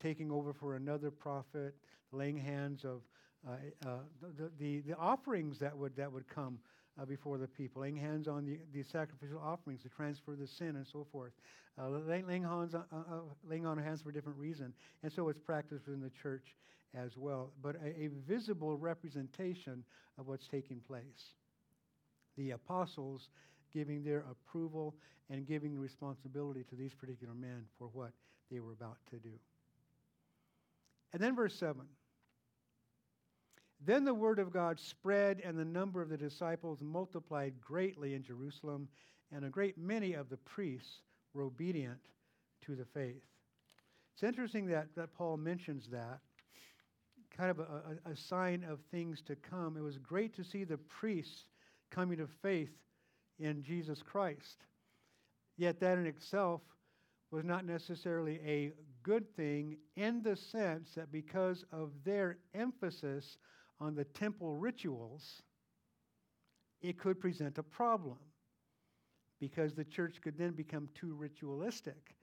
taking 0.00 0.30
over 0.30 0.52
for 0.52 0.76
another 0.76 1.10
prophet, 1.10 1.74
laying 2.12 2.36
hands 2.36 2.84
of 2.84 3.02
uh, 3.46 3.52
uh, 3.86 3.98
the, 4.36 4.50
the, 4.58 4.80
the, 4.80 4.96
offerings 4.96 5.58
that 5.58 5.76
would, 5.76 5.94
that 5.96 6.10
would 6.10 6.26
come 6.28 6.58
uh, 7.00 7.04
before 7.04 7.38
the 7.38 7.48
people, 7.48 7.82
laying 7.82 7.96
hands 7.96 8.28
on 8.28 8.44
the, 8.44 8.58
the 8.72 8.82
sacrificial 8.82 9.40
offerings 9.42 9.82
to 9.82 9.88
transfer 9.88 10.36
the 10.36 10.46
sin 10.46 10.76
and 10.76 10.86
so 10.86 11.06
forth, 11.10 11.32
uh, 11.80 11.88
laying, 11.88 12.26
laying, 12.26 12.42
hands 12.42 12.74
on, 12.74 12.84
uh, 12.92 12.96
uh, 12.96 13.20
laying 13.48 13.66
on 13.66 13.78
hands 13.78 14.02
for 14.02 14.12
different 14.12 14.38
reason. 14.38 14.72
And 15.02 15.12
so 15.12 15.28
it's 15.28 15.40
practiced 15.40 15.86
within 15.86 16.00
the 16.00 16.10
church 16.10 16.54
as 16.94 17.16
well, 17.16 17.50
but 17.62 17.76
a, 17.76 18.04
a 18.04 18.10
visible 18.28 18.76
representation 18.76 19.84
of 20.18 20.28
what's 20.28 20.46
taking 20.46 20.80
place. 20.80 21.32
The 22.36 22.52
apostles 22.52 23.28
giving 23.72 24.04
their 24.04 24.24
approval 24.30 24.94
and 25.30 25.46
giving 25.46 25.76
responsibility 25.78 26.64
to 26.64 26.76
these 26.76 26.94
particular 26.94 27.34
men 27.34 27.64
for 27.78 27.88
what 27.92 28.12
they 28.50 28.60
were 28.60 28.72
about 28.72 28.98
to 29.10 29.16
do. 29.16 29.32
And 31.12 31.22
then 31.22 31.34
verse 31.34 31.54
7. 31.58 31.82
Then 33.84 34.04
the 34.04 34.14
word 34.14 34.38
of 34.38 34.52
God 34.52 34.80
spread, 34.80 35.40
and 35.44 35.58
the 35.58 35.64
number 35.64 36.00
of 36.00 36.08
the 36.08 36.16
disciples 36.16 36.78
multiplied 36.80 37.60
greatly 37.60 38.14
in 38.14 38.22
Jerusalem, 38.22 38.88
and 39.30 39.44
a 39.44 39.50
great 39.50 39.76
many 39.76 40.14
of 40.14 40.30
the 40.30 40.38
priests 40.38 41.02
were 41.34 41.42
obedient 41.42 41.98
to 42.62 42.74
the 42.74 42.84
faith. 42.84 43.22
It's 44.14 44.22
interesting 44.22 44.66
that, 44.66 44.88
that 44.96 45.12
Paul 45.12 45.36
mentions 45.36 45.88
that, 45.88 46.20
kind 47.36 47.50
of 47.50 47.58
a, 47.58 48.10
a, 48.10 48.16
sign 48.16 48.64
of 48.64 48.78
things 48.90 49.20
to 49.22 49.34
come. 49.34 49.76
It 49.76 49.82
was 49.82 49.98
great 49.98 50.34
to 50.36 50.44
see 50.44 50.62
the 50.62 50.78
priests 50.78 51.46
coming 51.90 52.18
to 52.18 52.28
faith 52.42 52.70
in 53.40 53.62
Jesus 53.62 54.02
Christ. 54.02 54.58
Yet 55.56 55.80
that 55.80 55.98
in 55.98 56.06
itself 56.06 56.60
was 57.32 57.44
not 57.44 57.66
necessarily 57.66 58.40
a 58.46 58.72
good 59.02 59.28
thing 59.36 59.76
in 59.96 60.22
the 60.22 60.36
sense 60.36 60.94
that 60.94 61.10
because 61.10 61.64
of 61.72 61.90
their 62.04 62.38
emphasis 62.54 63.36
on 63.80 63.94
the 63.94 64.04
temple 64.04 64.54
rituals, 64.54 65.42
it 66.82 66.98
could 66.98 67.20
present 67.20 67.58
a 67.58 67.62
problem 67.62 68.18
because 69.40 69.74
the 69.74 69.84
church 69.84 70.16
could 70.22 70.38
then 70.38 70.52
become 70.52 70.88
too 70.94 71.14
ritualistic, 71.14 72.14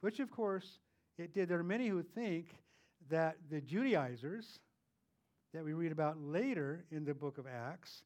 which 0.00 0.20
of 0.20 0.30
course 0.30 0.78
it 1.18 1.34
did. 1.34 1.48
There 1.48 1.58
are 1.58 1.64
many 1.64 1.88
who 1.88 2.02
think 2.02 2.46
that 3.10 3.36
the 3.50 3.60
Judaizers 3.60 4.60
that 5.52 5.64
we 5.64 5.72
read 5.72 5.92
about 5.92 6.18
later 6.20 6.84
in 6.90 7.04
the 7.04 7.14
book 7.14 7.38
of 7.38 7.46
Acts, 7.46 8.04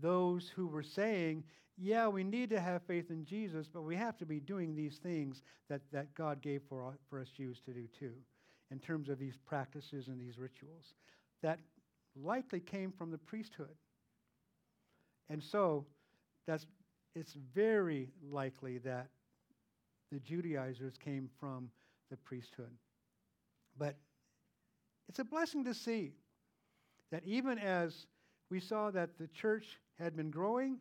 those 0.00 0.50
who 0.54 0.66
were 0.66 0.82
saying, 0.82 1.44
yeah, 1.78 2.08
we 2.08 2.24
need 2.24 2.48
to 2.50 2.60
have 2.60 2.82
faith 2.82 3.10
in 3.10 3.24
Jesus, 3.24 3.68
but 3.68 3.82
we 3.82 3.96
have 3.96 4.16
to 4.18 4.26
be 4.26 4.40
doing 4.40 4.74
these 4.74 4.96
things 4.96 5.42
that, 5.68 5.82
that 5.92 6.14
God 6.14 6.40
gave 6.40 6.62
for, 6.68 6.96
for 7.10 7.20
us 7.20 7.28
Jews 7.28 7.60
to 7.66 7.72
do 7.72 7.86
too, 7.98 8.12
in 8.70 8.78
terms 8.78 9.08
of 9.10 9.18
these 9.18 9.36
practices 9.44 10.08
and 10.08 10.18
these 10.18 10.38
rituals. 10.38 10.94
That 11.42 11.58
likely 12.22 12.60
came 12.60 12.92
from 12.92 13.10
the 13.10 13.18
priesthood. 13.18 13.74
And 15.28 15.42
so 15.42 15.86
that's, 16.46 16.66
it's 17.14 17.34
very 17.54 18.08
likely 18.30 18.78
that 18.78 19.08
the 20.12 20.20
Judaizers 20.20 20.96
came 20.96 21.28
from 21.40 21.70
the 22.10 22.16
priesthood. 22.16 22.70
But 23.78 23.96
it's 25.08 25.18
a 25.18 25.24
blessing 25.24 25.64
to 25.64 25.74
see 25.74 26.12
that 27.10 27.22
even 27.24 27.58
as 27.58 28.06
we 28.50 28.60
saw 28.60 28.90
that 28.90 29.18
the 29.18 29.28
church 29.28 29.78
had 29.98 30.16
been 30.16 30.30
growing, 30.30 30.78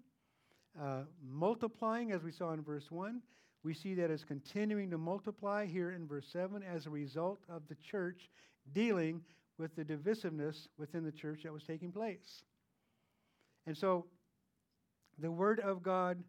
uh, 0.82 1.02
multiplying, 1.28 2.12
as 2.12 2.24
we 2.24 2.32
saw 2.32 2.52
in 2.52 2.62
verse 2.62 2.92
1, 2.92 3.22
we 3.64 3.74
see 3.74 3.96
that 3.96 4.12
it's 4.12 4.24
continuing 4.24 4.92
to 4.92 4.98
multiply 4.98 5.66
here 5.66 5.92
in 5.92 6.08
verse 6.08 6.28
7 6.32 6.62
as 6.64 6.86
a 6.86 6.90
result 6.90 7.40
of 7.50 7.64
the 7.68 7.76
church 7.76 8.30
dealing 8.74 9.22
with 9.58 9.76
the 9.76 9.84
divisiveness 9.84 10.68
within 10.78 11.04
the 11.04 11.12
church 11.12 11.44
that 11.44 11.54
was 11.54 11.64
taking 11.64 11.92
place. 11.92 12.44
And 13.66 13.78
so 13.78 14.06
the 15.20 15.32
word 15.32 15.60
of 15.60 15.82
God 15.82 16.24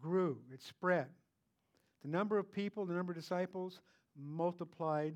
grew, 0.00 0.38
it 0.52 0.62
spread. 0.62 1.06
The 2.02 2.08
number 2.08 2.38
of 2.38 2.52
people, 2.52 2.86
the 2.86 2.94
number 2.94 3.12
of 3.12 3.18
disciples 3.18 3.80
multiplied 4.16 5.14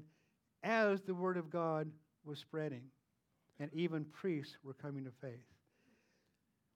as 0.63 1.03
the 1.03 1.15
word 1.15 1.37
of 1.37 1.51
God 1.51 1.91
was 2.25 2.39
spreading. 2.39 2.85
And 3.61 3.71
even 3.73 4.05
priests 4.07 4.57
were 4.65 4.75
coming 4.75 5.05
to 5.05 5.11
faith. 5.21 5.47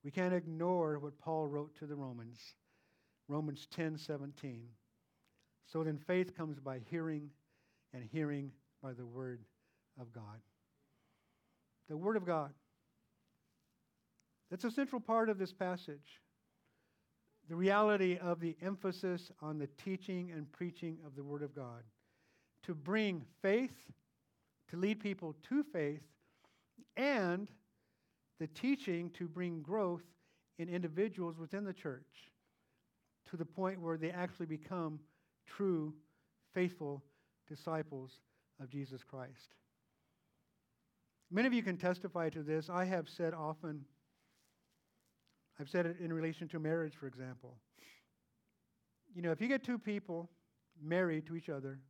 We 0.05 0.11
can't 0.11 0.35
ignore 0.35 0.99
what 0.99 1.19
Paul 1.19 1.49
wrote 1.49 1.75
to 1.77 1.87
the 1.87 1.97
Romans. 1.97 2.39
Romans 3.27 3.67
10 3.73 3.99
17. 3.99 4.63
So 5.67 5.83
then 5.83 5.99
faith 5.99 6.37
comes 6.37 6.59
by 6.59 6.79
hearing, 6.89 7.29
and 7.93 8.05
hearing 8.11 8.53
by 8.83 8.93
the 8.93 9.05
word 9.05 9.43
of 10.01 10.13
God 10.13 10.41
the 11.89 11.97
Word 11.97 12.17
of 12.17 12.27
God. 12.27 12.51
That's 14.51 14.65
a 14.65 14.71
central 14.71 15.01
part 15.01 15.29
of 15.29 15.39
this 15.39 15.53
passage. 15.53 16.21
The 17.49 17.57
reality 17.57 18.19
of 18.21 18.41
the 18.41 18.57
emphasis 18.63 19.31
on 19.41 19.59
the 19.59 19.69
teaching 19.83 20.31
and 20.33 20.51
preaching 20.53 20.99
of 21.07 21.17
the 21.17 21.25
Word 21.25 21.43
of 21.43 21.55
God. 21.55 21.83
To 22.65 22.75
bring 22.75 23.25
faith, 23.41 23.77
to 24.71 24.77
lead 24.77 25.01
people 25.01 25.35
to 25.49 25.63
faith, 25.63 26.03
and 26.97 27.51
the 28.39 28.49
teaching 28.49 29.11
to 29.11 29.27
bring 29.27 29.63
growth 29.63 30.05
in 30.59 30.69
individuals 30.69 31.39
within 31.39 31.65
the 31.65 31.73
church 31.73 32.33
to 33.31 33.37
the 33.37 33.45
point 33.45 33.81
where 33.81 33.97
they 33.97 34.11
actually 34.11 34.47
become 34.47 34.99
true, 35.47 35.95
faithful 36.55 37.03
disciples 37.49 38.13
of 38.61 38.71
Jesus 38.71 39.03
Christ. 39.03 39.55
Many 41.31 41.47
of 41.47 41.53
you 41.53 41.63
can 41.63 41.77
testify 41.77 42.31
to 42.31 42.43
this. 42.43 42.71
I 42.71 42.85
have 42.85 43.09
said 43.09 43.35
often, 43.35 43.85
I've 45.61 45.69
said 45.69 45.87
it 45.87 45.97
in 46.01 46.13
relation 46.13 46.49
to 46.49 46.59
marriage, 46.59 46.95
for 46.97 47.07
example. 47.07 47.57
You 49.15 49.23
know, 49.23 49.31
if 49.31 49.41
you 49.41 49.49
get 49.49 49.63
two 49.63 49.79
people 49.79 50.31
married 50.81 51.27
to 51.27 51.37
each 51.37 51.49
other, 51.49 51.81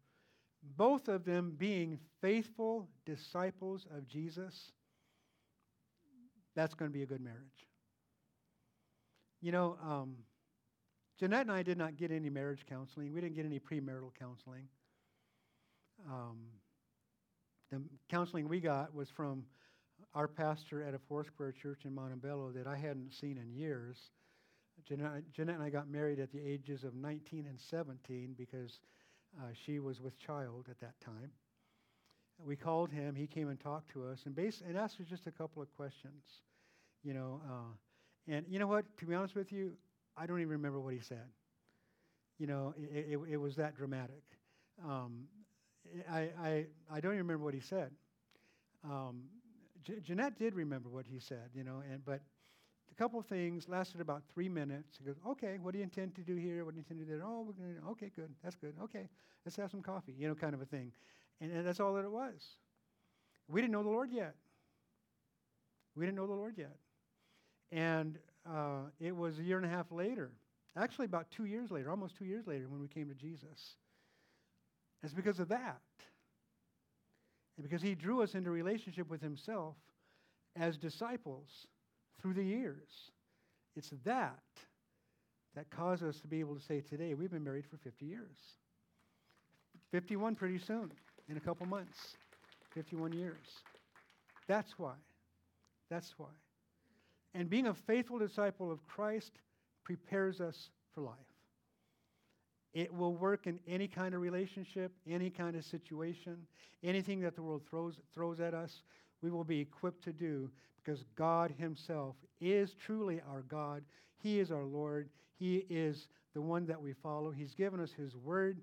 both 0.76 1.08
of 1.08 1.24
them 1.24 1.54
being 1.56 1.98
faithful 2.20 2.88
disciples 3.06 3.86
of 3.96 4.08
Jesus, 4.08 4.72
that's 6.56 6.74
going 6.74 6.90
to 6.90 6.96
be 6.96 7.04
a 7.04 7.06
good 7.06 7.20
marriage. 7.20 7.68
You 9.40 9.52
know, 9.52 9.76
um, 9.84 10.16
Jeanette 11.18 11.42
and 11.42 11.52
I 11.52 11.62
did 11.62 11.78
not 11.78 11.96
get 11.96 12.10
any 12.10 12.30
marriage 12.30 12.64
counseling. 12.68 13.12
We 13.12 13.20
didn't 13.20 13.36
get 13.36 13.44
any 13.44 13.60
premarital 13.60 14.10
counseling. 14.18 14.68
Um, 16.08 16.38
the 17.70 17.80
counseling 18.08 18.48
we 18.48 18.60
got 18.60 18.94
was 18.94 19.10
from 19.10 19.44
our 20.14 20.28
pastor 20.28 20.82
at 20.82 20.94
a 20.94 20.98
Four 20.98 21.24
Square 21.24 21.52
church 21.52 21.84
in 21.84 21.94
Montebello 21.94 22.52
that 22.52 22.66
I 22.66 22.76
hadn't 22.76 23.12
seen 23.14 23.38
in 23.38 23.52
years. 23.54 23.98
Jeanette, 24.86 25.30
Jeanette 25.32 25.56
and 25.56 25.64
I 25.64 25.70
got 25.70 25.88
married 25.88 26.20
at 26.20 26.32
the 26.32 26.40
ages 26.40 26.84
of 26.84 26.94
19 26.94 27.46
and 27.46 27.60
17 27.60 28.34
because 28.38 28.80
uh, 29.38 29.48
she 29.52 29.80
was 29.80 30.00
with 30.00 30.18
child 30.18 30.66
at 30.70 30.80
that 30.80 30.98
time. 31.00 31.30
we 32.44 32.56
called 32.56 32.90
him. 32.90 33.14
He 33.14 33.26
came 33.26 33.48
and 33.48 33.58
talked 33.58 33.90
to 33.92 34.06
us 34.06 34.22
and, 34.26 34.34
bas- 34.34 34.62
and 34.66 34.76
asked 34.76 35.00
us 35.00 35.06
just 35.06 35.26
a 35.26 35.30
couple 35.32 35.62
of 35.62 35.74
questions. 35.76 36.24
You 37.02 37.14
know, 37.14 37.40
uh, 37.48 38.32
and 38.32 38.46
you 38.48 38.58
know 38.58 38.66
what? 38.66 38.84
To 38.98 39.06
be 39.06 39.14
honest 39.14 39.34
with 39.34 39.52
you, 39.52 39.72
I 40.16 40.26
don't 40.26 40.38
even 40.40 40.50
remember 40.52 40.80
what 40.80 40.94
he 40.94 41.00
said. 41.00 41.26
You 42.38 42.46
know, 42.46 42.74
it, 42.78 43.12
it, 43.12 43.18
it 43.32 43.36
was 43.36 43.56
that 43.56 43.76
dramatic. 43.76 44.22
Um, 44.84 45.24
I, 46.10 46.30
I, 46.40 46.66
I 46.90 47.00
don't 47.00 47.12
even 47.12 47.26
remember 47.26 47.44
what 47.44 47.54
he 47.54 47.60
said. 47.60 47.90
Um, 48.84 49.24
J- 49.82 50.00
Jeanette 50.00 50.38
did 50.38 50.54
remember 50.54 50.88
what 50.88 51.06
he 51.06 51.18
said, 51.18 51.50
you 51.54 51.64
know, 51.64 51.82
and 51.90 52.04
but 52.04 52.20
a 52.90 52.94
couple 52.94 53.18
of 53.18 53.26
things 53.26 53.68
lasted 53.68 54.00
about 54.00 54.22
three 54.32 54.48
minutes. 54.48 54.98
He 54.98 55.04
goes, 55.04 55.16
"Okay, 55.26 55.58
what 55.60 55.72
do 55.72 55.78
you 55.78 55.84
intend 55.84 56.14
to 56.16 56.22
do 56.22 56.36
here? 56.36 56.64
What 56.64 56.74
do 56.74 56.78
you 56.78 56.84
intend 56.88 57.00
to 57.00 57.06
do 57.06 57.18
there? 57.18 57.26
Oh, 57.26 57.42
we're 57.46 57.52
going 57.52 57.80
to. 57.80 57.88
Okay, 57.90 58.10
good. 58.14 58.30
That's 58.42 58.56
good. 58.56 58.74
Okay, 58.82 59.08
let's 59.44 59.56
have 59.56 59.70
some 59.70 59.82
coffee, 59.82 60.14
you 60.18 60.28
know, 60.28 60.34
kind 60.34 60.54
of 60.54 60.60
a 60.62 60.66
thing." 60.66 60.92
And, 61.40 61.52
and 61.52 61.66
that's 61.66 61.80
all 61.80 61.94
that 61.94 62.04
it 62.04 62.10
was. 62.10 62.56
We 63.48 63.60
didn't 63.60 63.72
know 63.72 63.82
the 63.82 63.88
Lord 63.90 64.10
yet. 64.10 64.34
We 65.96 66.04
didn't 66.04 66.16
know 66.16 66.26
the 66.26 66.34
Lord 66.34 66.56
yet, 66.56 66.76
and 67.72 68.18
uh, 68.48 68.82
it 69.00 69.14
was 69.14 69.38
a 69.38 69.42
year 69.42 69.56
and 69.56 69.66
a 69.66 69.68
half 69.68 69.90
later, 69.90 70.30
actually 70.76 71.06
about 71.06 71.30
two 71.30 71.44
years 71.44 71.70
later, 71.70 71.90
almost 71.90 72.16
two 72.16 72.24
years 72.24 72.46
later, 72.46 72.68
when 72.68 72.80
we 72.80 72.88
came 72.88 73.08
to 73.08 73.14
Jesus. 73.14 73.76
It's 75.02 75.14
because 75.14 75.38
of 75.38 75.48
that. 75.48 75.80
And 77.56 77.68
because 77.68 77.82
he 77.82 77.94
drew 77.94 78.22
us 78.22 78.34
into 78.34 78.50
relationship 78.50 79.08
with 79.08 79.20
himself 79.20 79.74
as 80.56 80.76
disciples 80.76 81.66
through 82.20 82.34
the 82.34 82.44
years. 82.44 83.10
It's 83.76 83.92
that 84.04 84.38
that 85.54 85.70
caused 85.70 86.02
us 86.04 86.20
to 86.20 86.28
be 86.28 86.40
able 86.40 86.54
to 86.54 86.60
say 86.60 86.80
today, 86.80 87.14
we've 87.14 87.30
been 87.30 87.44
married 87.44 87.66
for 87.66 87.76
50 87.78 88.06
years. 88.06 88.36
51 89.90 90.34
pretty 90.34 90.58
soon, 90.58 90.90
in 91.28 91.36
a 91.36 91.40
couple 91.40 91.66
months. 91.66 92.16
51 92.74 93.12
years. 93.12 93.36
That's 94.46 94.78
why. 94.78 94.94
That's 95.90 96.14
why. 96.16 96.28
And 97.34 97.48
being 97.48 97.66
a 97.66 97.74
faithful 97.74 98.18
disciple 98.18 98.70
of 98.70 98.86
Christ 98.86 99.32
prepares 99.84 100.40
us 100.40 100.70
for 100.94 101.00
life. 101.00 101.16
It 102.74 102.92
will 102.92 103.14
work 103.14 103.46
in 103.46 103.58
any 103.66 103.88
kind 103.88 104.14
of 104.14 104.20
relationship, 104.20 104.92
any 105.08 105.30
kind 105.30 105.56
of 105.56 105.64
situation, 105.64 106.36
anything 106.82 107.20
that 107.20 107.34
the 107.34 107.42
world 107.42 107.62
throws, 107.68 107.94
throws 108.14 108.40
at 108.40 108.54
us, 108.54 108.82
we 109.22 109.30
will 109.30 109.44
be 109.44 109.60
equipped 109.60 110.04
to 110.04 110.12
do 110.12 110.50
because 110.76 111.04
God 111.16 111.52
Himself 111.58 112.16
is 112.40 112.74
truly 112.74 113.20
our 113.28 113.42
God. 113.42 113.82
He 114.18 114.38
is 114.38 114.50
our 114.50 114.64
Lord. 114.64 115.08
He 115.38 115.66
is 115.68 116.08
the 116.34 116.40
one 116.40 116.66
that 116.66 116.80
we 116.80 116.92
follow. 116.92 117.30
He's 117.30 117.54
given 117.54 117.80
us 117.80 117.92
His 117.92 118.16
Word 118.16 118.60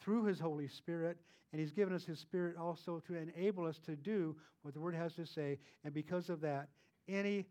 through 0.00 0.24
His 0.24 0.40
Holy 0.40 0.68
Spirit, 0.68 1.18
and 1.52 1.60
He's 1.60 1.72
given 1.72 1.94
us 1.94 2.04
His 2.04 2.18
Spirit 2.18 2.56
also 2.56 3.02
to 3.06 3.14
enable 3.14 3.66
us 3.66 3.78
to 3.86 3.96
do 3.96 4.34
what 4.62 4.74
the 4.74 4.80
Word 4.80 4.94
has 4.94 5.14
to 5.14 5.26
say. 5.26 5.58
And 5.84 5.94
because 5.94 6.30
of 6.30 6.40
that, 6.40 6.68
any 7.08 7.46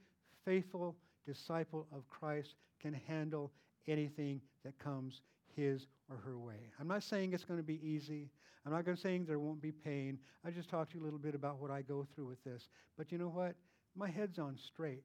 faithful 0.45 0.95
disciple 1.25 1.87
of 1.93 2.07
Christ 2.07 2.55
can 2.81 2.93
handle 3.07 3.51
anything 3.87 4.41
that 4.63 4.77
comes 4.79 5.21
his 5.55 5.87
or 6.09 6.17
her 6.17 6.37
way. 6.37 6.71
I'm 6.79 6.87
not 6.87 7.03
saying 7.03 7.33
it's 7.33 7.45
going 7.45 7.59
to 7.59 7.63
be 7.63 7.79
easy. 7.85 8.29
I'm 8.65 8.71
not 8.71 8.85
going 8.85 8.95
to 8.95 9.01
saying 9.01 9.25
there 9.25 9.39
won't 9.39 9.61
be 9.61 9.71
pain. 9.71 10.19
I 10.45 10.51
just 10.51 10.69
talked 10.69 10.91
to 10.91 10.97
you 10.97 11.03
a 11.03 11.05
little 11.05 11.19
bit 11.19 11.35
about 11.35 11.59
what 11.59 11.71
I 11.71 11.81
go 11.81 12.05
through 12.13 12.27
with 12.27 12.43
this. 12.43 12.67
But 12.97 13.11
you 13.11 13.17
know 13.17 13.29
what? 13.29 13.55
My 13.95 14.09
head's 14.09 14.39
on 14.39 14.57
straight. 14.57 15.03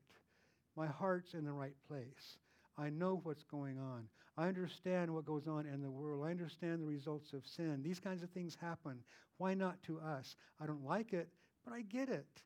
My 0.76 0.86
heart's 0.86 1.34
in 1.34 1.44
the 1.44 1.52
right 1.52 1.76
place. 1.86 2.38
I 2.76 2.90
know 2.90 3.20
what's 3.22 3.44
going 3.44 3.78
on. 3.78 4.08
I 4.36 4.48
understand 4.48 5.12
what 5.12 5.24
goes 5.24 5.46
on 5.46 5.66
in 5.66 5.80
the 5.80 5.90
world. 5.90 6.26
I 6.26 6.30
understand 6.30 6.82
the 6.82 6.86
results 6.86 7.32
of 7.32 7.46
sin. 7.46 7.82
These 7.82 8.00
kinds 8.00 8.22
of 8.22 8.30
things 8.30 8.56
happen. 8.60 8.98
Why 9.38 9.54
not 9.54 9.80
to 9.84 10.00
us? 10.00 10.34
I 10.60 10.66
don't 10.66 10.84
like 10.84 11.12
it, 11.12 11.28
but 11.64 11.72
I 11.72 11.82
get 11.82 12.08
it. 12.08 12.42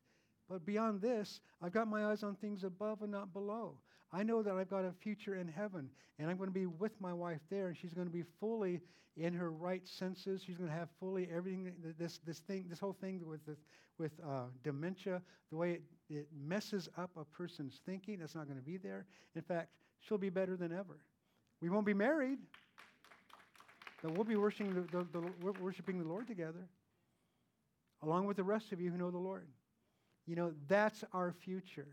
But 0.47 0.65
beyond 0.65 1.01
this, 1.01 1.41
I've 1.61 1.73
got 1.73 1.87
my 1.87 2.05
eyes 2.05 2.23
on 2.23 2.35
things 2.35 2.63
above 2.63 3.01
and 3.01 3.11
not 3.11 3.33
below. 3.33 3.77
I 4.11 4.23
know 4.23 4.41
that 4.41 4.53
I've 4.53 4.69
got 4.69 4.85
a 4.85 4.91
future 4.91 5.35
in 5.35 5.47
heaven, 5.47 5.89
and 6.17 6.29
I'm 6.29 6.37
going 6.37 6.49
to 6.49 6.53
be 6.53 6.65
with 6.65 6.99
my 6.99 7.13
wife 7.13 7.41
there, 7.49 7.67
and 7.67 7.77
she's 7.77 7.93
going 7.93 8.07
to 8.07 8.13
be 8.13 8.23
fully 8.39 8.81
in 9.17 9.33
her 9.33 9.51
right 9.51 9.87
senses. 9.87 10.41
She's 10.45 10.57
going 10.57 10.69
to 10.69 10.75
have 10.75 10.89
fully 10.99 11.27
everything. 11.33 11.71
This 11.97 12.19
this 12.25 12.39
thing, 12.39 12.65
this 12.69 12.79
whole 12.79 12.93
thing 12.99 13.21
with 13.25 13.41
with 13.99 14.11
uh, 14.25 14.45
dementia, 14.63 15.21
the 15.51 15.57
way 15.57 15.71
it, 15.73 15.83
it 16.09 16.27
messes 16.33 16.89
up 16.97 17.11
a 17.17 17.25
person's 17.25 17.81
thinking, 17.85 18.19
that's 18.19 18.33
not 18.33 18.45
going 18.45 18.57
to 18.57 18.65
be 18.65 18.77
there. 18.77 19.05
In 19.35 19.41
fact, 19.41 19.69
she'll 19.99 20.17
be 20.17 20.29
better 20.29 20.55
than 20.55 20.71
ever. 20.71 20.97
We 21.61 21.69
won't 21.69 21.85
be 21.85 21.93
married, 21.93 22.39
but 24.01 24.13
we'll 24.13 24.23
be 24.23 24.37
worshiping 24.37 24.73
the, 24.73 24.81
the, 24.97 25.05
the 25.11 25.51
worshiping 25.61 25.99
the 25.99 26.07
Lord 26.07 26.27
together, 26.27 26.67
along 28.01 28.25
with 28.25 28.37
the 28.37 28.43
rest 28.43 28.71
of 28.71 28.79
you 28.79 28.89
who 28.89 28.97
know 28.97 29.11
the 29.11 29.17
Lord. 29.17 29.47
You 30.25 30.35
know, 30.35 30.53
that's 30.67 31.03
our 31.11 31.33
future. 31.33 31.87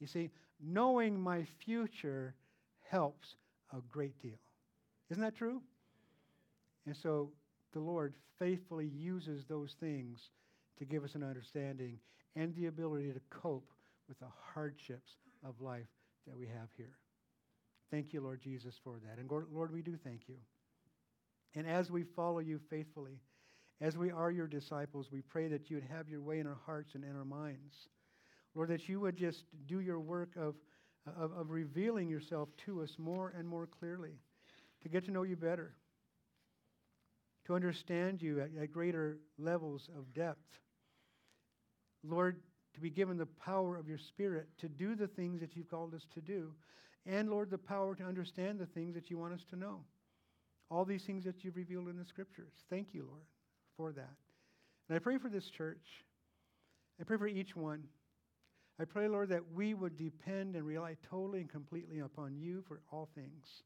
You 0.00 0.06
see, 0.06 0.30
knowing 0.62 1.20
my 1.20 1.46
future 1.64 2.34
helps 2.88 3.36
a 3.72 3.80
great 3.90 4.20
deal. 4.20 4.38
Isn't 5.10 5.22
that 5.22 5.36
true? 5.36 5.60
And 6.86 6.96
so 6.96 7.30
the 7.72 7.80
Lord 7.80 8.14
faithfully 8.38 8.86
uses 8.86 9.44
those 9.44 9.74
things 9.80 10.30
to 10.78 10.84
give 10.84 11.04
us 11.04 11.14
an 11.14 11.22
understanding 11.22 11.98
and 12.34 12.54
the 12.54 12.66
ability 12.66 13.12
to 13.12 13.20
cope 13.30 13.70
with 14.08 14.18
the 14.20 14.26
hardships 14.54 15.12
of 15.44 15.60
life 15.60 15.88
that 16.26 16.36
we 16.36 16.46
have 16.46 16.68
here. 16.76 16.98
Thank 17.90 18.12
you, 18.12 18.20
Lord 18.20 18.40
Jesus, 18.42 18.74
for 18.82 18.98
that. 19.04 19.18
And 19.18 19.30
Lord, 19.30 19.72
we 19.72 19.82
do 19.82 19.96
thank 20.04 20.22
you. 20.28 20.36
And 21.54 21.66
as 21.66 21.90
we 21.90 22.02
follow 22.02 22.40
you 22.40 22.60
faithfully, 22.68 23.20
as 23.80 23.96
we 23.96 24.10
are 24.10 24.30
your 24.30 24.46
disciples, 24.46 25.08
we 25.10 25.22
pray 25.22 25.48
that 25.48 25.70
you 25.70 25.76
would 25.76 25.90
have 25.90 26.08
your 26.08 26.20
way 26.20 26.40
in 26.40 26.46
our 26.46 26.58
hearts 26.66 26.94
and 26.94 27.04
in 27.04 27.16
our 27.16 27.24
minds. 27.24 27.88
Lord, 28.56 28.70
that 28.70 28.88
you 28.88 28.98
would 29.00 29.16
just 29.16 29.44
do 29.68 29.80
your 29.80 30.00
work 30.00 30.30
of, 30.34 30.54
of, 31.16 31.30
of 31.32 31.50
revealing 31.50 32.08
yourself 32.08 32.48
to 32.64 32.82
us 32.82 32.90
more 32.98 33.34
and 33.38 33.46
more 33.46 33.66
clearly, 33.66 34.18
to 34.82 34.88
get 34.88 35.04
to 35.04 35.10
know 35.10 35.24
you 35.24 35.36
better, 35.36 35.74
to 37.46 37.54
understand 37.54 38.22
you 38.22 38.40
at, 38.40 38.48
at 38.60 38.72
greater 38.72 39.18
levels 39.38 39.90
of 39.96 40.12
depth. 40.14 40.58
Lord, 42.02 42.40
to 42.74 42.80
be 42.80 42.88
given 42.88 43.18
the 43.18 43.26
power 43.26 43.76
of 43.76 43.88
your 43.88 43.98
Spirit 43.98 44.48
to 44.58 44.68
do 44.68 44.96
the 44.96 45.06
things 45.06 45.40
that 45.40 45.54
you've 45.54 45.70
called 45.70 45.94
us 45.94 46.06
to 46.14 46.22
do, 46.22 46.52
and 47.04 47.28
Lord, 47.28 47.50
the 47.50 47.58
power 47.58 47.94
to 47.94 48.04
understand 48.04 48.58
the 48.58 48.66
things 48.66 48.94
that 48.94 49.10
you 49.10 49.18
want 49.18 49.34
us 49.34 49.44
to 49.50 49.56
know. 49.56 49.80
All 50.70 50.84
these 50.84 51.04
things 51.04 51.24
that 51.24 51.44
you've 51.44 51.56
revealed 51.56 51.88
in 51.88 51.96
the 51.96 52.04
scriptures. 52.04 52.52
Thank 52.70 52.94
you, 52.94 53.04
Lord, 53.08 53.22
for 53.76 53.92
that. 53.92 54.16
And 54.88 54.96
I 54.96 54.98
pray 54.98 55.18
for 55.18 55.28
this 55.28 55.48
church. 55.50 55.84
I 57.00 57.04
pray 57.04 57.18
for 57.18 57.28
each 57.28 57.54
one. 57.54 57.84
I 58.78 58.84
pray, 58.84 59.08
Lord, 59.08 59.30
that 59.30 59.52
we 59.54 59.74
would 59.74 59.96
depend 59.96 60.54
and 60.54 60.66
rely 60.66 60.96
totally 61.10 61.40
and 61.40 61.50
completely 61.50 62.00
upon 62.00 62.36
you 62.36 62.62
for 62.68 62.80
all 62.92 63.08
things. 63.14 63.62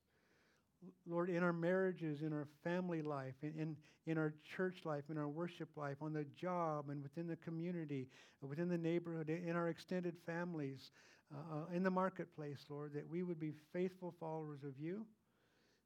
Lord, 1.07 1.29
in 1.29 1.43
our 1.43 1.53
marriages, 1.53 2.23
in 2.23 2.33
our 2.33 2.47
family 2.65 3.03
life, 3.03 3.35
in, 3.43 3.53
in, 3.59 3.77
in, 4.07 4.17
our 4.17 4.33
church 4.57 4.79
life, 4.85 5.05
in 5.11 5.19
our 5.19 5.29
worship 5.29 5.69
life, 5.77 5.97
on 6.01 6.13
the 6.13 6.25
job, 6.41 6.89
and 6.89 7.03
within 7.03 7.27
the 7.27 7.37
community, 7.37 8.09
within 8.41 8.69
the 8.69 8.79
neighborhood, 8.79 9.29
in 9.29 9.57
our 9.57 9.69
extended 9.69 10.15
families, 10.25 10.93
uh, 11.35 11.57
uh, 11.57 11.77
in 11.77 11.83
the 11.83 11.91
marketplace, 11.91 12.65
Lord, 12.69 12.93
that 12.95 13.09
we 13.09 13.23
would 13.23 13.39
be 13.39 13.53
faithful 13.73 14.15
followers 14.19 14.65
of 14.65 14.79
you, 14.79 15.05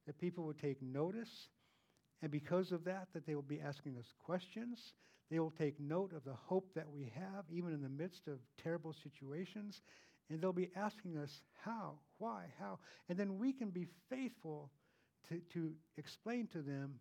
that 0.06 0.18
people 0.18 0.44
would 0.44 0.58
take 0.58 0.80
notice, 0.80 1.48
and 2.22 2.30
because 2.30 2.70
of 2.70 2.84
that, 2.84 3.08
that 3.14 3.26
they 3.26 3.34
will 3.34 3.42
be 3.42 3.60
asking 3.60 3.96
us 3.98 4.06
questions, 4.24 4.92
they 5.30 5.38
will 5.38 5.50
take 5.50 5.80
note 5.80 6.12
of 6.12 6.24
the 6.24 6.34
hope 6.34 6.74
that 6.74 6.90
we 6.90 7.12
have, 7.14 7.44
even 7.50 7.72
in 7.72 7.82
the 7.82 7.88
midst 7.88 8.28
of 8.28 8.38
terrible 8.62 8.94
situations. 9.02 9.80
And 10.28 10.40
they'll 10.40 10.52
be 10.52 10.70
asking 10.76 11.16
us, 11.16 11.42
how, 11.64 11.94
why, 12.18 12.44
how. 12.58 12.78
And 13.08 13.18
then 13.18 13.38
we 13.38 13.52
can 13.52 13.70
be 13.70 13.86
faithful 14.08 14.70
to, 15.28 15.40
to 15.54 15.72
explain 15.96 16.46
to 16.48 16.62
them 16.62 16.94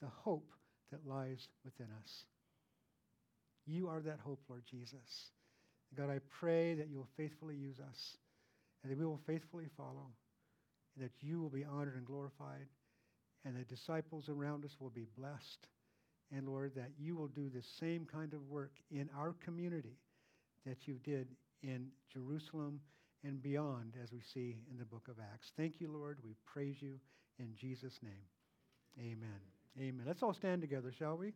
the 0.00 0.08
hope 0.08 0.52
that 0.90 1.06
lies 1.06 1.48
within 1.64 1.88
us. 2.02 2.24
You 3.66 3.88
are 3.88 4.00
that 4.00 4.20
hope, 4.24 4.40
Lord 4.48 4.64
Jesus. 4.70 5.30
God, 5.96 6.10
I 6.10 6.20
pray 6.40 6.74
that 6.74 6.88
you 6.88 6.96
will 6.96 7.08
faithfully 7.16 7.56
use 7.56 7.80
us 7.80 8.16
and 8.82 8.92
that 8.92 8.98
we 8.98 9.04
will 9.04 9.20
faithfully 9.26 9.66
follow 9.76 10.06
and 10.94 11.04
that 11.04 11.12
you 11.20 11.40
will 11.40 11.50
be 11.50 11.64
honored 11.64 11.96
and 11.96 12.06
glorified 12.06 12.66
and 13.44 13.56
the 13.56 13.64
disciples 13.64 14.28
around 14.28 14.64
us 14.64 14.76
will 14.80 14.90
be 14.90 15.06
blessed 15.16 15.66
and 16.34 16.46
Lord, 16.46 16.72
that 16.76 16.90
you 16.98 17.16
will 17.16 17.28
do 17.28 17.48
the 17.48 17.62
same 17.80 18.06
kind 18.10 18.34
of 18.34 18.48
work 18.48 18.72
in 18.90 19.08
our 19.16 19.34
community 19.44 19.96
that 20.66 20.86
you 20.86 20.98
did 21.04 21.28
in 21.62 21.88
Jerusalem 22.12 22.80
and 23.24 23.42
beyond, 23.42 23.94
as 24.02 24.12
we 24.12 24.20
see 24.20 24.58
in 24.70 24.78
the 24.78 24.84
book 24.84 25.08
of 25.08 25.16
Acts. 25.32 25.52
Thank 25.56 25.80
you, 25.80 25.90
Lord. 25.90 26.18
We 26.22 26.34
praise 26.44 26.76
you 26.80 27.00
in 27.38 27.54
Jesus' 27.56 27.98
name. 28.02 28.12
Amen. 29.00 29.40
Amen. 29.78 30.04
Let's 30.06 30.22
all 30.22 30.34
stand 30.34 30.60
together, 30.60 30.92
shall 30.96 31.16
we? 31.16 31.32